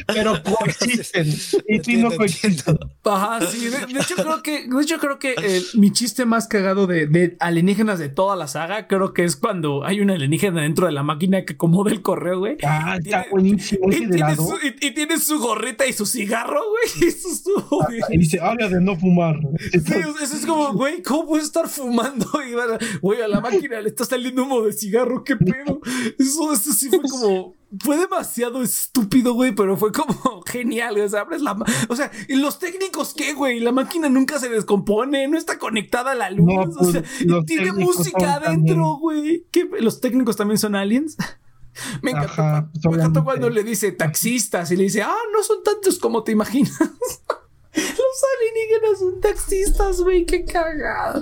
Pero 0.07 0.43
coexisten. 0.43 1.27
Y 1.69 1.79
sí 1.81 1.97
no 1.97 2.11
coexisten. 2.11 2.79
Ajá, 3.05 3.47
sí. 3.47 3.69
De, 3.69 4.01
hecho, 4.01 4.15
creo 4.17 4.43
que, 4.43 4.67
de 4.67 4.83
hecho, 4.83 4.99
creo 4.99 5.19
que 5.19 5.33
eh, 5.33 5.63
mi 5.75 5.93
chiste 5.93 6.25
más 6.25 6.47
cagado 6.47 6.87
de, 6.87 7.07
de, 7.07 7.37
alienígenas 7.41 7.99
de 7.99 8.09
toda 8.09 8.37
la 8.37 8.49
saga, 8.49 8.89
creo 8.89 9.13
que 9.13 9.25
es 9.25 9.37
cuando 9.37 9.85
hay 9.85 10.01
una 10.01 10.15
alienígena 10.15 10.63
dentro 10.63 10.87
de 10.87 10.93
la 10.93 11.03
máquina 11.03 11.45
que 11.45 11.55
acomoda 11.55 11.91
el 11.91 12.01
correo, 12.01 12.39
güey. 12.39 12.57
Ah, 12.65 12.99
está 13.03 13.27
buenísimo. 13.31 13.93
Y, 13.93 14.09
tiene 14.09 14.37
su, 14.37 14.59
y, 14.63 14.91
tiene 14.93 15.19
su, 15.19 15.39
gorrita 15.39 15.87
y 15.87 15.93
su 15.93 16.07
cigarro, 16.07 16.63
güey. 16.71 17.09
Eso 17.09 17.29
estuvo, 17.29 17.85
güey. 17.85 18.01
Y 18.11 18.19
dice, 18.19 18.41
habla 18.41 18.69
de 18.69 18.81
no 18.81 18.97
fumar. 18.97 19.39
Sí, 19.71 19.95
eso 20.23 20.37
es 20.37 20.47
como, 20.47 20.73
güey, 20.73 21.03
¿cómo 21.03 21.27
puedes 21.27 21.47
estar 21.47 21.69
fumando? 21.69 22.27
Y, 22.49 22.55
güey, 23.01 23.21
a 23.21 23.29
la 23.29 23.41
máquina 23.41 23.81
le 23.81 23.89
estás 23.89 24.09
saliendo 24.15 24.45
humo 24.45 24.63
de 24.63 24.73
cigarro, 24.73 25.25
qué 25.25 25.37
pedo. 25.37 25.81
Eso, 26.19 26.53
eso 26.53 26.73
sí 26.73 26.89
fue 26.89 27.01
como. 27.01 27.55
Fue 27.81 27.99
demasiado 27.99 28.63
estúpido, 28.63 29.35
güey, 29.35 29.53
pero 29.53 29.77
fue 29.77 29.91
como 29.91 30.43
genial. 30.47 30.99
O 31.01 31.09
sea, 31.09 31.23
abres 31.23 31.43
la. 31.43 31.57
O 31.89 31.97
sea, 31.97 32.11
¿y 32.29 32.37
los 32.37 32.59
técnicos 32.59 33.15
qué, 33.15 33.35
güey? 33.35 33.59
La 33.59 33.73
máquina 33.73 34.09
nunca 34.09 34.39
se 34.39 34.49
descompone, 34.49 35.27
no 35.27 35.37
está 35.37 35.59
conectada 35.59 36.13
a 36.13 36.15
la 36.15 36.31
luz. 36.31 36.77
o 36.79 36.85
sea, 36.93 37.03
pues, 37.03 37.47
tiene 37.47 37.73
música 37.73 38.35
adentro, 38.35 38.99
güey. 39.01 39.47
¿Los 39.81 40.01
técnicos 40.01 40.37
también 40.37 40.59
son 40.59 40.77
aliens? 40.77 41.17
Me 42.03 42.13
encantó, 42.13 42.89
me 42.89 42.97
encantó 42.99 43.25
cuando 43.25 43.51
le 43.51 43.65
dice 43.65 43.91
taxistas 43.91 44.71
y 44.71 44.77
le 44.77 44.85
dice, 44.85 45.03
ah, 45.03 45.17
no 45.33 45.43
son 45.43 45.61
tantos 45.65 45.99
como 45.99 46.23
te 46.23 46.31
imaginas. 46.31 46.79
Los 46.79 48.25
alienígenas 48.39 48.99
son 49.01 49.21
taxistas, 49.21 50.01
güey, 50.01 50.25
qué 50.25 50.45
cagado. 50.45 51.21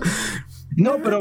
No, 0.77 0.99
pero 1.03 1.21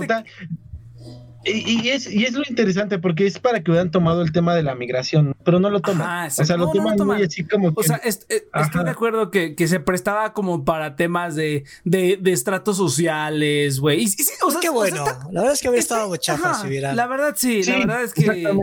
y, 1.44 1.90
es, 1.90 2.12
y 2.12 2.24
es 2.26 2.34
lo 2.34 2.44
interesante 2.48 3.00
porque 3.00 3.26
es 3.26 3.40
para 3.40 3.64
que 3.64 3.72
hubieran 3.72 3.90
tomado 3.90 4.22
el 4.22 4.32
tema 4.32 4.54
de 4.54 4.62
la 4.62 4.76
migración, 4.76 5.36
pero 5.44 5.60
no 5.60 5.72
lo 5.72 5.80
toman. 5.80 6.28
o 6.28 6.46
sea, 6.46 6.56
lo 6.56 6.70
toman 6.70 6.96
muy 7.06 7.24
así 7.24 7.44
como. 7.44 7.72
O 7.76 7.84
sea, 7.84 8.00
eh, 8.04 8.10
estoy 8.54 8.84
de 8.84 8.90
acuerdo 8.90 9.32
que, 9.32 9.56
que, 9.56 9.68
se 9.68 9.80
prestaba 9.80 10.34
como 10.34 10.64
para 10.66 10.96
temas 10.96 11.36
de, 11.36 11.64
de, 11.84 12.20
de 12.22 12.32
estratos 12.32 12.78
sociales, 12.78 13.80
güey. 13.80 14.04
Y, 14.04 14.16
o 14.46 14.52
sea, 14.52 14.62
qué 14.62 14.70
bueno. 14.70 15.04
la 15.32 15.42
verdad 15.42 15.54
es 15.54 15.62
que 15.62 15.70
hubiera 15.70 15.82
estado 15.82 16.16
chafa 16.18 16.54
si 16.54 16.68
hubiera. 16.68 16.94
La 16.94 17.08
verdad 17.08 17.34
sí, 17.36 17.64
la 17.64 17.80
verdad 17.80 18.04
es 18.04 18.14
que 18.14 18.56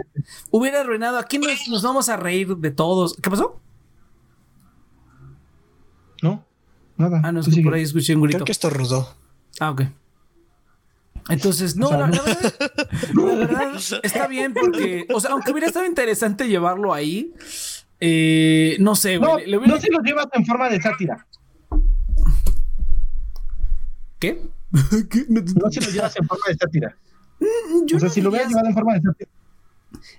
hubiera 0.51 0.81
arruinado. 0.81 1.19
Aquí 1.19 1.39
nos, 1.39 1.69
nos, 1.69 1.83
vamos 1.83 2.09
a 2.09 2.17
reír 2.17 2.57
de 2.57 2.71
todos. 2.71 3.17
¿Qué 3.21 3.29
pasó? 3.29 3.61
No, 6.23 6.45
nada. 6.97 7.23
Ah, 7.25 7.33
no, 7.33 7.41
es 7.41 7.49
que 7.49 7.61
por 7.61 7.75
ahí 7.75 7.83
escuché 7.83 8.15
un 8.15 8.23
grito. 8.23 8.39
Creo 8.39 8.47
que 8.47 8.53
esto 8.53 8.71
rudó. 8.71 9.15
Ah, 9.59 9.73
ok. 9.73 9.83
Entonces, 11.29 11.77
no, 11.77 11.91
la, 11.91 12.07
verdad, 12.07 13.77
está 14.03 14.27
bien 14.27 14.55
porque, 14.55 15.07
o 15.13 15.21
sea, 15.21 15.33
aunque 15.33 15.53
hubiera 15.53 15.67
estado 15.67 15.87
interesante 15.87 16.49
llevarlo 16.49 16.95
ahí, 16.95 17.35
eh, 18.01 18.77
no 18.81 18.95
sé, 18.95 19.19
güey. 19.19 19.51
No, 19.51 19.61
no 19.61 19.81
si 19.81 19.91
lo 19.91 20.01
llevas 20.01 20.27
en 20.33 20.47
forma 20.47 20.69
de 20.71 20.81
sátira. 20.81 21.27
¿Qué? 24.19 24.43
No 24.71 25.71
si 25.71 25.81
lo 25.81 25.91
llevas 25.91 26.17
en 26.17 26.27
forma 26.27 26.45
de 26.49 26.57
sátira. 26.57 26.97
Mm, 27.41 27.97
o 27.97 28.01
sea, 28.01 28.09
si 28.09 28.21
lo 28.21 28.31
hubieras 28.31 28.49
llevado 28.49 28.69
en 28.69 28.75
forma 28.75 28.95
de 28.95 29.01
sátira. 29.01 29.31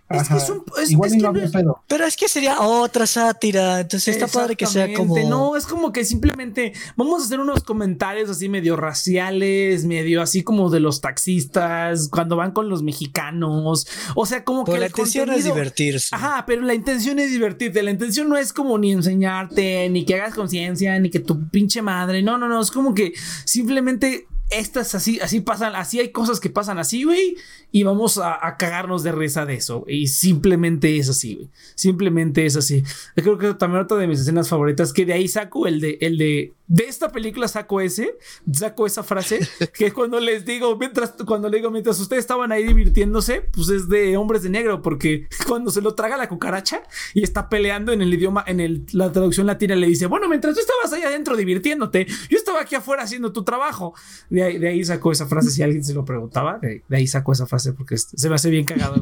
Es 0.09 0.27
que 0.27 0.37
es 0.37 0.49
un. 0.49 0.63
Igual 0.87 1.17
no 1.17 1.83
Pero 1.87 2.05
es 2.05 2.17
que 2.17 2.27
sería 2.27 2.61
otra 2.61 3.05
sátira. 3.05 3.81
Entonces 3.81 4.15
está 4.15 4.27
padre 4.27 4.55
que 4.55 4.65
sea 4.65 4.93
como. 4.93 5.17
No, 5.27 5.55
es 5.55 5.65
como 5.65 5.91
que 5.91 6.03
simplemente 6.05 6.73
vamos 6.95 7.21
a 7.21 7.25
hacer 7.25 7.39
unos 7.39 7.63
comentarios 7.63 8.29
así 8.29 8.49
medio 8.49 8.75
raciales, 8.75 9.85
medio 9.85 10.21
así 10.21 10.43
como 10.43 10.69
de 10.69 10.79
los 10.79 11.01
taxistas, 11.01 12.09
cuando 12.09 12.35
van 12.35 12.51
con 12.51 12.69
los 12.69 12.83
mexicanos. 12.83 13.87
O 14.15 14.25
sea, 14.25 14.43
como 14.43 14.65
que. 14.65 14.79
La 14.79 14.87
intención 14.87 15.29
es 15.29 15.43
divertirse. 15.43 16.15
Ajá, 16.15 16.45
pero 16.47 16.61
la 16.61 16.73
intención 16.73 17.19
es 17.19 17.31
divertirte. 17.31 17.83
La 17.83 17.91
intención 17.91 18.29
no 18.29 18.37
es 18.37 18.53
como 18.53 18.77
ni 18.77 18.91
enseñarte, 18.91 19.89
ni 19.89 20.05
que 20.05 20.15
hagas 20.15 20.33
conciencia, 20.33 20.97
ni 20.99 21.09
que 21.09 21.19
tu 21.19 21.49
pinche 21.49 21.81
madre. 21.81 22.21
No, 22.21 22.37
no, 22.37 22.47
no. 22.47 22.61
Es 22.61 22.71
como 22.71 22.93
que 22.93 23.13
simplemente 23.45 24.27
estas 24.49 24.95
así, 24.95 25.19
así 25.19 25.41
pasan, 25.41 25.75
así 25.75 25.99
hay 25.99 26.09
cosas 26.11 26.39
que 26.39 26.49
pasan 26.49 26.79
así, 26.79 27.03
güey, 27.03 27.35
y 27.71 27.83
vamos 27.83 28.17
a, 28.17 28.39
cagarnos 28.57 29.03
de 29.03 29.11
risa 29.11 29.45
de 29.45 29.55
eso, 29.55 29.85
y 29.87 30.07
simplemente 30.07 30.97
es 30.97 31.09
así, 31.09 31.35
güey, 31.35 31.49
simplemente 31.75 32.45
es 32.45 32.55
así. 32.55 32.83
Yo 33.15 33.23
creo 33.23 33.37
que 33.37 33.53
también 33.53 33.83
otra 33.83 33.97
de 33.97 34.07
mis 34.07 34.19
escenas 34.19 34.49
favoritas, 34.49 34.91
que 34.91 35.05
de 35.05 35.13
ahí 35.13 35.27
saco 35.27 35.67
el 35.67 35.79
de, 35.79 35.97
el 36.01 36.17
de, 36.17 36.53
de 36.67 36.83
esta 36.85 37.11
película 37.11 37.47
saco 37.47 37.81
ese, 37.81 38.17
saco 38.51 38.85
esa 38.85 39.03
frase, 39.03 39.39
que 39.73 39.91
cuando 39.91 40.19
les 40.19 40.45
digo, 40.45 40.75
mientras, 40.77 41.13
cuando 41.25 41.49
le 41.49 41.57
digo, 41.57 41.69
mientras 41.71 41.99
ustedes 41.99 42.21
estaban 42.21 42.51
ahí 42.51 42.63
divirtiéndose, 42.63 43.41
pues 43.51 43.69
es 43.69 43.87
de 43.87 44.17
hombres 44.17 44.43
de 44.43 44.49
negro, 44.49 44.81
porque 44.81 45.27
cuando 45.47 45.71
se 45.71 45.81
lo 45.81 45.93
traga 45.93 46.17
la 46.17 46.27
cucaracha 46.27 46.83
y 47.13 47.23
está 47.23 47.49
peleando 47.49 47.91
en 47.91 48.01
el 48.01 48.13
idioma, 48.13 48.43
en 48.47 48.59
el, 48.59 48.85
la 48.93 49.11
traducción 49.11 49.45
latina, 49.45 49.75
le 49.75 49.87
dice, 49.87 50.07
bueno, 50.07 50.27
mientras 50.27 50.55
tú 50.55 50.61
estabas 50.61 50.91
ahí 50.93 51.03
adentro 51.03 51.35
divirtiéndote, 51.35 52.07
yo 52.29 52.37
estaba 52.37 52.61
aquí 52.61 52.75
afuera 52.75 53.03
haciendo 53.03 53.31
tu 53.31 53.43
trabajo 53.43 53.93
de 54.39 54.67
ahí, 54.67 54.83
sacó 54.83 55.11
esa 55.11 55.25
frase, 55.25 55.49
si 55.49 55.63
alguien 55.63 55.83
se 55.83 55.93
lo 55.93 56.05
preguntaba, 56.05 56.59
de, 56.59 56.83
ahí 56.91 57.07
sacó 57.07 57.33
esa 57.33 57.45
frase 57.45 57.73
porque 57.73 57.97
se 57.97 58.29
me 58.29 58.35
hace 58.35 58.49
bien 58.49 58.65
cagado. 58.65 59.01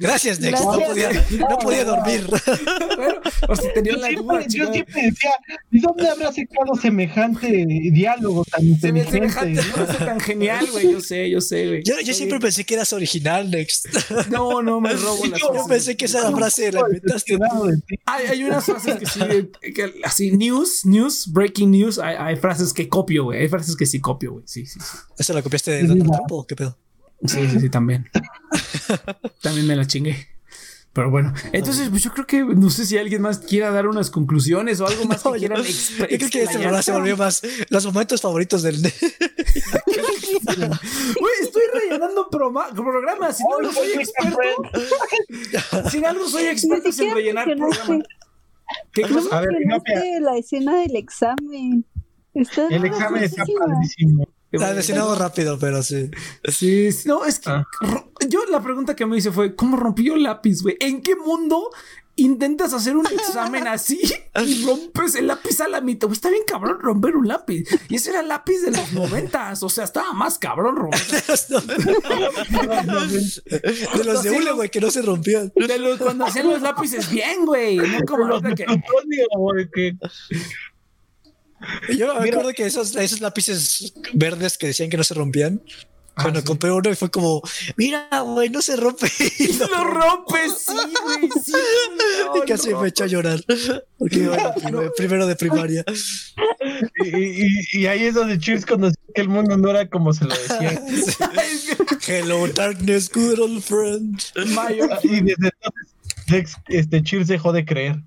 Gracias, 0.00 0.40
Nex. 0.40 0.60
No, 0.60 0.78
podía, 0.78 1.10
no 1.38 1.58
podía 1.58 1.84
dormir. 1.84 2.26
bueno, 2.96 3.14
por 3.46 3.56
si 3.56 3.68
tenía 3.74 3.96
la 3.96 4.10
duda. 4.12 4.46
Yo 4.48 4.72
siempre 4.72 5.02
decía, 5.02 5.32
¿y 5.70 5.80
dónde 5.80 6.08
habrá 6.08 6.32
sacado 6.32 6.74
semejante 6.80 7.66
diálogo 7.92 8.44
tan 8.44 8.64
inteligente? 8.64 9.30
Semejante 9.30 10.04
tan 10.04 10.20
genial, 10.20 10.66
güey. 10.70 10.92
Yo 10.92 11.00
sé, 11.00 11.28
yo 11.30 11.40
sé, 11.40 11.66
güey. 11.66 11.82
Yo, 11.84 11.94
yo 12.00 12.14
siempre 12.14 12.38
pensé 12.40 12.64
que 12.64 12.74
eras 12.74 12.92
original, 12.92 13.50
Next. 13.50 13.86
No, 14.30 14.62
no, 14.62 14.80
me 14.80 14.92
robo 14.94 15.26
la 15.26 15.38
Yo 15.38 15.66
pensé 15.68 15.96
que 15.96 16.04
esa 16.04 16.30
frase 16.30 16.72
la 16.72 16.80
inventaste. 16.80 17.38
Hay, 18.06 18.26
hay 18.26 18.44
unas 18.44 18.64
frases 18.64 18.96
que 18.96 19.06
sí, 19.06 19.20
que, 19.72 19.94
así, 20.04 20.32
news, 20.32 20.84
news, 20.84 21.26
breaking 21.32 21.70
news, 21.70 21.98
hay, 21.98 22.16
hay 22.18 22.36
frases 22.36 22.72
que 22.72 22.88
copio 22.88 23.24
güey. 23.24 23.40
Hay 23.40 23.48
frases 23.48 23.76
que 23.76 23.86
sí 23.86 24.00
copio, 24.00 24.32
güey. 24.32 24.44
Sí, 24.46 24.66
sí, 24.66 24.80
sí. 24.80 24.96
¿Esa 25.18 25.32
la 25.32 25.42
copiaste 25.42 25.70
de 25.70 25.82
Donald 25.84 26.10
Trump 26.10 26.32
o 26.32 26.46
qué 26.46 26.56
pedo? 26.56 26.76
Sí, 27.24 27.48
sí, 27.48 27.60
sí, 27.60 27.70
también. 27.70 28.08
también 29.42 29.66
me 29.66 29.76
la 29.76 29.86
chingué. 29.86 30.28
Pero 30.92 31.10
bueno, 31.10 31.34
entonces 31.52 31.90
pues 31.90 32.02
yo 32.02 32.10
creo 32.12 32.26
que 32.26 32.42
no 32.42 32.70
sé 32.70 32.86
si 32.86 32.96
alguien 32.96 33.20
más 33.20 33.40
quiera 33.40 33.70
dar 33.70 33.86
unas 33.86 34.08
conclusiones 34.08 34.80
o 34.80 34.86
algo 34.86 35.04
más 35.04 35.22
que 35.22 35.30
quieran 35.32 35.62
Yo 35.62 36.06
creo 36.06 36.30
que 36.30 36.42
este 36.44 36.54
programa 36.54 36.80
se 36.80 36.92
volvió 36.92 37.18
más 37.18 37.42
los 37.68 37.84
momentos 37.84 38.22
favoritos 38.22 38.62
del. 38.62 38.80
Güey, 40.46 41.32
estoy 41.42 41.62
rellenando 41.74 42.30
programas. 42.30 43.36
Si 43.36 43.44
no, 43.44 43.60
no 43.60 43.72
soy 43.72 43.92
experto. 43.92 44.40
si 45.90 46.02
algo 46.04 46.26
soy 46.28 46.46
experto 46.46 46.88
en 46.88 47.14
rellenar 47.14 47.44
programas. 47.44 48.06
¿Qué 48.92 49.02
cosa? 49.02 49.36
A 49.36 49.40
ver, 49.42 49.52
la 50.22 50.38
escena 50.38 50.80
del 50.80 50.96
examen 50.96 51.84
el 52.70 52.84
examen 52.84 53.22
está 53.22 53.44
padrísimo. 53.58 54.25
Está 54.52 54.72
destinado 54.74 55.14
rápido, 55.14 55.58
pero 55.58 55.82
sí. 55.82 56.10
Sí, 56.44 56.90
no, 57.04 57.24
es 57.24 57.40
que 57.40 57.50
ah. 57.50 57.66
yo 58.28 58.44
la 58.46 58.62
pregunta 58.62 58.94
que 58.94 59.06
me 59.06 59.16
hice 59.16 59.32
fue: 59.32 59.54
¿cómo 59.54 59.76
rompió 59.76 60.14
el 60.14 60.22
lápiz, 60.22 60.62
güey? 60.62 60.76
¿En 60.80 61.02
qué 61.02 61.16
mundo 61.16 61.70
intentas 62.16 62.72
hacer 62.72 62.96
un 62.96 63.06
examen 63.06 63.68
así 63.68 64.00
y 64.44 64.64
rompes 64.64 65.14
el 65.14 65.28
lápiz 65.28 65.60
a 65.60 65.68
la 65.68 65.80
mitad. 65.80 66.10
Está 66.10 66.30
bien 66.30 66.42
cabrón 66.46 66.78
romper 66.80 67.14
un 67.16 67.28
lápiz. 67.28 67.68
Y 67.88 67.94
ese 67.96 68.10
era 68.10 68.20
el 68.20 68.28
lápiz 68.28 68.60
de 68.62 68.70
los 68.72 68.92
noventas. 68.92 69.62
O 69.62 69.68
sea, 69.68 69.84
estaba 69.84 70.12
más 70.12 70.38
cabrón 70.38 70.76
romper. 70.76 71.00
de 73.94 74.04
los 74.04 74.22
de 74.22 74.30
hule, 74.30 74.52
güey, 74.52 74.70
que 74.70 74.80
no 74.80 74.90
se 74.90 75.02
rompían. 75.02 75.52
De 75.54 75.78
los 75.78 75.98
cuando 75.98 76.24
hacían 76.24 76.48
los 76.48 76.62
lápices 76.62 77.10
bien, 77.10 77.44
güey. 77.44 77.76
No 77.76 78.00
como 78.06 78.24
los 78.24 78.42
de 78.42 78.54
que... 78.54 78.66
Yo 81.96 82.14
me 82.14 82.28
acuerdo 82.28 82.52
que 82.52 82.66
esos, 82.66 82.94
esos 82.96 83.20
lápices 83.20 83.92
verdes 84.12 84.58
que 84.58 84.68
decían 84.68 84.90
que 84.90 84.96
no 84.96 85.04
se 85.04 85.14
rompían, 85.14 85.60
Cuando 86.14 86.42
compré 86.42 86.70
uno 86.70 86.90
y 86.90 86.94
fue 86.94 87.10
como, 87.10 87.42
mira, 87.76 88.08
güey, 88.20 88.48
no 88.48 88.62
se 88.62 88.76
rompe. 88.76 89.06
Y 89.38 89.52
lo 89.58 89.84
rompe, 89.84 90.38
sí, 90.48 90.72
güey. 90.72 91.28
Sí, 91.44 91.52
y 92.34 92.46
casi 92.48 92.74
me 92.74 92.88
echó 92.88 93.04
a 93.04 93.06
llorar. 93.06 93.44
Porque 93.98 94.20
iba 94.20 94.54
primero 94.96 95.26
de 95.26 95.36
primaria. 95.36 95.84
Y, 97.04 97.78
y, 97.78 97.86
ahí 97.86 98.04
es 98.04 98.14
donde 98.14 98.38
Cheers 98.38 98.64
conoció 98.64 98.98
que 99.14 99.20
el 99.20 99.28
mundo 99.28 99.58
no 99.58 99.70
era 99.70 99.88
como 99.88 100.12
se 100.14 100.24
lo 100.24 100.34
decía. 100.34 100.80
Hello, 102.06 102.46
darkness, 102.48 103.10
good 103.10 103.38
old 103.38 103.62
friend. 103.62 104.20
y 105.02 105.20
desde 105.20 105.50
entonces, 106.26 106.56
este, 106.68 107.02
Cheers 107.02 107.28
dejó 107.28 107.52
de 107.52 107.64
creer. 107.64 108.02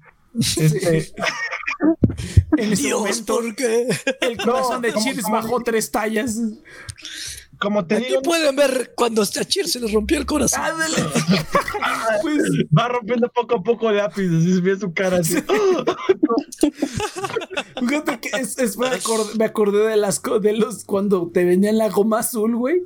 Este, 0.57 1.11
en 2.57 2.73
ese 2.73 2.83
Dios, 2.83 2.99
momento, 2.99 3.35
¿por 3.35 3.55
qué? 3.55 3.87
el 4.21 4.37
corazón 4.37 4.81
de 4.81 4.91
¿cómo- 4.93 5.05
Cheers 5.05 5.21
cómo- 5.23 5.35
bajó 5.35 5.59
tres 5.61 5.91
tallas. 5.91 6.37
como 7.59 7.85
te 7.85 7.95
Aquí 7.97 8.05
digo, 8.07 8.21
pueden 8.21 8.55
ver 8.55 8.93
cuando 8.95 9.21
a 9.21 9.25
Cheers 9.25 9.71
se 9.73 9.79
le 9.79 9.91
rompió 9.91 10.17
el 10.17 10.25
corazón. 10.25 10.61
Pues, 12.21 12.41
va 12.77 12.87
rompiendo 12.89 13.29
poco 13.29 13.55
a 13.55 13.63
poco 13.63 13.89
el 13.89 13.97
lápiz, 13.97 14.27
así 14.27 14.55
se 14.55 14.61
ve 14.61 14.77
su 14.77 14.93
cara 14.93 15.17
así. 15.19 15.35
Fíjate 17.79 18.19
que 18.19 18.29
es, 18.39 18.57
es- 18.57 18.77
me, 18.77 18.87
acordé, 18.87 19.35
me 19.37 19.45
acordé 19.45 19.87
de 19.87 19.95
las 19.97 20.21
de 20.41 20.53
los 20.53 20.83
cuando 20.83 21.29
te 21.33 21.45
vendían 21.45 21.77
la 21.77 21.89
goma 21.89 22.19
azul, 22.19 22.55
güey. 22.55 22.81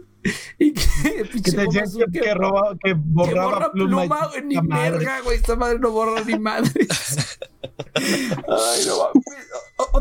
Y 0.59 0.73
que, 0.73 0.81
que 1.43 1.51
te 1.51 1.57
decían 1.65 1.83
azul 1.85 2.05
que, 2.11 2.19
que- 2.21 2.33
roba- 2.33 2.77
que 2.81 2.91
que 2.91 2.95
borraba 2.97 3.45
borra 3.55 3.71
pluma, 3.71 4.01
pluma, 4.01 4.27
güey, 4.27 4.43
ni 4.45 4.55
esta 4.55 4.67
madre. 4.67 4.91
verga, 4.91 5.21
güey. 5.21 5.37
Esta 5.37 5.55
madre 5.55 5.79
no 5.79 5.91
borra 5.91 6.21
ni 6.23 6.39
madre. 6.39 6.71
Ay, 7.95 8.85
no 8.87 8.97
mames. 8.99 9.22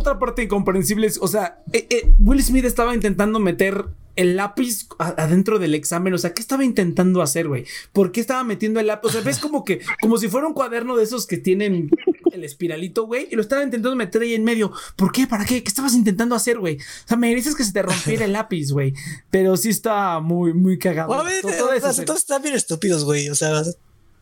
Otra 0.02 0.18
parte 0.18 0.42
incomprensible 0.42 1.06
es, 1.06 1.18
o 1.20 1.28
sea, 1.28 1.62
eh, 1.72 1.86
eh, 1.90 2.12
Will 2.18 2.42
Smith 2.42 2.64
estaba 2.64 2.94
intentando 2.94 3.38
meter 3.38 3.84
el 4.16 4.36
lápiz 4.36 4.86
adentro 4.98 5.58
del 5.58 5.74
examen. 5.74 6.12
O 6.12 6.18
sea, 6.18 6.34
¿qué 6.34 6.42
estaba 6.42 6.64
intentando 6.64 7.22
hacer, 7.22 7.48
güey? 7.48 7.64
¿Por 7.92 8.12
qué 8.12 8.20
estaba 8.20 8.44
metiendo 8.44 8.78
el 8.80 8.88
lápiz? 8.88 9.08
O 9.08 9.12
sea, 9.12 9.20
ves 9.22 9.38
como 9.38 9.64
que, 9.64 9.80
como 10.02 10.18
si 10.18 10.28
fuera 10.28 10.46
un 10.46 10.54
cuaderno 10.54 10.96
de 10.96 11.04
esos 11.04 11.26
que 11.26 11.38
tienen 11.38 11.88
el 12.32 12.44
espiralito, 12.44 13.06
güey, 13.06 13.28
y 13.30 13.36
lo 13.36 13.42
estaba 13.42 13.62
intentando 13.62 13.96
meter 13.96 14.22
ahí 14.22 14.34
en 14.34 14.44
medio. 14.44 14.72
¿Por 14.96 15.12
qué? 15.12 15.26
¿Para 15.26 15.44
qué? 15.44 15.62
¿Qué 15.62 15.68
estabas 15.68 15.94
intentando 15.94 16.34
hacer, 16.34 16.58
güey? 16.58 16.76
O 16.76 17.08
sea, 17.08 17.16
me 17.16 17.34
dices 17.34 17.54
que 17.54 17.64
se 17.64 17.72
te 17.72 17.80
rompiera 17.82 18.24
el 18.24 18.32
lápiz, 18.32 18.70
güey. 18.72 18.92
Pero 19.30 19.56
sí 19.56 19.68
está 19.70 20.18
muy, 20.20 20.52
muy 20.52 20.78
cagado. 20.78 21.14
A 21.14 21.22
ver, 21.22 21.40
Todo- 21.42 21.52
todo 21.52 21.72
eso, 21.72 21.86
entonces 21.88 22.04
pero- 22.04 22.14
están 22.18 22.42
bien 22.42 22.54
estúpidos, 22.54 23.04
güey. 23.04 23.28
O 23.30 23.34
sea, 23.34 23.62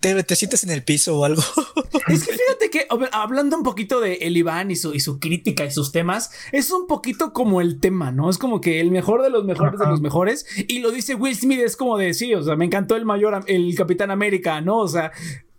te, 0.01 0.23
te 0.23 0.37
sientes 0.37 0.63
en 0.65 0.71
el 0.71 0.83
piso 0.85 1.19
o 1.19 1.25
algo. 1.25 1.43
Es 2.09 2.27
que 2.27 2.33
fíjate 2.33 2.71
que 2.71 2.87
hablando 3.13 3.57
un 3.57 3.63
poquito 3.63 4.01
de 4.01 4.15
el 4.15 4.37
Iván 4.37 4.71
y 4.71 4.77
su, 4.77 4.95
y 4.95 5.01
su 5.01 5.19
crítica 5.19 5.65
y 5.65 5.71
sus 5.71 5.93
temas, 5.93 6.31
es 6.53 6.71
un 6.71 6.87
poquito 6.87 7.33
como 7.33 7.61
el 7.61 7.81
tema, 7.81 8.13
¿no? 8.13 8.31
Es 8.31 8.39
como 8.39 8.61
que 8.61 8.81
el 8.81 8.91
mejor 8.91 9.23
de 9.23 9.31
los 9.31 9.45
mejores 9.45 9.79
de 9.79 9.87
los 9.87 10.01
mejores. 10.01 10.47
Y 10.69 10.81
lo 10.81 10.91
dice 10.91 11.15
Will 11.15 11.37
Smith, 11.37 11.61
es 11.61 11.77
como 11.77 11.97
de 11.97 12.15
sí, 12.15 12.35
o 12.35 12.43
sea, 12.43 12.57
me 12.57 12.65
encantó 12.65 12.97
el 12.97 13.05
mayor, 13.05 13.45
el 13.47 13.75
Capitán 13.75 14.11
América, 14.11 14.61
¿no? 14.61 14.79
O 14.79 14.89
sea, 14.89 15.13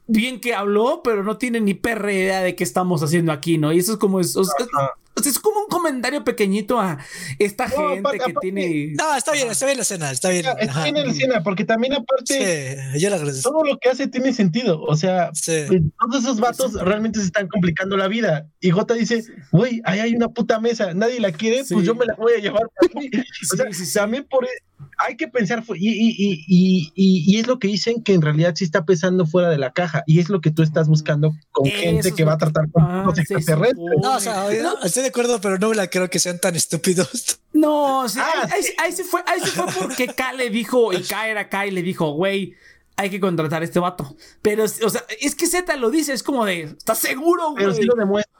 bien 0.07 0.39
que 0.39 0.53
habló, 0.53 1.01
pero 1.03 1.23
no 1.23 1.37
tiene 1.37 1.61
ni 1.61 1.73
perra 1.73 2.11
idea 2.11 2.41
de 2.41 2.55
qué 2.55 2.63
estamos 2.63 3.01
haciendo 3.03 3.31
aquí, 3.31 3.57
¿no? 3.57 3.71
Y 3.71 3.79
eso 3.79 3.93
es 3.93 3.97
como 3.97 4.19
es, 4.19 4.35
Ajá. 4.37 4.93
O 5.16 5.22
sea, 5.22 5.32
es 5.32 5.39
como 5.39 5.59
un 5.62 5.68
comentario 5.68 6.24
pequeñito 6.24 6.80
a 6.80 6.97
esta 7.39 7.68
No, 7.68 7.76
gente 7.89 7.99
aparte- 7.99 8.18
que 8.18 8.32
aparte- 8.32 8.39
tiene. 8.41 8.93
No, 8.97 9.16
está 9.16 9.32
bien, 9.34 9.49
está 9.51 9.66
bien 9.66 9.78
la 9.78 9.84
escena, 9.84 10.12
está 10.12 10.30
bien. 10.30 10.45
Está 10.59 10.84
bien 10.84 10.97
en 10.97 11.05
la 11.07 11.12
escena, 11.12 11.43
porque 11.43 11.66
también 11.66 11.93
aparte, 11.93 12.78
Sí, 12.93 12.99
yo 12.99 13.09
le 13.09 13.16
agradezco. 13.16 13.51
todo 13.51 13.64
lo 13.64 13.78
que 13.78 13.89
hace 13.89 14.07
tiene 14.07 14.34
sentido. 14.34 14.82
O 14.82 14.95
sea, 14.95 15.30
Sí. 15.34 15.66
todos 15.99 16.24
esos 16.24 16.39
vatos 16.39 16.74
realmente 16.74 17.20
se 17.20 17.26
están 17.26 17.47
complicando 17.47 17.97
la 17.97 18.07
vida. 18.07 18.47
Y 18.59 18.72
Jota 18.72 18.93
dice, 18.93 19.24
güey, 19.51 19.82
ahí 19.86 19.99
hay 19.99 20.16
una 20.16 20.30
puta 20.30 20.59
mesa, 20.59 20.93
nadie 20.93 21.20
la 21.20 21.32
quiere, 21.32 21.64
Sí. 21.66 21.74
pues 21.74 21.86
yo 21.86 21.93
me 21.95 22.05
la 22.05 22.16
voy 22.16 22.34
a 22.34 22.38
llevar 22.39 22.64
para 22.80 22.99
mí. 22.99 23.09
O 23.53 23.55
sea, 23.57 23.66
Sí, 23.68 23.74
sí, 23.74 23.86
sí. 23.86 23.93
también 23.93 24.26
por 24.30 24.45
e- 24.45 24.49
hay 24.97 25.17
que 25.17 25.27
pensar, 25.27 25.63
y, 25.75 25.89
y, 25.89 26.09
y, 26.09 26.45
y, 26.47 26.91
y- 26.95 27.23
y 27.36 27.39
es 27.39 27.47
lo 27.47 27.59
que 27.59 27.67
dicen 27.67 28.03
que 28.03 28.13
en 28.13 28.21
realidad 28.21 28.53
sí 28.55 28.63
está 28.63 28.86
pesando 28.86 29.25
fuera 29.25 29.49
de 29.49 29.57
la 29.57 29.71
caja, 29.71 30.03
y 30.07 30.19
es 30.19 30.29
lo 30.29 30.41
que 30.41 30.51
tú 30.51 30.61
estás 30.63 30.88
buscando 30.88 31.34
con 31.51 31.67
Eso 31.67 31.77
gente 31.77 32.07
es 32.09 32.13
que 32.15 32.23
va 32.23 32.34
a 32.34 32.38
tratar 32.38 32.69
con 32.71 32.84
Ah, 32.84 33.03
los 33.05 33.15
se 33.15 33.21
extraterrestres. 33.21 33.97
No, 34.01 34.15
o 34.15 34.19
sea, 34.19 34.45
oye, 34.45 34.61
no, 34.61 34.82
estoy 34.84 35.03
de 35.03 35.09
acuerdo, 35.09 35.39
pero 35.41 35.57
no 35.57 35.69
me 35.69 35.75
la 35.75 35.88
creo 35.89 36.09
que 36.09 36.19
sean 36.19 36.39
tan 36.39 36.55
estúpidos. 36.55 37.39
No, 37.53 38.03
Ah, 38.03 38.07
ahí, 38.45 38.49
ahí- 38.53 38.73
ahí 38.77 38.91
sí 38.93 39.03
fue, 39.03 39.21
ahí 39.27 39.39
sí 39.43 39.49
fue 39.51 39.65
porque 39.79 40.07
K 40.07 40.34
le 40.34 40.49
dijo, 40.49 40.93
y 40.93 41.01
K 41.03 41.27
era 41.27 41.49
K 41.49 41.67
y 41.67 41.71
le 41.71 41.82
dijo, 41.84 42.11
güey, 42.13 42.53
hay 42.95 43.09
que 43.09 43.19
contratar 43.19 43.61
a 43.61 43.65
este 43.65 43.79
vato. 43.79 44.15
Pero, 44.41 44.63
o 44.63 44.67
sea, 44.89 45.03
es 45.19 45.36
que 45.36 45.47
Z 45.47 45.75
lo 45.75 45.89
dice, 45.91 46.13
es 46.13 46.23
como 46.23 46.45
de, 46.45 46.61
¿estás 46.61 46.99
seguro, 46.99 47.53
Pero 47.57 47.71
güey? 47.71 47.82
sí 47.82 47.86
lo 47.88 47.95
demuestra, 47.95 48.32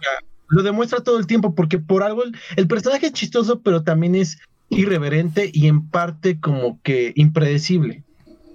lo 0.47 0.63
demuestra 0.63 1.01
todo 1.03 1.19
el 1.19 1.27
tiempo, 1.27 1.53
porque 1.55 1.77
por 1.77 2.03
algo 2.03 2.23
el, 2.23 2.35
el 2.55 2.67
personaje 2.67 3.07
es 3.07 3.13
chistoso, 3.13 3.59
pero 3.61 3.83
también 3.83 4.15
es 4.15 4.37
irreverente 4.72 5.49
y 5.53 5.67
en 5.67 5.88
parte 5.89 6.39
como 6.39 6.80
que 6.82 7.13
impredecible. 7.15 8.03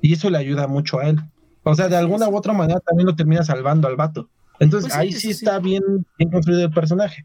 Y 0.02 0.12
eso 0.14 0.30
le 0.30 0.38
ayuda 0.38 0.66
mucho 0.66 0.98
a 0.98 1.08
él. 1.08 1.20
O 1.62 1.74
sea, 1.74 1.88
de 1.88 1.96
alguna 1.96 2.28
u 2.28 2.36
otra 2.36 2.52
manera 2.52 2.80
también 2.80 3.06
lo 3.06 3.16
termina 3.16 3.44
salvando 3.44 3.88
al 3.88 3.96
vato. 3.96 4.28
Entonces 4.60 4.90
Pues 4.90 4.94
sí, 4.94 4.98
ahí 5.00 5.12
sí 5.12 5.20
sí. 5.20 5.30
está 5.30 5.58
bien, 5.58 5.82
bien 6.18 6.30
construido 6.30 6.62
el 6.64 6.70
personaje. 6.70 7.24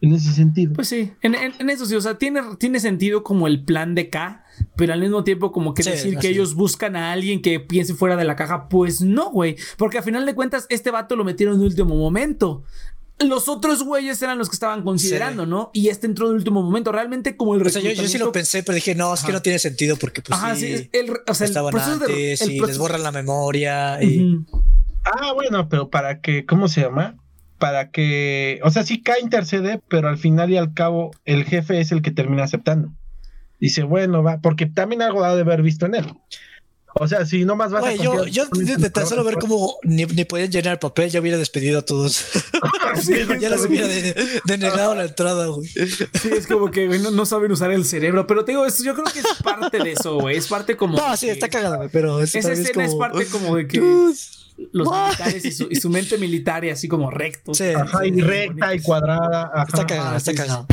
En 0.00 0.12
ese 0.12 0.32
sentido. 0.32 0.74
Pues 0.74 0.86
sí, 0.88 1.12
en, 1.22 1.34
en- 1.34 1.54
en 1.58 1.70
eso 1.70 1.84
sí, 1.84 1.94
o 1.96 2.00
sea, 2.00 2.18
tiene, 2.18 2.40
tiene 2.58 2.78
sentido 2.78 3.24
como 3.24 3.48
el 3.48 3.64
plan 3.64 3.96
de 3.96 4.10
K, 4.10 4.44
pero 4.76 4.92
al 4.92 5.00
mismo 5.00 5.24
tiempo 5.24 5.50
como 5.50 5.74
que 5.74 5.82
Sí, 5.82 5.90
decir 5.90 6.18
que 6.18 6.28
ellos 6.28 6.54
buscan 6.54 6.94
a 6.94 7.10
alguien 7.10 7.42
que 7.42 7.58
piense 7.58 7.94
fuera 7.94 8.14
de 8.14 8.24
la 8.24 8.36
caja, 8.36 8.68
pues 8.68 9.00
no, 9.00 9.30
güey, 9.32 9.56
porque 9.76 9.98
a 9.98 10.02
final 10.02 10.24
de 10.24 10.34
cuentas 10.36 10.66
este 10.68 10.92
vato 10.92 11.16
lo 11.16 11.24
metieron 11.24 11.56
en 11.56 11.62
último 11.62 11.96
momento. 11.96 12.62
Los 13.20 13.48
otros 13.48 13.82
güeyes 13.82 14.22
eran 14.22 14.38
los 14.38 14.48
que 14.48 14.54
estaban 14.54 14.82
considerando, 14.84 15.44
¿no? 15.44 15.70
Y 15.72 15.88
este 15.88 16.06
entró 16.06 16.28
en 16.28 16.34
último 16.36 16.62
momento, 16.62 16.92
realmente 16.92 17.36
como 17.36 17.54
el 17.56 17.66
O 17.66 17.68
sea, 17.70 17.82
yo, 17.82 17.88
yo 17.90 17.94
sí 17.94 18.00
reclutamiento- 18.18 18.24
lo 18.26 18.32
pensé, 18.32 18.62
pero 18.62 18.76
dije, 18.76 18.94
no, 18.94 19.12
es 19.12 19.24
que 19.24 19.32
no 19.32 19.42
tiene 19.42 19.58
sentido 19.58 19.96
porque 19.96 20.22
pues 20.22 20.38
Ajá, 20.38 20.54
sí, 20.54 20.88
el, 20.92 21.10
o 21.26 21.34
sea, 21.34 21.46
el 21.48 21.52
proceso 21.52 21.98
de- 21.98 22.04
antes 22.04 22.40
el 22.42 22.50
y 22.52 22.60
les 22.60 22.78
borran 22.78 23.02
la 23.02 23.10
memoria 23.12 24.02
y... 24.02 24.38
Ah, 25.04 25.32
bueno, 25.32 25.68
pero 25.68 25.88
para 25.90 26.20
que, 26.20 26.44
¿cómo 26.46 26.68
se 26.68 26.82
llama? 26.82 27.16
Para 27.58 27.90
que, 27.90 28.60
o 28.62 28.70
sea, 28.70 28.84
sí 28.84 29.02
K 29.02 29.18
intercede, 29.20 29.80
pero 29.88 30.08
al 30.08 30.18
final 30.18 30.50
y 30.50 30.56
al 30.56 30.74
cabo 30.74 31.10
el 31.24 31.44
jefe 31.44 31.80
es 31.80 31.90
el 31.92 32.02
que 32.02 32.10
termina 32.12 32.44
aceptando. 32.44 32.92
Dice, 33.58 33.82
bueno, 33.82 34.22
va, 34.22 34.38
porque 34.40 34.66
también 34.66 35.02
algo 35.02 35.24
ha 35.24 35.34
de 35.34 35.40
haber 35.40 35.62
visto 35.62 35.86
en 35.86 35.96
él. 35.96 36.14
O 36.94 37.06
sea, 37.06 37.24
si 37.26 37.44
no 37.44 37.54
más 37.54 37.70
vas 37.70 37.82
Güey, 37.82 38.00
a 38.00 38.02
yo, 38.02 38.24
yo 38.26 38.44
solamente 38.46 38.64
de, 38.66 38.72
en 38.74 38.80
de 38.80 38.90
tan 38.90 39.06
solo 39.06 39.22
ver 39.22 39.36
cómo 39.36 39.76
ni, 39.82 40.04
ni 40.06 40.24
podían 40.24 40.50
llenar 40.50 40.72
el 40.74 40.78
papel, 40.78 41.10
ya 41.10 41.20
hubiera 41.20 41.36
despedido 41.38 41.78
a 41.80 41.82
todos. 41.82 42.24
Sí, 43.02 43.12
ya 43.40 43.50
les 43.50 43.64
hubiera 43.64 43.86
de- 43.86 44.40
denegado 44.46 44.94
la 44.94 45.04
entrada, 45.04 45.46
güey. 45.46 45.68
Sí, 45.68 46.30
es 46.36 46.46
como 46.46 46.70
que 46.70 46.86
güey, 46.88 46.98
no, 47.00 47.10
no 47.10 47.26
saben 47.26 47.52
usar 47.52 47.70
el 47.70 47.84
cerebro, 47.84 48.26
pero 48.26 48.44
te 48.44 48.52
digo, 48.52 48.64
eso, 48.66 48.82
yo 48.82 48.94
creo 48.94 49.04
que 49.12 49.20
es 49.20 49.26
parte 49.44 49.78
de 49.78 49.92
eso, 49.92 50.18
güey. 50.18 50.36
Es 50.36 50.48
parte 50.48 50.76
como. 50.76 50.96
No, 50.96 51.16
sí, 51.16 51.28
está 51.28 51.48
cagada, 51.48 51.76
güey, 51.76 51.88
pero 51.92 52.20
Esa 52.22 52.38
escena 52.38 52.84
es, 52.84 52.90
como- 52.90 52.98
parte 52.98 53.26
como 53.26 53.54
de 53.56 53.68
que 53.68 53.78
los 53.78 54.88
Why? 54.88 54.94
militares 55.04 55.44
y 55.44 55.52
su, 55.52 55.68
y 55.70 55.76
su 55.76 55.88
mente 55.90 56.18
militar 56.18 56.64
y 56.64 56.70
así 56.70 56.88
como 56.88 57.10
recto. 57.10 57.54
Sí. 57.54 57.64
Ajá, 57.66 58.04
y 58.06 58.20
recta 58.20 58.74
y 58.74 58.80
cuadrada. 58.80 59.50
ajá. 59.54 59.64
Está 59.68 59.86
cagada, 59.86 60.12
Ah, 60.14 60.16
está 60.16 60.30
sí, 60.32 60.36
sí, 60.36 60.42
cagada. 60.42 60.66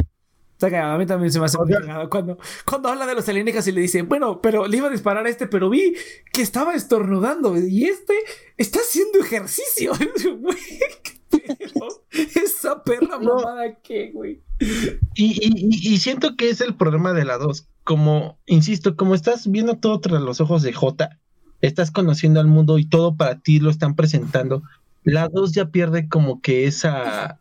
Está 0.56 0.72
cagado, 0.72 0.94
a 0.94 0.98
mí 0.98 1.06
también 1.06 1.32
se 1.34 1.40
me 1.40 1.46
hace 1.48 1.58
muy 1.58 1.70
cagado 1.70 2.10
cuando, 2.10 2.38
cuando 2.66 2.88
habla 2.88 3.06
de 3.06 3.14
los 3.14 3.28
alienígenas 3.28 3.68
y 3.68 3.74
le 3.74 3.82
dice, 3.82 4.04
bueno, 4.04 4.40
pero 4.42 4.68
le 4.68 4.78
iba 4.78 4.88
a 4.88 4.92
disparar 4.92 5.26
a 5.26 5.30
este, 5.30 5.48
pero 5.48 5.70
vi 5.70 5.94
que 6.32 6.42
estaba 6.42 6.74
estornudando 6.74 7.58
y 7.58 7.84
este 7.86 8.14
está 8.58 8.80
haciendo 8.80 9.20
ejercicio. 9.20 9.92
Güey, 10.40 10.58
¿qué 11.04 11.20
pedo? 11.30 12.04
Esa 12.12 12.82
perra 12.84 13.20
No. 13.22 13.36
mamada 13.36 13.76
que, 13.84 14.12
güey. 14.12 14.40
Y, 14.60 15.26
y- 15.26 15.68
y- 15.90 15.94
y 15.94 15.98
siento 15.98 16.38
que 16.38 16.50
es 16.50 16.62
el 16.62 16.76
problema 16.76 17.12
de 17.12 17.26
la 17.26 17.38
2. 17.38 17.68
Como, 17.84 18.38
insisto, 18.46 18.96
como 18.96 19.14
estás 19.14 19.52
viendo 19.52 19.76
todo 19.76 20.00
tras 20.00 20.22
los 20.22 20.40
ojos 20.40 20.64
de 20.64 20.72
J, 20.72 21.20
estás 21.62 21.92
conociendo 21.92 22.40
al 22.40 22.48
mundo 22.48 22.78
y 22.80 22.86
todo 22.86 23.16
para 23.18 23.40
ti 23.42 23.60
lo 23.60 23.70
están 23.70 23.96
presentando. 23.96 24.64
La 25.04 25.28
2 25.28 25.52
ya 25.52 25.66
pierde 25.66 26.08
como 26.08 26.42
que 26.42 26.66
esa. 26.66 27.40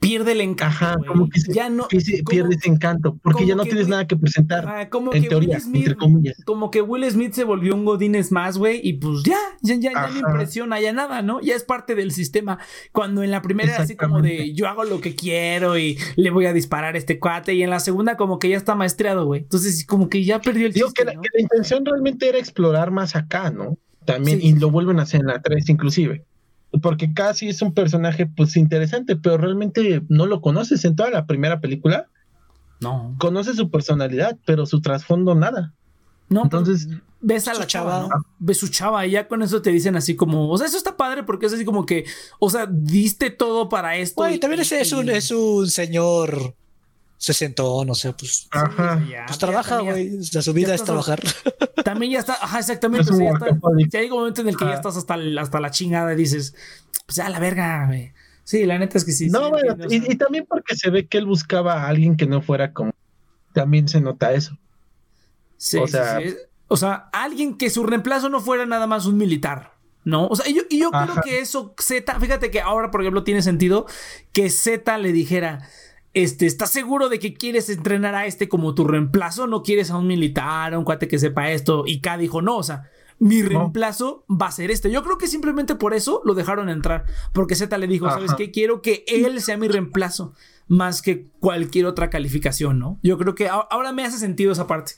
Pierde 0.00 0.32
el 0.32 0.40
encanto. 0.40 0.64
Ajá, 0.84 0.96
como 1.06 1.28
que 1.28 1.40
se- 1.40 1.52
ya 1.52 1.68
no. 1.70 1.88
que 1.88 2.00
se 2.00 2.22
como- 2.22 2.30
pierde 2.30 2.54
ese 2.56 2.68
encanto, 2.68 3.18
porque 3.22 3.46
ya 3.46 3.54
no 3.54 3.62
tienes 3.64 3.84
Will- 3.84 3.90
nada 3.90 4.06
que 4.06 4.16
presentar. 4.16 4.64
Ah, 4.68 4.88
como 4.88 5.12
en 5.14 5.22
que 5.22 5.28
teoría, 5.28 5.54
Will 5.56 5.60
Smith, 5.62 5.76
entre 5.82 5.96
comillas. 5.96 6.36
como 6.44 6.70
que 6.70 6.82
Will 6.82 7.04
Smith 7.10 7.32
se 7.32 7.44
volvió 7.44 7.74
un 7.74 7.84
Godines 7.84 8.30
más, 8.32 8.58
güey, 8.58 8.80
y 8.82 8.94
pues 8.94 9.22
ya, 9.24 9.36
ya, 9.62 9.74
ya, 9.76 9.92
ya 9.92 10.08
no 10.10 10.18
impresiona 10.30 10.80
ya 10.80 10.92
nada, 10.92 11.22
¿no? 11.22 11.40
Ya 11.40 11.54
es 11.54 11.64
parte 11.64 11.94
del 11.94 12.12
sistema. 12.12 12.58
Cuando 12.92 13.22
en 13.22 13.30
la 13.30 13.42
primera 13.42 13.74
era 13.74 13.82
así 13.82 13.96
como 13.96 14.20
de 14.22 14.52
yo 14.54 14.68
hago 14.68 14.84
lo 14.84 15.00
que 15.00 15.14
quiero 15.14 15.78
y 15.78 15.98
le 16.16 16.30
voy 16.30 16.46
a 16.46 16.52
disparar 16.52 16.94
a 16.94 16.98
este 16.98 17.18
cuate, 17.18 17.54
y 17.54 17.62
en 17.62 17.70
la 17.70 17.80
segunda 17.80 18.16
como 18.16 18.38
que 18.38 18.48
ya 18.48 18.56
está 18.56 18.74
maestreado, 18.74 19.26
güey. 19.26 19.42
Entonces, 19.42 19.84
como 19.86 20.08
que 20.08 20.24
ya 20.24 20.40
perdió 20.40 20.66
el 20.66 20.72
Digo 20.72 20.86
chiste, 20.88 21.02
que 21.02 21.06
la, 21.06 21.14
¿no? 21.14 21.22
que 21.22 21.28
la 21.34 21.40
intención 21.42 21.84
realmente 21.84 22.28
era 22.28 22.38
explorar 22.38 22.90
más 22.90 23.16
acá, 23.16 23.50
¿no? 23.50 23.76
También, 24.04 24.40
Sí. 24.40 24.48
y 24.48 24.52
lo 24.54 24.70
vuelven 24.70 24.98
a 25.00 25.02
hacer 25.02 25.20
en 25.20 25.26
la 25.26 25.42
3 25.42 25.68
inclusive. 25.68 26.24
Porque 26.82 27.12
casi 27.14 27.48
es 27.48 27.62
un 27.62 27.72
personaje 27.72 28.26
pues 28.26 28.56
interesante, 28.56 29.16
pero 29.16 29.38
realmente 29.38 30.02
no 30.08 30.26
lo 30.26 30.40
conoces 30.40 30.84
en 30.84 30.96
toda 30.96 31.10
la 31.10 31.26
primera 31.26 31.60
película. 31.60 32.08
No. 32.80 33.14
Conoces 33.18 33.56
su 33.56 33.70
personalidad, 33.70 34.36
pero 34.44 34.66
su 34.66 34.80
trasfondo 34.80 35.34
nada. 35.34 35.72
No, 36.28 36.42
Entonces- 36.44 36.88
ves 37.20 37.48
a 37.48 37.54
la 37.54 37.66
chava, 37.66 38.02
chava. 38.02 38.08
¿no? 38.14 38.24
Ves 38.38 38.58
su 38.58 38.68
chava 38.68 39.06
y 39.06 39.12
ya 39.12 39.26
con 39.26 39.42
eso 39.42 39.62
te 39.62 39.70
dicen 39.70 39.96
así 39.96 40.14
como, 40.14 40.50
o 40.50 40.58
sea, 40.58 40.66
eso 40.66 40.76
está 40.76 40.96
padre 40.96 41.22
porque 41.24 41.46
es 41.46 41.52
así 41.54 41.64
como 41.64 41.86
que, 41.86 42.04
o 42.38 42.50
sea, 42.50 42.66
diste 42.70 43.30
todo 43.30 43.68
para 43.68 43.96
esto. 43.96 44.20
Güey, 44.20 44.34
y- 44.34 44.38
también 44.38 44.60
es 44.60 44.92
un, 44.92 45.08
es 45.08 45.30
un 45.30 45.68
señor 45.68 46.54
sesentón, 47.18 47.90
o 47.90 47.94
sea, 47.94 48.12
pues, 48.16 48.48
Ajá. 48.52 49.04
ya, 49.10 49.24
pues 49.26 49.38
ya 49.38 49.46
trabaja, 49.46 49.80
güey. 49.80 50.18
O 50.18 50.22
sea, 50.22 50.40
su 50.40 50.52
vida 50.52 50.68
ya 50.68 50.74
es 50.76 50.84
trabajar. 50.84 51.20
También 51.84 52.12
ya 52.12 52.20
está, 52.20 52.34
ajá, 52.40 52.60
exactamente. 52.60 53.10
Es 53.10 53.10
un 53.10 53.22
ya, 53.24 53.30
está, 53.30 53.46
workaholic. 53.46 53.90
ya 53.90 54.00
llega 54.00 54.14
un 54.14 54.20
momento 54.20 54.40
en 54.40 54.48
el 54.48 54.56
que 54.56 54.64
ya 54.64 54.70
Ajá. 54.70 54.76
estás 54.78 54.96
hasta, 54.96 55.16
hasta 55.40 55.60
la 55.60 55.70
chingada 55.70 56.12
y 56.12 56.16
dices, 56.16 56.54
pues 57.06 57.16
ya 57.16 57.28
la 57.28 57.38
verga, 57.40 57.86
güey. 57.86 58.12
Sí, 58.44 58.64
la 58.64 58.78
neta 58.78 58.96
es 58.96 59.04
que 59.04 59.12
sí. 59.12 59.28
no, 59.28 59.44
sí, 59.44 59.50
bueno, 59.50 59.72
entiendo, 59.72 59.86
o 59.86 59.90
sea. 59.90 59.98
y, 60.08 60.12
y 60.12 60.16
también 60.16 60.46
porque 60.48 60.74
se 60.76 60.88
ve 60.90 61.06
que 61.06 61.18
él 61.18 61.26
buscaba 61.26 61.82
a 61.84 61.88
alguien 61.88 62.16
que 62.16 62.26
no 62.26 62.40
fuera 62.40 62.72
como. 62.72 62.92
También 63.52 63.88
se 63.88 64.00
nota 64.00 64.32
eso. 64.32 64.56
Sí, 65.56 65.76
O 65.78 65.86
sí, 65.86 65.92
sea- 65.92 66.18
sí. 66.20 66.36
O 66.70 66.76
sea, 66.76 67.08
alguien 67.14 67.56
que 67.56 67.70
su 67.70 67.84
reemplazo 67.84 68.28
no 68.28 68.40
fuera 68.40 68.64
nada 68.66 68.86
más 68.86 69.06
un 69.06 69.16
militar, 69.16 69.72
¿no? 70.04 70.26
O 70.28 70.36
sea, 70.36 70.46
y 70.48 70.54
yo, 70.54 70.62
y 70.68 70.78
yo 70.80 70.90
creo 70.90 71.20
que 71.24 71.40
eso, 71.40 71.74
Z, 71.80 72.20
fíjate 72.20 72.50
que 72.50 72.60
ahora, 72.60 72.90
por 72.90 73.00
ejemplo, 73.00 73.24
tiene 73.24 73.40
sentido 73.40 73.86
que 74.32 74.50
Z 74.50 74.98
le 74.98 75.12
dijera, 75.12 75.66
este, 76.14 76.46
¿estás 76.46 76.70
seguro 76.70 77.08
de 77.08 77.18
que 77.18 77.34
quieres 77.34 77.68
entrenar 77.68 78.14
a 78.14 78.26
este 78.26 78.48
como 78.48 78.74
tu 78.74 78.84
reemplazo? 78.84 79.46
¿No 79.46 79.62
quieres 79.62 79.90
a 79.90 79.96
un 79.98 80.06
militar, 80.06 80.74
a 80.74 80.78
un 80.78 80.84
cuate 80.84 81.08
que 81.08 81.18
sepa 81.18 81.50
esto? 81.50 81.84
Y 81.86 82.00
K 82.00 82.16
dijo, 82.18 82.42
no, 82.42 82.56
o 82.56 82.62
sea, 82.62 82.90
mi 83.20 83.42
No. 83.42 83.48
reemplazo 83.48 84.24
va 84.30 84.46
a 84.46 84.52
ser 84.52 84.70
este. 84.70 84.90
Yo 84.90 85.02
creo 85.02 85.18
que 85.18 85.26
simplemente 85.26 85.74
por 85.74 85.92
eso 85.94 86.22
lo 86.24 86.34
dejaron 86.34 86.68
entrar, 86.68 87.04
porque 87.32 87.56
Z 87.56 87.76
le 87.78 87.86
dijo, 87.86 88.08
¿sabes 88.08 88.34
qué? 88.34 88.50
Quiero 88.50 88.80
que 88.80 89.04
él 89.08 89.40
sea 89.40 89.56
mi 89.56 89.68
reemplazo 89.68 90.34
más 90.68 91.02
que 91.02 91.26
cualquier 91.40 91.86
otra 91.86 92.10
calificación, 92.10 92.78
¿no? 92.78 92.98
Yo 93.02 93.18
creo 93.18 93.34
que 93.34 93.48
ahora 93.48 93.92
me 93.92 94.04
hace 94.04 94.18
sentido 94.18 94.52
esa 94.52 94.66
parte. 94.66 94.92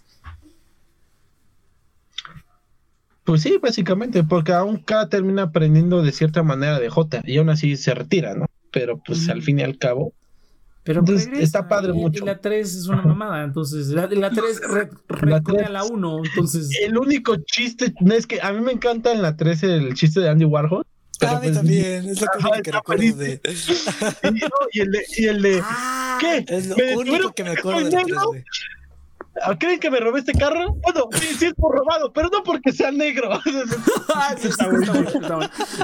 Pues 3.25 3.43
sí, 3.43 3.59
básicamente, 3.59 4.25
porque 4.25 4.53
aún 4.53 4.79
K 4.79 5.09
termina 5.09 5.43
aprendiendo 5.43 6.03
de 6.03 6.11
cierta 6.13 6.43
manera 6.43 6.81
de 6.81 6.89
J 6.89 7.23
y 7.25 7.39
aún 7.39 7.51
así 7.51 7.77
se 7.77 7.95
retira, 7.95 8.35
¿no? 8.35 8.47
Pero 8.73 8.99
pues 9.05 9.29
al 9.29 9.43
fin 9.43 9.61
y 9.61 9.63
al 9.63 9.79
cabo. 9.79 10.13
Pero 10.83 11.01
Entonces, 11.01 11.27
regresa, 11.27 11.45
está 11.45 11.69
padre 11.69 11.93
y- 11.93 11.97
mucho. 11.97 12.23
Y 12.25 12.27
la 12.27 12.41
3 12.41 12.75
es 12.75 12.87
una 12.87 13.03
mamada, 13.03 13.45
entonces 13.45 13.89
la, 13.89 14.07
la 14.07 14.31
3 14.31 14.61
re, 14.69 14.89
recorre 15.09 15.59
tres- 15.59 15.67
a 15.67 15.71
la 15.71 15.85
1, 15.85 16.23
entonces 16.25 16.71
El 16.83 16.97
único 16.97 17.37
chiste, 17.37 17.93
no, 18.01 18.15
es 18.15 18.27
que 18.27 18.41
a 18.41 18.53
mí 18.53 18.61
me 18.61 18.73
encanta 18.73 19.13
en 19.13 19.21
la 19.23 19.37
13 19.37 19.75
el 19.75 19.95
chiste 19.95 20.21
de 20.21 20.31
Andy 20.31 20.47
Warhol. 20.47 20.85
pero 21.19 21.33
Ah, 21.33 21.37
a 21.37 21.41
mí 21.41 21.47
pues- 21.49 21.57
también, 21.59 22.09
es 22.09 22.21
lo 22.21 22.27
Ajá, 22.29 22.49
único 22.49 22.63
que 22.63 22.73
recuerdo 22.73 23.17
de. 23.17 23.41
Y, 24.25 24.31
no, 24.41 24.49
y 24.73 24.81
el 24.81 24.91
de, 24.93 25.05
y 25.19 25.25
el 25.27 25.43
de 25.43 25.61
Ah, 25.63 26.19
¿qué? 26.21 26.45
Es 26.49 26.67
lo 26.69 26.77
¿Me 26.77 26.97
único 26.97 27.33
que 27.33 27.45
me 27.45 27.51
acuerdo 27.51 27.85
de 27.85 27.91
la 27.91 27.99
negro? 27.99 28.17
3, 28.17 28.27
güey. 28.27 28.41
¿Ah, 28.41 28.80
¿Creen 29.59 29.81
que 29.81 29.91
me 29.91 30.01
robé 30.01 30.21
este 30.21 30.33
carro? 30.33 30.75
Bueno, 30.83 31.09
sí, 31.13 31.27
sí 31.39 31.47
es 31.47 31.55
por 31.55 31.75
robado, 31.77 32.13
pero 32.13 32.29
no 32.31 32.43
porque 32.43 32.73
sea 32.73 32.91
negro. 32.91 33.31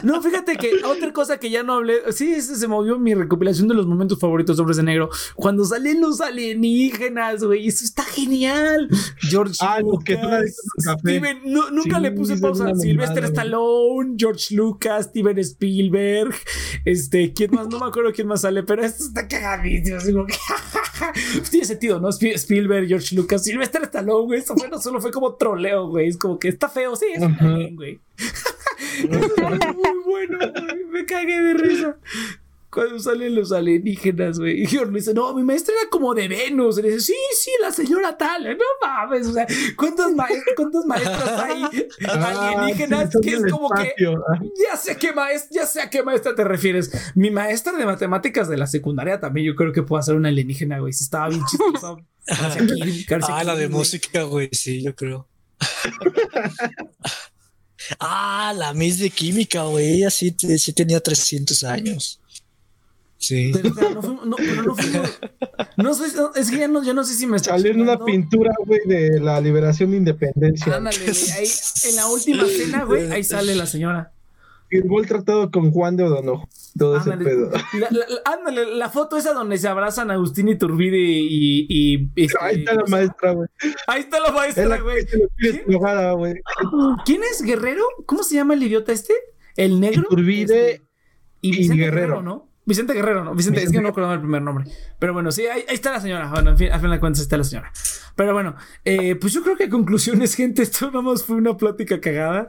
No, 0.03 0.23
fíjate 0.23 0.57
que 0.57 0.71
otra 0.85 1.13
cosa 1.13 1.39
que 1.39 1.51
ya 1.51 1.63
no 1.63 1.75
hablé, 1.75 1.95
sí, 2.13 2.33
ese 2.35 2.57
se 2.57 2.69
movió 2.69 2.99
mi 2.99 3.15
recopilación 3.15 3.69
de 3.69 3.75
los 3.75 3.87
momentos 3.87 4.19
favoritos 4.19 4.57
de 4.57 4.61
Hombres 4.63 4.77
de 4.77 4.83
Negro. 4.83 5.11
Cuando 5.35 5.65
salen 5.65 6.01
los 6.01 6.21
alienígenas, 6.21 7.43
güey, 7.45 7.67
eso 7.69 7.85
está 7.85 8.03
genial. 8.05 8.89
George 9.21 9.55
Ah, 9.61 9.77
que 10.05 10.15
Lucas. 10.15 10.57
Steven, 11.01 11.41
no- 11.45 11.71
nunca 11.71 11.97
Sí, 11.97 12.03
le 12.03 12.13
puse 12.13 12.37
pausa. 12.37 12.65
una 12.65 12.75
Sylvester. 12.75 13.25
Stallone, 13.25 14.15
George 14.19 14.55
Lucas, 14.55 15.07
Steven 15.07 15.39
Spielberg, 15.39 16.35
este, 16.85 17.33
¿quién 17.33 17.51
más? 17.55 17.69
No 17.69 17.79
me 17.81 17.87
acuerdo 17.87 18.13
quién 18.13 18.27
más 18.29 18.43
sale, 18.43 18.63
pero 18.63 18.85
esto 18.85 19.05
está 19.05 19.27
cagadísimo. 19.27 20.27
Tiene 21.51 21.67
sentido, 21.67 22.01
¿no? 22.01 22.09
Sp- 22.15 22.35
Spielberg, 22.37 22.87
George 22.89 23.15
Lucas, 23.15 23.43
Sylvester 23.47 23.83
Stallone, 23.85 24.27
güey. 24.27 24.39
Esto 24.41 24.57
fue, 24.57 24.69
no 24.69 24.79
solo 24.81 25.01
fue 25.01 25.11
como 25.11 25.35
troleo, 25.35 25.89
güey. 25.89 26.09
Es 26.09 26.17
como 26.17 26.39
que 26.39 26.49
está 26.49 26.69
feo, 26.69 26.97
sí, 26.97 27.07
es 27.15 27.23
Ajá. 27.23 27.45
alien, 27.47 27.77
güey. 27.77 28.01
Muy 29.09 30.03
bueno, 30.05 30.39
güey. 30.39 30.85
Me 30.91 31.07
cagué 31.07 31.41
de 31.41 31.55
risa. 31.55 31.97
Cuando 32.69 32.99
salen 32.99 33.35
los 33.35 33.53
alienígenas, 33.53 34.39
güey. 34.39 34.63
Y 34.63 34.67
George 34.67 34.91
me 34.91 34.99
dice, 34.99 35.15
no, 35.15 35.33
mi 35.33 35.43
maestra 35.43 35.75
era 35.81 35.89
como 35.89 36.13
de 36.13 36.29
Venus. 36.29 36.79
Y 36.79 36.83
le 36.83 36.89
dice, 36.91 37.01
sí, 37.01 37.15
sí, 37.35 37.51
la 37.63 37.73
señora 37.73 38.19
tal. 38.19 38.45
No 38.45 38.65
mames, 38.83 39.29
o 39.29 39.33
sea, 39.33 39.47
¿cuántas, 39.77 40.09
cuántas 40.57 40.85
maestras 40.85 41.29
hay 41.41 41.63
alienígenas 42.07 43.07
Ah, 43.07 43.11
sí, 43.13 43.21
que 43.23 43.37
es 43.37 43.51
como 43.51 43.71
que. 43.71 43.95
Ah, 44.07 44.41
ya 44.71 44.77
sé 44.77 44.97
qué 44.99 45.13
maestra, 45.15 45.51
ya 45.53 45.67
sé 45.67 45.81
a 45.81 45.89
qué 45.89 46.03
maestra 46.03 46.35
te 46.35 46.45
refieres. 46.45 46.91
Mi 47.15 47.31
maestra 47.31 47.73
de 47.73 47.87
matemáticas 47.87 48.47
de 48.49 48.59
la 48.59 48.67
secundaria 48.67 49.21
también 49.21 49.47
yo 49.47 49.55
creo 49.55 49.73
que 49.73 49.83
puede 49.83 50.03
ser 50.03 50.17
una 50.17 50.29
alienígena, 50.29 50.79
güey. 50.81 50.93
Si 50.93 51.05
estaba 51.05 51.29
bien 51.29 51.43
chistosa. 51.47 51.97
Ah, 53.29 53.45
la 53.45 53.55
de 53.55 53.67
güey. 53.67 53.79
música, 53.79 54.23
güey, 54.25 54.49
sí, 54.53 54.83
yo 54.83 54.95
creo. 54.95 55.29
ah, 58.01 58.53
la 58.57 58.73
Miss 58.75 58.99
de 58.99 59.11
Química, 59.11 59.63
güey, 59.65 59.95
ella 59.95 60.11
sí, 60.11 60.33
te- 60.33 60.59
sí 60.59 60.73
tenía 60.73 61.01
300 61.01 61.63
años. 61.65 62.21
Sí. 63.19 63.51
Pero, 63.53 63.71
o 63.71 63.75
sea, 63.75 63.91
no 63.91 64.03
fuimos- 64.03 64.27
no, 64.27 64.37
pero 64.37 64.63
no 64.63 64.77
fuimos- 64.77 65.19
no 65.77 65.95
sé, 65.95 66.15
no, 66.17 66.35
es 66.35 66.51
que 66.51 66.59
ya 66.59 66.69
no, 66.69 66.85
yo 66.85 66.95
no 66.95 67.05
sé 67.05 67.15
si 67.15 67.27
me 67.27 67.37
está 67.37 67.51
Salió 67.53 67.73
en 67.73 67.81
una 67.81 68.05
pintura, 68.05 68.53
güey, 68.67 68.81
de 68.87 69.21
la 69.21 69.41
liberación 69.41 69.91
de 69.93 69.97
independencia. 69.99 70.77
Ándale, 70.77 70.99
güey, 70.99 71.31
ahí, 71.33 71.49
en 71.89 71.97
la 71.97 72.07
última 72.09 72.45
cena, 72.47 72.85
güey, 72.85 73.11
ahí 73.11 73.25
sale 73.25 73.55
la 73.55 73.67
señora. 73.67 74.13
Firmó 74.69 74.99
el 75.01 75.07
tratado 75.07 75.51
con 75.51 75.71
Juan 75.71 75.97
de 75.97 76.05
Odonojo. 76.05 76.49
Todo 76.79 76.97
ese 76.99 77.13
Ándale, 77.13 77.31
pedo. 77.31 77.51
la, 77.79 77.89
la- 77.91 78.07
ándale, 78.25 78.75
la 78.77 78.91
foto 78.91 79.17
esa 79.17 79.33
donde 79.33 79.57
se 79.59 79.69
abrazan 79.69 80.11
Agustín 80.11 80.49
Iturbide 80.49 80.99
y... 80.99 81.67
y, 81.69 82.11
y 82.15 82.25
este, 82.25 82.37
Ahí 82.41 82.57
está 82.59 82.75
la 82.75 82.85
maestra, 82.89 83.33
güey. 83.33 83.49
Ahí 83.87 84.01
está 84.01 84.21
la 84.21 84.27
Es 84.29 84.35
maestra, 84.35 84.79
güey. 84.79 85.07
¿Quién? 85.39 85.63
¿Quién 87.05 87.23
es 87.31 87.43
Guerrero? 87.43 87.83
¿Cómo 88.07 88.23
se 88.23 88.35
llama 88.35 88.55
el 88.55 88.63
idiota 88.63 88.93
este? 88.93 89.15
¿El 89.57 89.81
negro? 89.81 90.03
Iturbide 90.03 90.71
Este, 90.73 90.87
y 91.41 91.65
y 91.65 91.69
Guerrero. 91.69 91.85
Guerrero. 91.85 92.23
¿no? 92.23 92.46
Vicente 92.67 92.95
Guerrero, 92.95 93.23
¿no? 93.23 93.33
Vicente, 93.33 93.63
es 93.63 93.71
que 93.71 93.77
no 93.77 93.85
me 93.85 93.89
acuerdo 93.91 94.13
el 94.13 94.19
primer 94.19 94.43
nombre. 94.43 94.67
Pero 94.99 95.13
bueno, 95.13 95.31
sí, 95.31 95.47
ahí, 95.47 95.65
ahí 95.69 95.75
está 95.77 95.93
la 95.93 96.01
señora. 96.01 96.29
Bueno, 96.29 96.51
en 96.51 96.59
fin, 96.59 96.73
a 96.73 96.81
fin 96.81 96.91
de 96.91 96.99
cuentas 96.99 97.23
está 97.23 97.37
la 97.37 97.45
señora. 97.45 97.73
Pero 98.17 98.33
bueno, 98.33 98.57
eh, 98.85 99.15
pues 99.15 99.33
yo 99.33 99.45
creo 99.45 99.57
que 99.57 99.69
conclusiones, 99.69 100.35
gente, 100.37 100.63
esto 100.63 100.87
nada 100.87 101.01
más 101.01 101.23
fue 101.23 101.37
una 101.37 101.57
plática 101.57 102.01
cagada. 102.01 102.49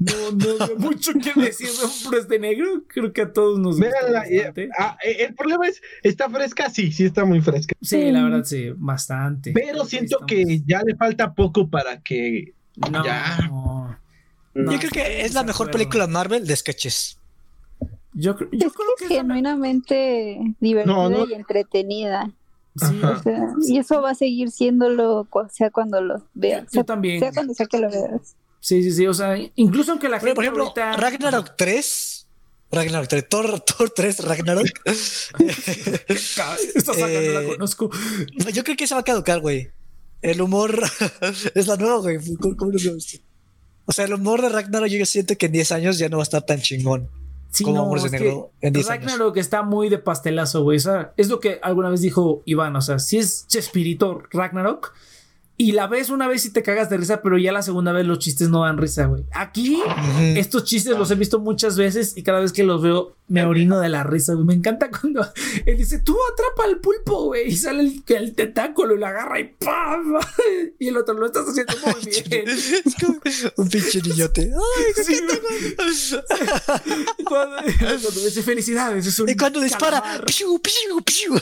No, 0.00 0.32
no 0.32 0.74
mucho 0.78 1.12
que 1.12 1.40
decir 1.40 1.68
de 1.68 1.84
Hombres 1.84 2.26
de 2.26 2.40
Negro. 2.40 2.82
Creo 2.88 3.12
que 3.12 3.22
a 3.22 3.32
todos 3.32 3.60
nos 3.60 3.78
Véanla, 3.78 4.24
eh, 4.26 4.36
bastante. 4.38 4.68
ah, 4.76 4.98
eh, 5.04 5.26
el 5.28 5.34
problema 5.36 5.68
es, 5.68 5.80
¿está 6.02 6.28
fresca? 6.28 6.68
Sí, 6.68 6.90
sí 6.90 7.04
está 7.04 7.24
muy 7.24 7.40
fresca. 7.40 7.76
Sí, 7.80 8.10
la 8.10 8.24
verdad, 8.24 8.42
sí, 8.42 8.70
bastante. 8.74 9.52
Pero 9.52 9.84
siento 9.84 10.18
que 10.26 10.62
ya 10.66 10.82
le 10.82 10.96
falta 10.96 11.34
poco 11.34 11.70
para 11.70 12.00
que... 12.00 12.52
No. 12.90 13.04
ya. 13.04 13.48
No, 13.48 14.72
Yo 14.72 14.78
creo 14.78 14.90
que 14.90 15.22
es 15.22 15.34
la 15.34 15.44
mejor 15.44 15.70
película 15.70 16.08
Marvel 16.08 16.46
de 16.48 16.56
sketches. 16.56 17.21
Yo, 18.14 18.32
Es 18.32 18.36
creo 18.38 18.50
que 18.98 19.06
que 19.08 19.14
es 19.14 19.20
genuinamente 19.20 20.38
divertida 20.60 20.94
No, 20.94 21.08
no. 21.10 21.26
y 21.26 21.34
entretenida. 21.34 22.30
sí, 22.76 22.84
Ajá. 23.02 23.10
O 23.18 23.22
sea, 23.22 23.46
y 23.68 23.78
eso 23.78 24.02
va 24.02 24.10
a 24.10 24.14
seguir 24.14 24.50
siéndolo, 24.50 25.26
sea 25.50 25.70
cuando 25.70 26.00
lo 26.00 26.22
veas. 26.34 26.68
yo 26.72 26.84
también. 26.84 27.20
Sea 27.20 27.32
cuando 27.32 27.54
sea 27.54 27.66
que 27.66 27.78
lo 27.78 27.90
veas. 27.90 28.36
Sí, 28.60 28.82
sí, 28.82 28.92
sí. 28.92 29.06
O 29.06 29.14
sea, 29.14 29.36
incluso 29.56 29.92
aunque 29.92 30.08
la 30.08 30.20
gente. 30.20 30.34
por 30.34 30.44
ejemplo, 30.44 30.64
ahorita- 30.64 30.96
Ragnarok 30.96 31.56
3. 31.56 32.18
Ragnarok 32.70 33.08
3, 33.08 33.28
Thor, 33.28 33.60
Thor 33.60 33.90
3, 33.94 34.24
Ragnarok. 34.24 34.66
Esta 36.08 36.56
saga 36.94 37.06
no 37.06 37.32
la 37.32 37.42
Eh, 37.42 37.46
conozco. 37.48 37.90
Yo 38.52 38.64
creo 38.64 38.76
que 38.76 38.86
se 38.86 38.94
va 38.94 39.00
a 39.00 39.04
caducar, 39.04 39.40
güey. 39.40 39.70
El 40.22 40.40
humor 40.40 40.80
es 41.54 41.66
la 41.66 41.76
nueva, 41.76 41.98
güey. 41.98 42.18
¿Cómo, 42.40 42.56
cómo 42.56 42.70
lo? 42.72 42.78
O 43.84 43.92
sea, 43.92 44.04
el 44.04 44.14
humor 44.14 44.40
de 44.42 44.48
Ragnarok 44.48 44.88
yo 44.88 45.04
siento 45.04 45.36
que 45.36 45.46
en 45.46 45.52
10 45.52 45.72
años 45.72 45.98
ya 45.98 46.08
no 46.08 46.18
va 46.18 46.22
a 46.22 46.24
estar 46.24 46.42
tan 46.46 46.60
chingón. 46.60 47.10
Sí, 47.52 47.64
como 47.64 47.76
no, 47.76 47.82
Hombres 47.84 48.02
de 48.02 48.06
es 48.06 48.12
Negro 48.12 48.50
que 48.60 48.66
en 48.66 48.72
10 48.72 48.90
años. 48.90 49.04
Ragnarok 49.12 49.36
está 49.36 49.62
muy 49.62 49.90
de 49.90 49.98
pastelazo, 49.98 50.62
güey. 50.62 50.78
O 50.78 50.80
sea, 50.80 51.12
es 51.18 51.28
lo 51.28 51.38
que 51.38 51.60
alguna 51.62 51.90
vez 51.90 52.00
dijo 52.00 52.42
Iván. 52.46 52.74
O 52.76 52.80
sea, 52.80 52.98
si 52.98 53.18
es 53.18 53.46
Chespirito 53.46 54.22
Ragnarok. 54.30 54.94
Y 55.62 55.70
la 55.70 55.86
ves 55.86 56.10
una 56.10 56.26
vez 56.26 56.44
y 56.44 56.50
te 56.52 56.60
cagas 56.64 56.90
de 56.90 56.96
risa, 56.96 57.22
pero 57.22 57.38
ya 57.38 57.52
la 57.52 57.62
segunda 57.62 57.92
vez 57.92 58.04
los 58.04 58.18
chistes 58.18 58.48
no 58.48 58.64
dan 58.64 58.78
risa, 58.78 59.06
güey. 59.06 59.22
Aquí, 59.32 59.80
estos 60.34 60.64
chistes 60.64 60.98
los 60.98 61.08
he 61.12 61.14
visto 61.14 61.38
muchas 61.38 61.76
veces 61.76 62.14
y 62.16 62.24
cada 62.24 62.40
vez 62.40 62.52
que 62.52 62.64
los 62.64 62.82
veo 62.82 63.14
me 63.28 63.44
orino 63.44 63.78
de 63.78 63.88
la 63.88 64.02
risa, 64.02 64.34
güey. 64.34 64.44
Me 64.44 64.54
encanta 64.54 64.90
cuando 64.90 65.24
él 65.64 65.76
dice, 65.78 66.00
tú 66.00 66.16
atrapa 66.32 66.64
al 66.68 66.80
pulpo, 66.80 67.26
güey. 67.26 67.46
Y 67.48 67.56
sale 67.56 67.82
el, 67.84 68.02
el 68.08 68.34
tentáculo 68.34 68.96
y 68.96 68.98
lo 68.98 69.06
agarra 69.06 69.38
y 69.38 69.44
¡pam! 69.64 70.14
Y 70.80 70.88
el 70.88 70.96
otro 70.96 71.14
lo 71.14 71.26
estás 71.26 71.46
haciendo 71.48 71.74
muy 71.86 72.10
bien. 72.28 72.48
Es 72.48 72.82
como 73.00 73.20
un 73.58 73.68
pinche 73.68 74.02
niñote. 74.02 74.50
Ay, 74.52 75.04
Sí, 75.04 75.20
cuando, 77.24 77.56
cuando 77.78 78.20
dice 78.24 78.42
felicidades, 78.42 79.06
es 79.06 79.16
un 79.20 79.28
y 79.28 79.36
cuando 79.36 79.60
dispara, 79.60 80.00
calamar". 80.00 80.24
piu, 80.26 80.60
piu, 80.60 81.02
piu. 81.04 81.34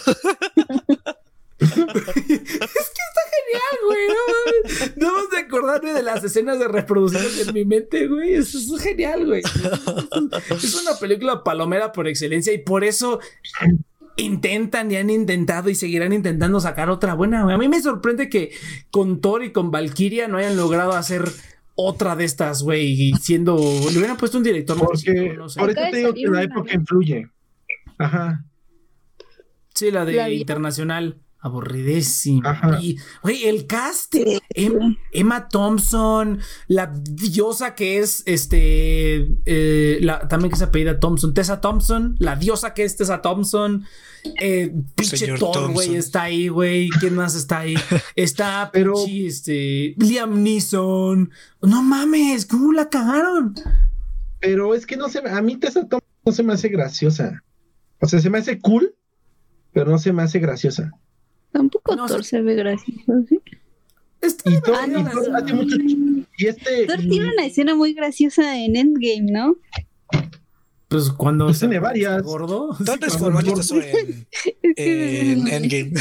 Genial, 3.51 3.79
güey. 3.87 4.09
No. 4.09 4.87
Debemos 4.97 5.31
de 5.31 5.39
acordarme 5.39 5.93
de 5.93 6.03
las 6.03 6.23
escenas 6.25 6.59
de 6.59 6.69
reproducciones 6.69 7.47
en 7.47 7.55
mi 7.55 7.65
mente, 7.65 8.07
güey. 8.07 8.35
Eso 8.35 8.59
es 8.59 8.83
genial, 8.83 9.27
güey. 9.27 9.43
Es 10.51 10.75
una 10.83 10.97
película 10.99 11.43
palomera 11.43 11.93
por 11.93 12.07
excelencia 12.09 12.53
y 12.53 12.59
por 12.59 12.85
eso 12.85 13.21
intentan 14.17 14.91
y 14.91 14.97
han 14.97 15.11
intentado 15.11 15.71
y 15.71 15.75
seguirán 15.75 16.13
intentando 16.13 16.61
sacar 16.61 16.91
otra 16.91 17.15
buena. 17.15 17.43
güey. 17.43 17.55
A 17.55 17.59
mí 17.59 17.69
me 17.69 17.81
sorprende 17.83 18.29
que 18.29 18.53
con 18.91 19.21
Thor 19.21 19.45
y 19.45 19.53
con 19.53 19.71
Valkyria 19.71 20.29
no 20.29 20.39
hayan 20.39 20.57
logrado 20.57 20.93
hacer 20.93 21.25
otra 21.75 22.17
de 22.17 22.25
estas, 22.25 22.63
güey. 22.63 22.87
Y 22.87 23.13
siendo. 23.15 23.57
Le 23.57 23.99
hubieran 23.99 24.17
puesto 24.17 24.39
un 24.39 24.45
director 24.45 24.77
más 24.77 24.87
Porque 24.87 25.23
chico, 25.23 25.35
no 25.37 25.49
sé. 25.49 25.61
Acaba 25.61 25.91
te 25.91 25.97
digo 25.97 26.15
que 26.15 26.27
la 26.29 26.43
época 26.43 26.75
influye. 26.75 27.29
Ajá. 27.99 28.45
Sí, 29.75 29.91
la 29.91 30.05
de 30.05 30.35
internacional. 30.35 31.17
Aburridísimo. 31.43 32.43
Y, 32.83 32.99
güey, 33.23 33.45
el 33.47 33.67
cast, 33.67 34.15
Em- 34.51 34.97
Emma 35.11 35.49
Thompson, 35.49 36.39
la 36.69 36.93
diosa 36.95 37.75
que 37.75 37.99
es, 37.99 38.23
este, 38.27 39.37
eh, 39.47 39.99
la, 40.03 40.29
también 40.29 40.51
que 40.51 40.59
se 40.59 40.65
apellida 40.65 41.01
Thompson, 41.01 41.33
Tessa 41.33 41.61
Thompson, 41.61 42.17
la 42.19 42.37
diosa 42.37 42.75
que 42.75 42.85
es 42.85 42.97
Tessa 42.97 43.23
Thompson, 43.23 43.85
eh, 44.39 44.75
pinche 44.95 45.35
Thor, 45.39 45.73
güey, 45.73 45.97
está 45.97 46.25
ahí, 46.25 46.49
güey, 46.49 46.91
¿quién 47.01 47.15
más 47.15 47.35
está 47.35 47.61
ahí? 47.61 47.75
Está 48.17 48.69
Pero- 48.73 48.93
pinche, 48.95 49.27
este, 49.27 49.95
Liam 49.97 50.43
Neeson, 50.43 51.31
no 51.63 51.83
mames, 51.83 52.45
¿cómo 52.45 52.73
la 52.73 52.91
cagaron? 52.91 53.55
Pero 54.41 54.75
es 54.75 54.85
que 54.85 54.97
no 54.97 55.09
se 55.09 55.21
a 55.21 55.41
mí 55.43 55.57
Tessa 55.57 55.81
Thompson 55.81 56.01
no 56.27 56.33
se 56.33 56.43
me 56.43 56.53
hace 56.53 56.69
graciosa. 56.69 57.43
O 57.99 58.07
sea, 58.07 58.21
se 58.21 58.29
me 58.31 58.39
hace 58.39 58.59
cool, 58.59 58.95
pero 59.73 59.91
no 59.91 59.99
se 59.99 60.13
me 60.13 60.23
hace 60.23 60.39
graciosa. 60.39 60.91
Tampoco 61.53 61.97
No, 61.97 62.07
Thor 62.07 62.25
se 62.25 62.41
ve 62.43 62.55
gracioso, 62.55 63.13
¿sí? 63.29 63.41
Está 64.21 64.51
Y 64.51 64.61
Thor, 64.61 64.75
Ah, 64.79 64.87
y 64.87 64.93
Thor 64.93 65.31
no, 65.31 65.37
hace 65.39 65.53
no. 65.53 65.63
mucho 65.63 65.77
y 66.39 66.47
este 66.47 66.87
Thor 66.87 67.01
y- 67.01 67.09
tiene 67.09 67.33
una 67.33 67.47
escena 67.47 67.75
muy 67.75 67.93
graciosa 67.95 68.57
en 68.59 68.77
Endgame, 68.77 69.31
¿no? 69.33 69.57
Pues 70.89 71.11
cuando 71.11 71.47
Pues 71.47 71.59
se 71.59 71.67
tiene 71.67 71.79
varias. 71.81 72.23
gordo. 72.23 72.77
¿Dónde 72.81 73.07
es 73.07 73.17
cuando- 73.17 73.41
por 73.41 73.61
eso 73.61 73.81
en, 73.81 74.27
en 74.77 75.49
Endgame? 75.49 75.93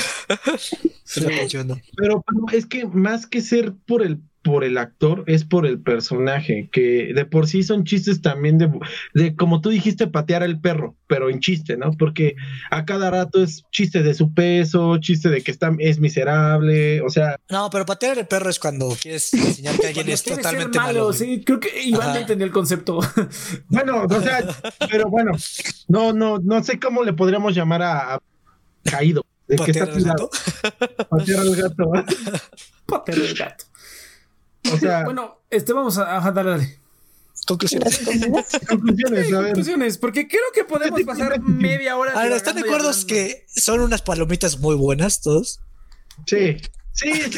Pero, 1.15 2.23
pero 2.25 2.45
es 2.51 2.65
que 2.65 2.85
más 2.85 3.25
que 3.27 3.41
ser 3.41 3.73
por 3.87 4.01
el 4.03 4.19
por 4.41 4.63
el 4.63 4.77
actor 4.77 5.23
es 5.27 5.43
por 5.43 5.65
el 5.65 5.81
personaje 5.81 6.69
que 6.71 7.11
de 7.13 7.25
por 7.25 7.47
sí 7.47 7.61
son 7.63 7.83
chistes 7.83 8.21
también 8.21 8.57
de, 8.57 8.69
de 9.13 9.35
como 9.35 9.59
tú 9.59 9.69
dijiste 9.69 10.07
patear 10.07 10.43
al 10.43 10.61
perro 10.61 10.95
pero 11.07 11.29
en 11.29 11.39
chiste 11.41 11.75
no 11.75 11.91
porque 11.91 12.35
a 12.71 12.85
cada 12.85 13.11
rato 13.11 13.43
es 13.43 13.63
chiste 13.71 14.01
de 14.01 14.13
su 14.13 14.33
peso 14.33 14.97
chiste 14.99 15.29
de 15.29 15.41
que 15.41 15.51
está 15.51 15.71
es 15.79 15.99
miserable 15.99 17.01
o 17.01 17.09
sea 17.09 17.35
No, 17.49 17.69
pero 17.69 17.85
patear 17.85 18.17
el 18.17 18.27
perro 18.27 18.49
es 18.49 18.59
cuando 18.59 18.95
quieres 19.01 19.33
enseñar 19.33 19.77
que 19.77 19.87
alguien 19.87 20.09
es 20.09 20.21
ser 20.21 20.37
totalmente 20.37 20.77
malo. 20.79 21.11
Sí, 21.11 21.43
creo 21.45 21.59
que 21.59 21.81
Iván 21.83 22.01
Ajá. 22.01 22.13
no 22.13 22.19
entendió 22.21 22.45
el 22.45 22.51
concepto. 22.53 22.99
bueno 23.67 24.03
o 24.09 24.21
sea 24.21 24.41
pero 24.89 25.09
bueno 25.09 25.31
no 25.89 26.13
no 26.13 26.39
no 26.39 26.63
sé 26.63 26.79
cómo 26.79 27.03
le 27.03 27.13
podríamos 27.13 27.53
llamar 27.53 27.81
a, 27.81 28.13
a 28.15 28.19
caído 28.83 29.25
de 29.47 29.57
que 29.57 29.71
está 29.71 29.83
al 29.83 29.93
tirado 29.97 30.29
gato. 30.29 31.07
patear 31.09 31.39
al 31.39 31.55
gato 31.55 31.91
Patear 32.85 33.17
el 33.19 33.35
gato. 33.35 33.65
O 34.71 34.77
sea 34.77 35.03
Bueno, 35.05 35.39
este 35.49 35.73
vamos 35.73 35.97
a 35.97 36.17
ajá, 36.17 36.31
dale, 36.31 36.49
dale. 36.51 36.79
Conclusiones. 37.47 37.99
conclusiones 38.67 39.33
a 39.33 39.39
ver 39.39 39.45
Conclusiones, 39.47 39.97
porque 39.97 40.27
creo 40.27 40.43
que 40.53 40.63
podemos 40.65 41.01
pasar 41.03 41.39
media 41.41 41.97
hora. 41.97 42.11
A 42.13 42.23
ver, 42.23 42.33
¿están 42.33 42.55
de 42.55 42.61
acuerdo 42.61 42.91
que 43.07 43.45
son 43.47 43.79
unas 43.81 44.01
palomitas 44.01 44.59
muy 44.59 44.75
buenas 44.75 45.21
todos? 45.21 45.61
sí 46.25 46.57
sí 46.93 47.13
sí, 47.13 47.31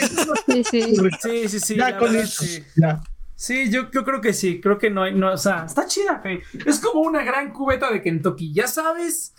Sí, 0.47 0.63
sí. 0.63 0.95
Sí, 1.21 1.49
sí, 1.49 1.59
sí. 1.59 1.75
ya 1.75 1.97
con 1.97 2.11
verdad, 2.11 2.23
eso 2.23 2.43
sí. 2.43 2.63
ya 2.75 3.01
Sí, 3.41 3.71
yo, 3.71 3.89
yo 3.89 4.03
creo 4.03 4.21
que 4.21 4.33
sí. 4.33 4.61
Creo 4.61 4.77
que 4.77 4.91
no 4.91 5.01
hay, 5.01 5.15
no, 5.15 5.33
o 5.33 5.37
sea, 5.37 5.65
está 5.65 5.87
chida, 5.87 6.19
güey. 6.21 6.41
Es 6.63 6.79
como 6.79 7.01
una 7.01 7.23
gran 7.23 7.51
cubeta 7.51 7.91
de 7.91 7.99
Kentucky. 7.99 8.53
Ya 8.53 8.67
sabes. 8.67 9.33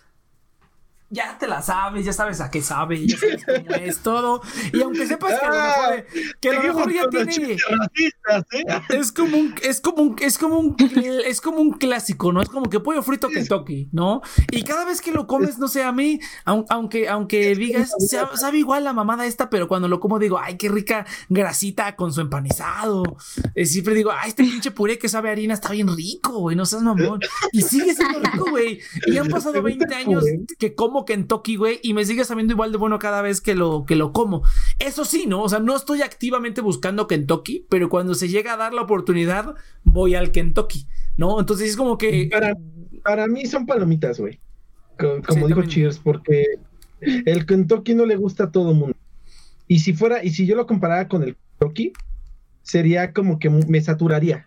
Ya 1.14 1.36
te 1.38 1.46
la 1.46 1.60
sabes, 1.60 2.06
ya 2.06 2.12
sabes 2.14 2.40
a 2.40 2.50
qué 2.50 2.62
sabe, 2.62 3.06
ya 3.06 3.18
sabes 3.18 3.44
cómo 3.44 3.74
es 3.76 3.98
todo. 3.98 4.40
Y 4.72 4.80
aunque 4.80 5.06
sepas 5.06 5.38
que 5.38 5.44
a 5.46 5.50
lo 5.50 5.54
mejor, 5.62 6.06
que 6.40 6.48
a 6.48 6.52
lo 6.54 6.62
mejor 6.62 6.92
ya 6.92 7.02
tiene. 7.10 7.52
¿eh? 7.52 7.58
Es 8.90 9.12
como 9.12 9.36
un, 9.36 9.54
es 9.62 9.80
como 9.80 10.02
un, 10.02 10.16
es 10.20 10.38
como 10.38 10.58
un, 10.58 10.76
es 11.26 11.40
como 11.40 11.58
un 11.60 11.72
clásico, 11.72 12.32
¿no? 12.32 12.40
Es 12.40 12.48
como 12.48 12.68
que 12.70 12.80
pollo 12.80 13.02
frito 13.02 13.28
Kentucky, 13.28 13.88
¿no? 13.92 14.22
Y 14.50 14.62
cada 14.62 14.84
vez 14.84 15.00
que 15.02 15.12
lo 15.12 15.26
comes, 15.26 15.58
no 15.58 15.68
sé, 15.68 15.82
a 15.82 15.92
mí, 15.92 16.18
aun- 16.46 16.64
aunque, 16.70 17.08
aunque 17.08 17.54
digas, 17.54 17.90
sabe, 18.34 18.58
igual 18.58 18.84
la 18.84 18.92
mamada 18.92 19.26
esta, 19.26 19.50
pero 19.50 19.68
cuando 19.68 19.88
lo 19.88 20.00
como 20.00 20.18
digo, 20.18 20.38
ay, 20.38 20.56
qué 20.56 20.68
rica 20.68 21.04
grasita 21.28 21.94
con 21.96 22.12
su 22.12 22.20
empanizado. 22.22 23.02
Eh, 23.54 23.66
siempre 23.66 23.94
digo, 23.94 24.12
ay, 24.12 24.30
este 24.30 24.44
pinche 24.44 24.70
puré 24.70 24.98
que 24.98 25.08
sabe 25.08 25.28
a 25.28 25.32
harina 25.32 25.54
está 25.54 25.70
bien 25.72 25.94
rico, 25.94 26.38
güey, 26.38 26.56
no 26.56 26.64
seas 26.64 26.82
mamón. 26.82 27.20
Y 27.52 27.62
sigue 27.62 27.94
siendo 27.94 28.18
rico, 28.20 28.46
güey. 28.50 28.80
Y 29.06 29.16
han 29.18 29.28
pasado 29.28 29.62
20 29.62 29.94
años 29.94 30.24
que 30.58 30.74
como 30.74 31.01
Kentucky, 31.04 31.56
güey, 31.56 31.80
y 31.82 31.94
me 31.94 32.04
sigue 32.04 32.24
sabiendo 32.24 32.52
igual 32.52 32.72
de 32.72 32.78
bueno 32.78 32.98
cada 32.98 33.22
vez 33.22 33.40
que 33.40 33.54
lo, 33.54 33.84
que 33.86 33.96
lo 33.96 34.12
como. 34.12 34.42
Eso 34.78 35.04
sí, 35.04 35.26
¿no? 35.26 35.42
O 35.42 35.48
sea, 35.48 35.58
no 35.60 35.76
estoy 35.76 36.02
activamente 36.02 36.60
buscando 36.60 37.06
Kentucky, 37.06 37.66
pero 37.68 37.88
cuando 37.88 38.14
se 38.14 38.28
llega 38.28 38.54
a 38.54 38.56
dar 38.56 38.72
la 38.74 38.82
oportunidad, 38.82 39.54
voy 39.84 40.14
al 40.14 40.30
Kentucky, 40.32 40.86
¿no? 41.16 41.38
Entonces 41.40 41.70
es 41.70 41.76
como 41.76 41.98
que... 41.98 42.28
Para, 42.30 42.54
para 43.04 43.26
mí 43.26 43.46
son 43.46 43.66
palomitas, 43.66 44.18
güey. 44.20 44.40
Co- 44.98 45.20
Como 45.26 45.40
Sí, 45.40 45.46
dijo 45.46 45.48
también. 45.48 45.68
Cheers, 45.68 45.98
porque 45.98 46.44
el 47.00 47.46
Kentucky 47.46 47.94
no 47.94 48.06
le 48.06 48.16
gusta 48.16 48.44
a 48.44 48.50
todo 48.52 48.74
mundo. 48.74 48.96
Y 49.68 49.78
si 49.80 49.92
fuera, 49.92 50.22
y 50.24 50.30
si 50.30 50.46
yo 50.46 50.54
lo 50.56 50.66
comparara 50.66 51.08
con 51.08 51.22
el 51.22 51.36
Kentucky, 51.58 51.92
sería 52.62 53.12
como 53.12 53.38
que 53.38 53.48
me 53.50 53.80
saturaría. 53.80 54.46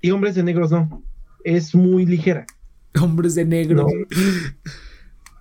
Y 0.00 0.10
hombres 0.10 0.34
de 0.34 0.42
negros 0.42 0.70
no. 0.70 1.02
Es 1.44 1.74
muy 1.74 2.04
ligera. 2.04 2.46
Hombres 3.00 3.34
de 3.36 3.44
negro. 3.44 3.86
No. 3.86 3.86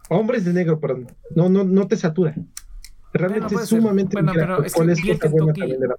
Hombres 0.10 0.45
de 0.45 0.53
negro, 0.53 0.80
perdón. 0.80 1.08
No, 1.36 1.49
no, 1.49 1.64
no 1.64 1.88
te 1.88 1.97
satura. 1.97 2.36
Realmente 3.14 3.47
Bueno, 3.47 3.64
es 3.64 3.70
sumamente 3.70 4.16
Bueno, 4.16 4.32
pero 4.34 4.64
es 4.64 4.74
que 4.74 4.78
¿Cuál 4.78 4.89
es 4.91 4.99
cosa 5.01 5.28
buena 5.30 5.53
también 5.53 5.80
de 5.80 5.88
la- 5.88 5.95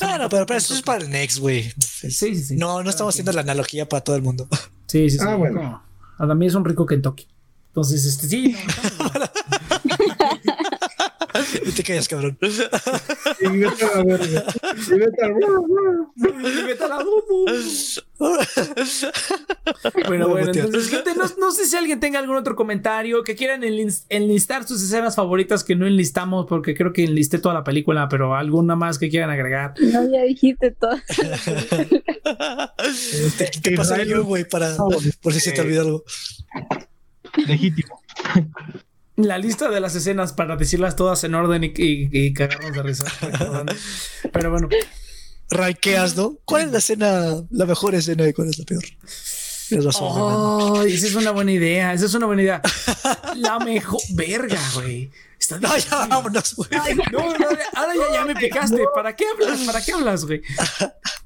Bueno, 0.00 0.28
pero, 0.28 0.46
pero 0.46 0.58
eso 0.58 0.74
es 0.74 0.82
para 0.82 1.04
el 1.04 1.10
next, 1.10 1.38
güey. 1.38 1.72
Sí, 1.80 2.10
sí, 2.10 2.34
sí. 2.36 2.56
No, 2.56 2.82
no 2.82 2.90
estamos 2.90 3.14
haciendo 3.14 3.32
la 3.32 3.40
analogía 3.42 3.88
para 3.88 4.02
todo 4.02 4.16
el 4.16 4.22
mundo. 4.22 4.48
Sí, 4.86 5.10
sí, 5.10 5.18
sí. 5.18 5.24
Ah, 5.26 5.34
bueno. 5.36 5.82
No. 6.18 6.32
A 6.32 6.34
mí 6.34 6.46
es 6.46 6.54
un 6.54 6.64
rico 6.64 6.86
Kentucky. 6.86 7.26
Entonces, 7.68 8.06
este, 8.06 8.26
sí, 8.28 8.56
no, 8.98 9.10
Y 11.66 11.70
te 11.72 11.82
callas, 11.82 12.08
cabrón. 12.08 12.38
Y 12.40 13.48
vete 13.48 13.84
a 13.84 13.96
la 13.96 14.04
verga. 14.04 14.44
Y 14.86 14.98
vete 14.98 15.24
a- 15.24 15.28
Y 15.28 16.62
vete 16.64 16.84
a 16.84 16.88
la 16.88 16.98
bubu. 16.98 17.44
Pero 19.92 20.08
Muy 20.08 20.16
bueno, 20.18 20.28
boteado. 20.28 20.68
entonces, 20.68 20.90
gente, 20.90 21.10
no, 21.16 21.24
no 21.38 21.50
sé 21.52 21.66
si 21.66 21.76
alguien 21.76 22.00
tenga 22.00 22.18
algún 22.18 22.36
otro 22.36 22.56
comentario, 22.56 23.22
que 23.22 23.34
quieran 23.36 23.62
enlis- 23.62 24.04
enlistar 24.08 24.66
sus 24.66 24.82
escenas 24.82 25.16
favoritas 25.16 25.64
que 25.64 25.74
no 25.76 25.86
enlistamos, 25.86 26.46
porque 26.48 26.74
creo 26.74 26.92
que 26.92 27.04
enlisté 27.04 27.38
toda 27.38 27.54
la 27.54 27.64
película, 27.64 28.08
pero 28.08 28.34
alguna 28.34 28.76
más 28.76 28.98
que 28.98 29.08
quieran 29.10 29.30
agregar. 29.30 29.74
No, 29.80 30.10
ya 30.10 30.22
dijiste 30.22 30.70
todo. 30.72 30.96
Te, 33.38 33.44
te 33.62 33.76
pasaré 33.76 34.02
Israel- 34.02 34.08
yo, 34.08 34.24
güey, 34.24 34.44
para 34.48 34.76
por 35.20 35.32
si 35.32 35.40
se 35.40 35.52
te 35.52 35.60
olvidó 35.60 35.82
algo. 35.82 36.04
Legítimo. 37.46 38.00
La 39.16 39.38
lista 39.38 39.70
de 39.70 39.80
las 39.80 39.94
escenas 39.94 40.32
para 40.34 40.56
decirlas 40.56 40.94
todas 40.96 41.24
en 41.24 41.34
orden 41.34 41.64
y, 41.64 41.68
y- 41.68 42.08
y 42.12 42.32
cagarnos 42.34 42.72
de 42.72 42.82
risa. 42.82 43.04
Pero 44.32 44.50
bueno, 44.50 44.68
Ranqueas, 45.50 46.16
¿no? 46.16 46.38
¿Cuál 46.44 46.66
es 46.66 46.72
la 46.72 46.78
escena, 46.78 47.42
la 47.50 47.66
mejor 47.66 47.94
escena 47.94 48.28
y 48.28 48.32
cuál 48.32 48.48
es 48.50 48.58
la 48.58 48.64
peor? 48.64 48.84
Tienes 49.68 49.84
razón, 49.84 50.08
oh, 50.12 50.82
esa 50.82 51.06
es 51.06 51.14
una 51.16 51.30
buena 51.32 51.50
idea, 51.52 51.92
esa 51.92 52.06
es 52.06 52.14
una 52.14 52.26
buena 52.26 52.42
idea. 52.42 52.62
La 53.36 53.58
mejor 53.58 54.00
verga, 54.14 54.60
güey. 54.74 55.10
Está 55.40 55.58
No, 55.58 55.76
ya 55.76 56.06
vámonos, 56.06 56.54
güey. 56.54 56.70
No, 57.10 57.20
no, 57.20 57.34
ahora 57.74 57.92
ya, 57.94 58.12
ya 58.14 58.24
me 58.24 58.34
picaste. 58.40 58.78
¿Para 58.94 59.16
qué 59.16 59.24
hablas? 59.28 59.60
¿Para 59.62 59.80
qué 59.84 59.92
hablas, 59.92 60.24
güey? 60.24 60.40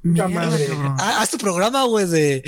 Mierda, 0.01 0.27
madre. 0.29 0.67
Ah, 0.97 1.19
Haz 1.21 1.29
tu 1.29 1.37
programa, 1.37 1.83
güey, 1.83 2.07
de 2.07 2.43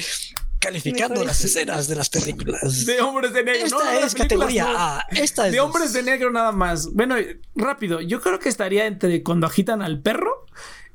calificando 0.64 1.24
las 1.24 1.44
escena. 1.44 1.74
escenas 1.74 1.88
de 1.88 1.96
las 1.96 2.10
películas. 2.10 2.86
De 2.86 3.02
hombres 3.02 3.34
de 3.34 3.44
negro. 3.44 3.66
Esta 3.66 3.78
no, 3.78 4.06
es 4.06 4.16
categoría 4.16 4.64
no. 4.64 4.78
A. 4.78 5.06
Esta 5.12 5.48
es 5.48 5.54
De 5.54 5.60
hombres 5.60 5.94
de 5.94 6.04
negro 6.04 6.32
nada 6.32 6.52
más. 6.52 6.92
Bueno, 6.94 7.16
rápido. 7.56 8.02
Yo 8.02 8.22
creo 8.22 8.40
que 8.40 8.50
estaría 8.50 8.86
entre 8.86 9.24
cuando 9.24 9.48
agitan 9.48 9.82
al 9.82 10.00
perro 10.00 10.46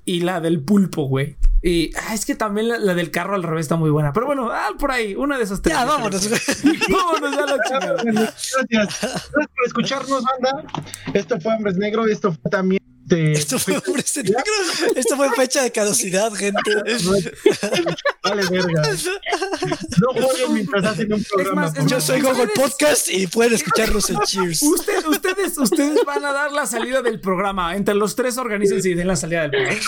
y 0.04 0.20
la 0.20 0.40
del 0.40 0.60
pulpo, 0.60 1.04
güey. 1.04 1.36
Y 1.62 1.90
ah, 1.96 2.14
es 2.14 2.24
que 2.24 2.34
también 2.34 2.68
la, 2.68 2.78
la 2.78 2.94
del 2.94 3.10
carro 3.10 3.34
al 3.34 3.42
revés 3.42 3.66
está 3.66 3.76
muy 3.76 3.90
buena. 3.90 4.12
Pero 4.12 4.26
bueno, 4.26 4.48
ah, 4.50 4.70
por 4.78 4.90
ahí, 4.90 5.14
una 5.14 5.36
de 5.36 5.44
esas 5.44 5.60
tres. 5.60 5.76
Ya, 5.76 5.84
vámonos, 5.84 6.28
vámonos 6.88 7.36
ya 7.36 7.46
la 7.46 7.62
chingada. 7.62 8.02
Gracias. 8.02 8.66
Gracias 8.70 9.30
por 9.30 9.66
escucharnos, 9.66 10.24
banda. 10.24 10.64
Esto 11.12 11.38
fue 11.40 11.54
Hombres 11.54 11.76
Negro. 11.76 12.06
Esto 12.06 12.32
fue 12.32 12.50
también. 12.50 12.87
Este, 13.10 13.32
Esto 13.32 13.58
fue 13.58 13.78
hombres 13.86 14.12
de 14.14 14.22
negro. 14.24 14.42
Esto 14.94 15.16
fue 15.16 15.30
fecha 15.34 15.62
de 15.62 15.72
caducidad, 15.72 16.32
gente. 16.34 16.70
Vale, 18.22 18.42
verga. 18.50 18.82
No 20.00 20.22
jueguen 20.22 20.54
mientras 20.54 20.84
hacen 20.84 21.12
un 21.12 21.24
programa. 21.24 21.72
es 21.74 21.86
Yo 21.86 22.00
soy. 22.00 22.20
Google 22.20 22.48
Podcast 22.54 23.08
y 23.10 23.26
pueden 23.26 23.54
escucharnos 23.54 24.10
en 24.10 24.18
Cheers. 24.20 24.62
Usted- 24.62 25.06
ustedes, 25.06 25.56
ustedes 25.58 26.04
van 26.04 26.24
a 26.24 26.32
dar 26.32 26.52
la 26.52 26.66
salida 26.66 27.02
del 27.02 27.20
programa. 27.20 27.74
Entre 27.76 27.94
los 27.94 28.14
tres 28.14 28.36
organícense 28.38 28.88
y 28.90 28.94
den 28.94 29.06
la 29.08 29.16
salida 29.16 29.42
del 29.48 29.50
programa. 29.50 29.80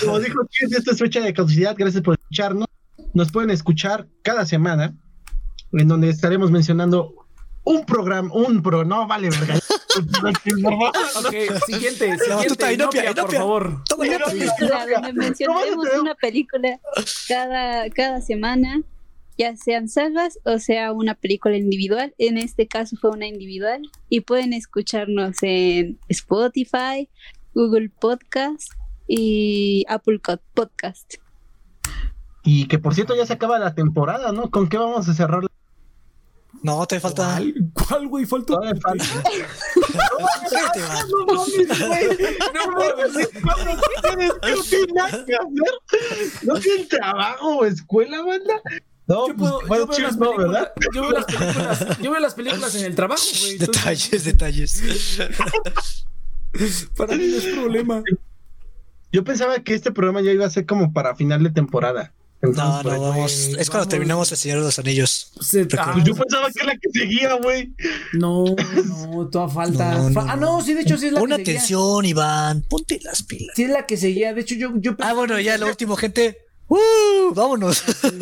Como 0.00 0.20
dijo 0.20 0.40
Chris, 0.52 0.72
esta 0.76 0.92
es 0.92 0.98
fecha 0.98 1.20
de 1.20 1.32
caducidad. 1.32 1.74
Gracias 1.76 2.02
por 2.02 2.14
escucharnos. 2.14 2.66
Nos 3.14 3.30
pueden 3.32 3.50
escuchar 3.50 4.06
cada 4.22 4.44
semana, 4.46 4.94
en 5.72 5.88
donde 5.88 6.08
estaremos 6.10 6.50
mencionando 6.50 7.23
un 7.64 7.84
programa, 7.84 8.30
un 8.32 8.62
pro, 8.62 8.84
no 8.84 9.06
vale, 9.06 9.30
verga. 9.30 9.58
Ok, 9.96 11.34
siguiente, 11.66 12.16
La 12.28 12.36
batuta, 12.36 12.68
siguiente. 12.68 12.72
Inopia, 12.72 12.72
Inopia, 12.72 13.02
por 13.02 13.18
Inopia. 13.18 13.38
favor. 13.38 13.84
Toma 13.88 15.12
mencionaremos 15.12 15.86
una 16.00 16.14
película 16.14 16.80
cada, 17.28 17.88
cada 17.90 18.20
semana 18.20 18.82
ya 19.36 19.56
sean 19.56 19.88
sagas 19.88 20.38
o 20.44 20.58
sea 20.58 20.92
una 20.92 21.14
película 21.14 21.56
individual. 21.56 22.14
En 22.18 22.38
este 22.38 22.66
caso 22.66 22.96
fue 23.00 23.10
una 23.10 23.26
individual 23.26 23.82
y 24.08 24.20
pueden 24.20 24.52
escucharnos 24.52 25.36
en 25.42 25.98
Spotify, 26.08 27.08
Google 27.54 27.90
Podcast 28.00 28.72
y 29.08 29.84
Apple 29.88 30.20
Podcast. 30.54 31.14
Y 32.42 32.68
que 32.68 32.78
por 32.78 32.94
cierto 32.94 33.16
ya 33.16 33.26
se 33.26 33.32
acaba 33.32 33.58
la 33.58 33.74
temporada, 33.74 34.32
¿no? 34.32 34.50
¿Con 34.50 34.68
qué 34.68 34.76
vamos 34.76 35.08
a 35.08 35.14
cerrar? 35.14 35.44
No, 36.64 36.86
te 36.86 36.98
falta. 36.98 37.36
¿Cuál, 37.36 37.54
¿Cuál 37.74 38.08
güey? 38.08 38.24
Falta. 38.24 38.54
No 38.58 38.62
mames, 42.74 43.12
güey. 43.12 43.26
No 43.44 44.62
tienen 44.70 44.94
nada 44.94 45.24
que 45.26 45.34
hacer. 45.34 46.42
No 46.42 46.54
tienen 46.54 46.88
trabajo 46.88 47.58
o 47.58 47.64
escuela, 47.66 48.22
banda. 48.22 48.62
No, 49.06 49.28
Yo, 49.28 49.36
pues, 49.36 49.50
puedo, 49.50 49.60
bueno, 49.66 49.84
yo, 49.84 49.86
veo 49.86 49.96
cheers, 49.96 50.10
las 50.12 50.16
no, 50.16 50.36
¿verdad? 50.38 50.72
películas, 50.74 50.96
yo, 50.96 51.02
veo 51.02 51.10
las 51.12 51.26
películas, 51.26 51.98
yo 52.00 52.10
veo 52.10 52.20
las 52.20 52.34
películas 52.34 52.74
en 52.76 52.84
el 52.86 52.94
trabajo, 52.94 53.22
güey. 53.40 53.52
entonces, 53.52 54.10
Detalles, 54.10 54.24
detalles. 54.24 54.82
Para 56.96 57.14
mí 57.14 57.26
no 57.26 57.36
es 57.36 57.44
problema. 57.44 58.02
Yo 59.12 59.22
pensaba 59.22 59.58
que 59.58 59.74
este 59.74 59.92
programa 59.92 60.22
ya 60.22 60.32
iba 60.32 60.46
a 60.46 60.50
ser 60.50 60.64
como 60.64 60.94
para 60.94 61.14
final 61.14 61.42
de 61.42 61.50
temporada. 61.50 62.14
Entonces, 62.46 62.84
No, 62.84 62.92
no, 62.96 63.00
vamos. 63.00 63.14
güey, 63.14 63.24
Es 63.60 63.70
cuando 63.70 63.72
vamos. 63.72 63.88
terminamos 63.88 64.32
El 64.32 64.38
Señor 64.38 64.58
de 64.58 64.64
los 64.64 64.78
Anillos. 64.78 65.32
Se- 65.40 65.66
ah, 65.78 65.90
Pues 65.92 66.04
yo 66.04 66.14
pensaba 66.14 66.48
que 66.50 66.60
era 66.60 66.66
la 66.66 66.76
que 66.78 66.88
seguía, 66.92 67.34
güey. 67.34 67.72
No, 68.12 68.44
no, 68.84 69.28
toda 69.28 69.48
falta. 69.48 69.94
No, 69.94 70.10
no, 70.10 70.20
Fa- 70.22 70.32
ah, 70.32 70.36
no, 70.36 70.62
sí, 70.62 70.74
de 70.74 70.82
hecho 70.82 70.96
sí 70.98 71.06
es 71.06 71.12
la 71.12 71.20
Pon 71.20 71.30
que 71.30 71.36
seguía. 71.36 71.52
atención, 71.54 72.04
Iván. 72.04 72.62
Ponte 72.68 73.00
las 73.02 73.22
pilas. 73.22 73.54
Sí 73.56 73.64
es 73.64 73.70
la 73.70 73.86
que 73.86 73.96
seguía. 73.96 74.34
De 74.34 74.42
hecho, 74.42 74.54
yo, 74.54 74.72
yo 74.76 74.94
Ah, 75.00 75.14
bueno, 75.14 75.38
ya 75.40 75.56
lo 75.58 75.66
último, 75.66 75.96
gente. 75.96 76.38
¡Uh! 76.66 77.34
Vámonos. 77.34 77.82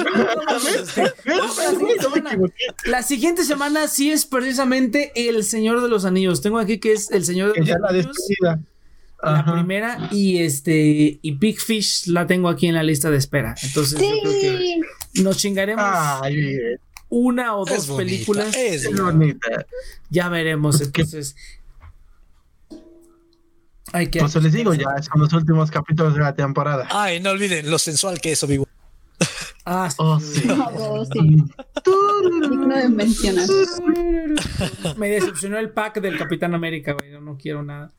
La 2.86 3.02
siguiente 3.02 3.44
semana 3.44 3.88
sí 3.88 4.10
es 4.10 4.26
precisamente 4.26 5.12
El 5.14 5.44
Señor 5.44 5.82
de 5.82 5.88
los 5.88 6.04
Anillos. 6.04 6.40
Tengo 6.42 6.58
aquí 6.58 6.78
que 6.78 6.92
es 6.92 7.10
El 7.10 7.24
Señor 7.24 7.52
de 7.52 7.60
los 7.60 7.68
ya 7.68 7.78
la 7.78 7.88
Anillos. 7.88 8.16
La 9.22 9.44
primera 9.44 10.08
y 10.10 10.38
este 10.38 11.20
y 11.22 11.30
Big 11.32 11.60
Fish 11.60 12.08
la 12.08 12.26
tengo 12.26 12.48
aquí 12.48 12.66
en 12.66 12.74
la 12.74 12.82
lista 12.82 13.08
de 13.10 13.18
espera. 13.18 13.54
Entonces 13.62 14.00
yo 14.00 14.10
creo 14.20 14.32
que 14.32 14.80
nos 15.22 15.36
chingaremos 15.36 15.84
Ay, 15.86 16.56
una 17.08 17.56
o 17.56 17.64
dos 17.64 17.78
Es 17.78 17.86
bonita, 17.86 18.04
películas. 18.04 18.56
es 18.56 18.88
Qué 18.88 19.00
bonita. 19.00 19.66
Ya 20.10 20.28
veremos. 20.28 20.80
Entonces. 20.80 21.36
Hay 23.92 24.08
que. 24.08 24.18
Pues 24.20 24.34
les 24.36 24.52
digo, 24.52 24.74
ya 24.74 24.86
son 25.02 25.20
los 25.20 25.32
últimos 25.32 25.70
capítulos 25.70 26.14
de 26.14 26.20
la 26.20 26.34
temporada. 26.34 26.88
Ay, 26.90 27.20
no 27.20 27.30
olviden 27.30 27.70
lo 27.70 27.78
sensual 27.78 28.20
que 28.20 28.32
es, 28.32 28.42
amigo. 28.42 28.66
Ah, 29.64 29.88
sí. 29.88 29.96
Oh, 29.98 30.18
sí. 30.18 30.42
oh, 30.48 31.04
sí, 31.04 31.20
digno 32.50 32.76
de 32.76 32.88
mencionar. 32.88 33.46
Me 34.96 35.08
decepcionó 35.08 35.58
el 35.58 35.70
pack 35.70 36.00
del 36.00 36.18
Capitán 36.18 36.54
América, 36.54 36.94
güey. 36.94 37.12
Yo 37.12 37.20
no 37.20 37.36
quiero 37.36 37.62
nada. 37.62 37.92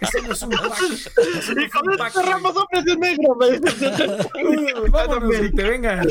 Ese 0.00 0.22
no 0.22 0.32
es 0.32 0.42
un 0.42 0.50
pack. 0.50 0.80
No 1.54 1.62
Y 1.62 1.68
con 1.70 1.92
esto 1.92 2.20
cerramos 2.20 2.56
hombres 2.56 2.84
de 2.84 2.96
negro. 2.96 3.38
Vámonos, 4.90 5.30
venga. 5.52 6.02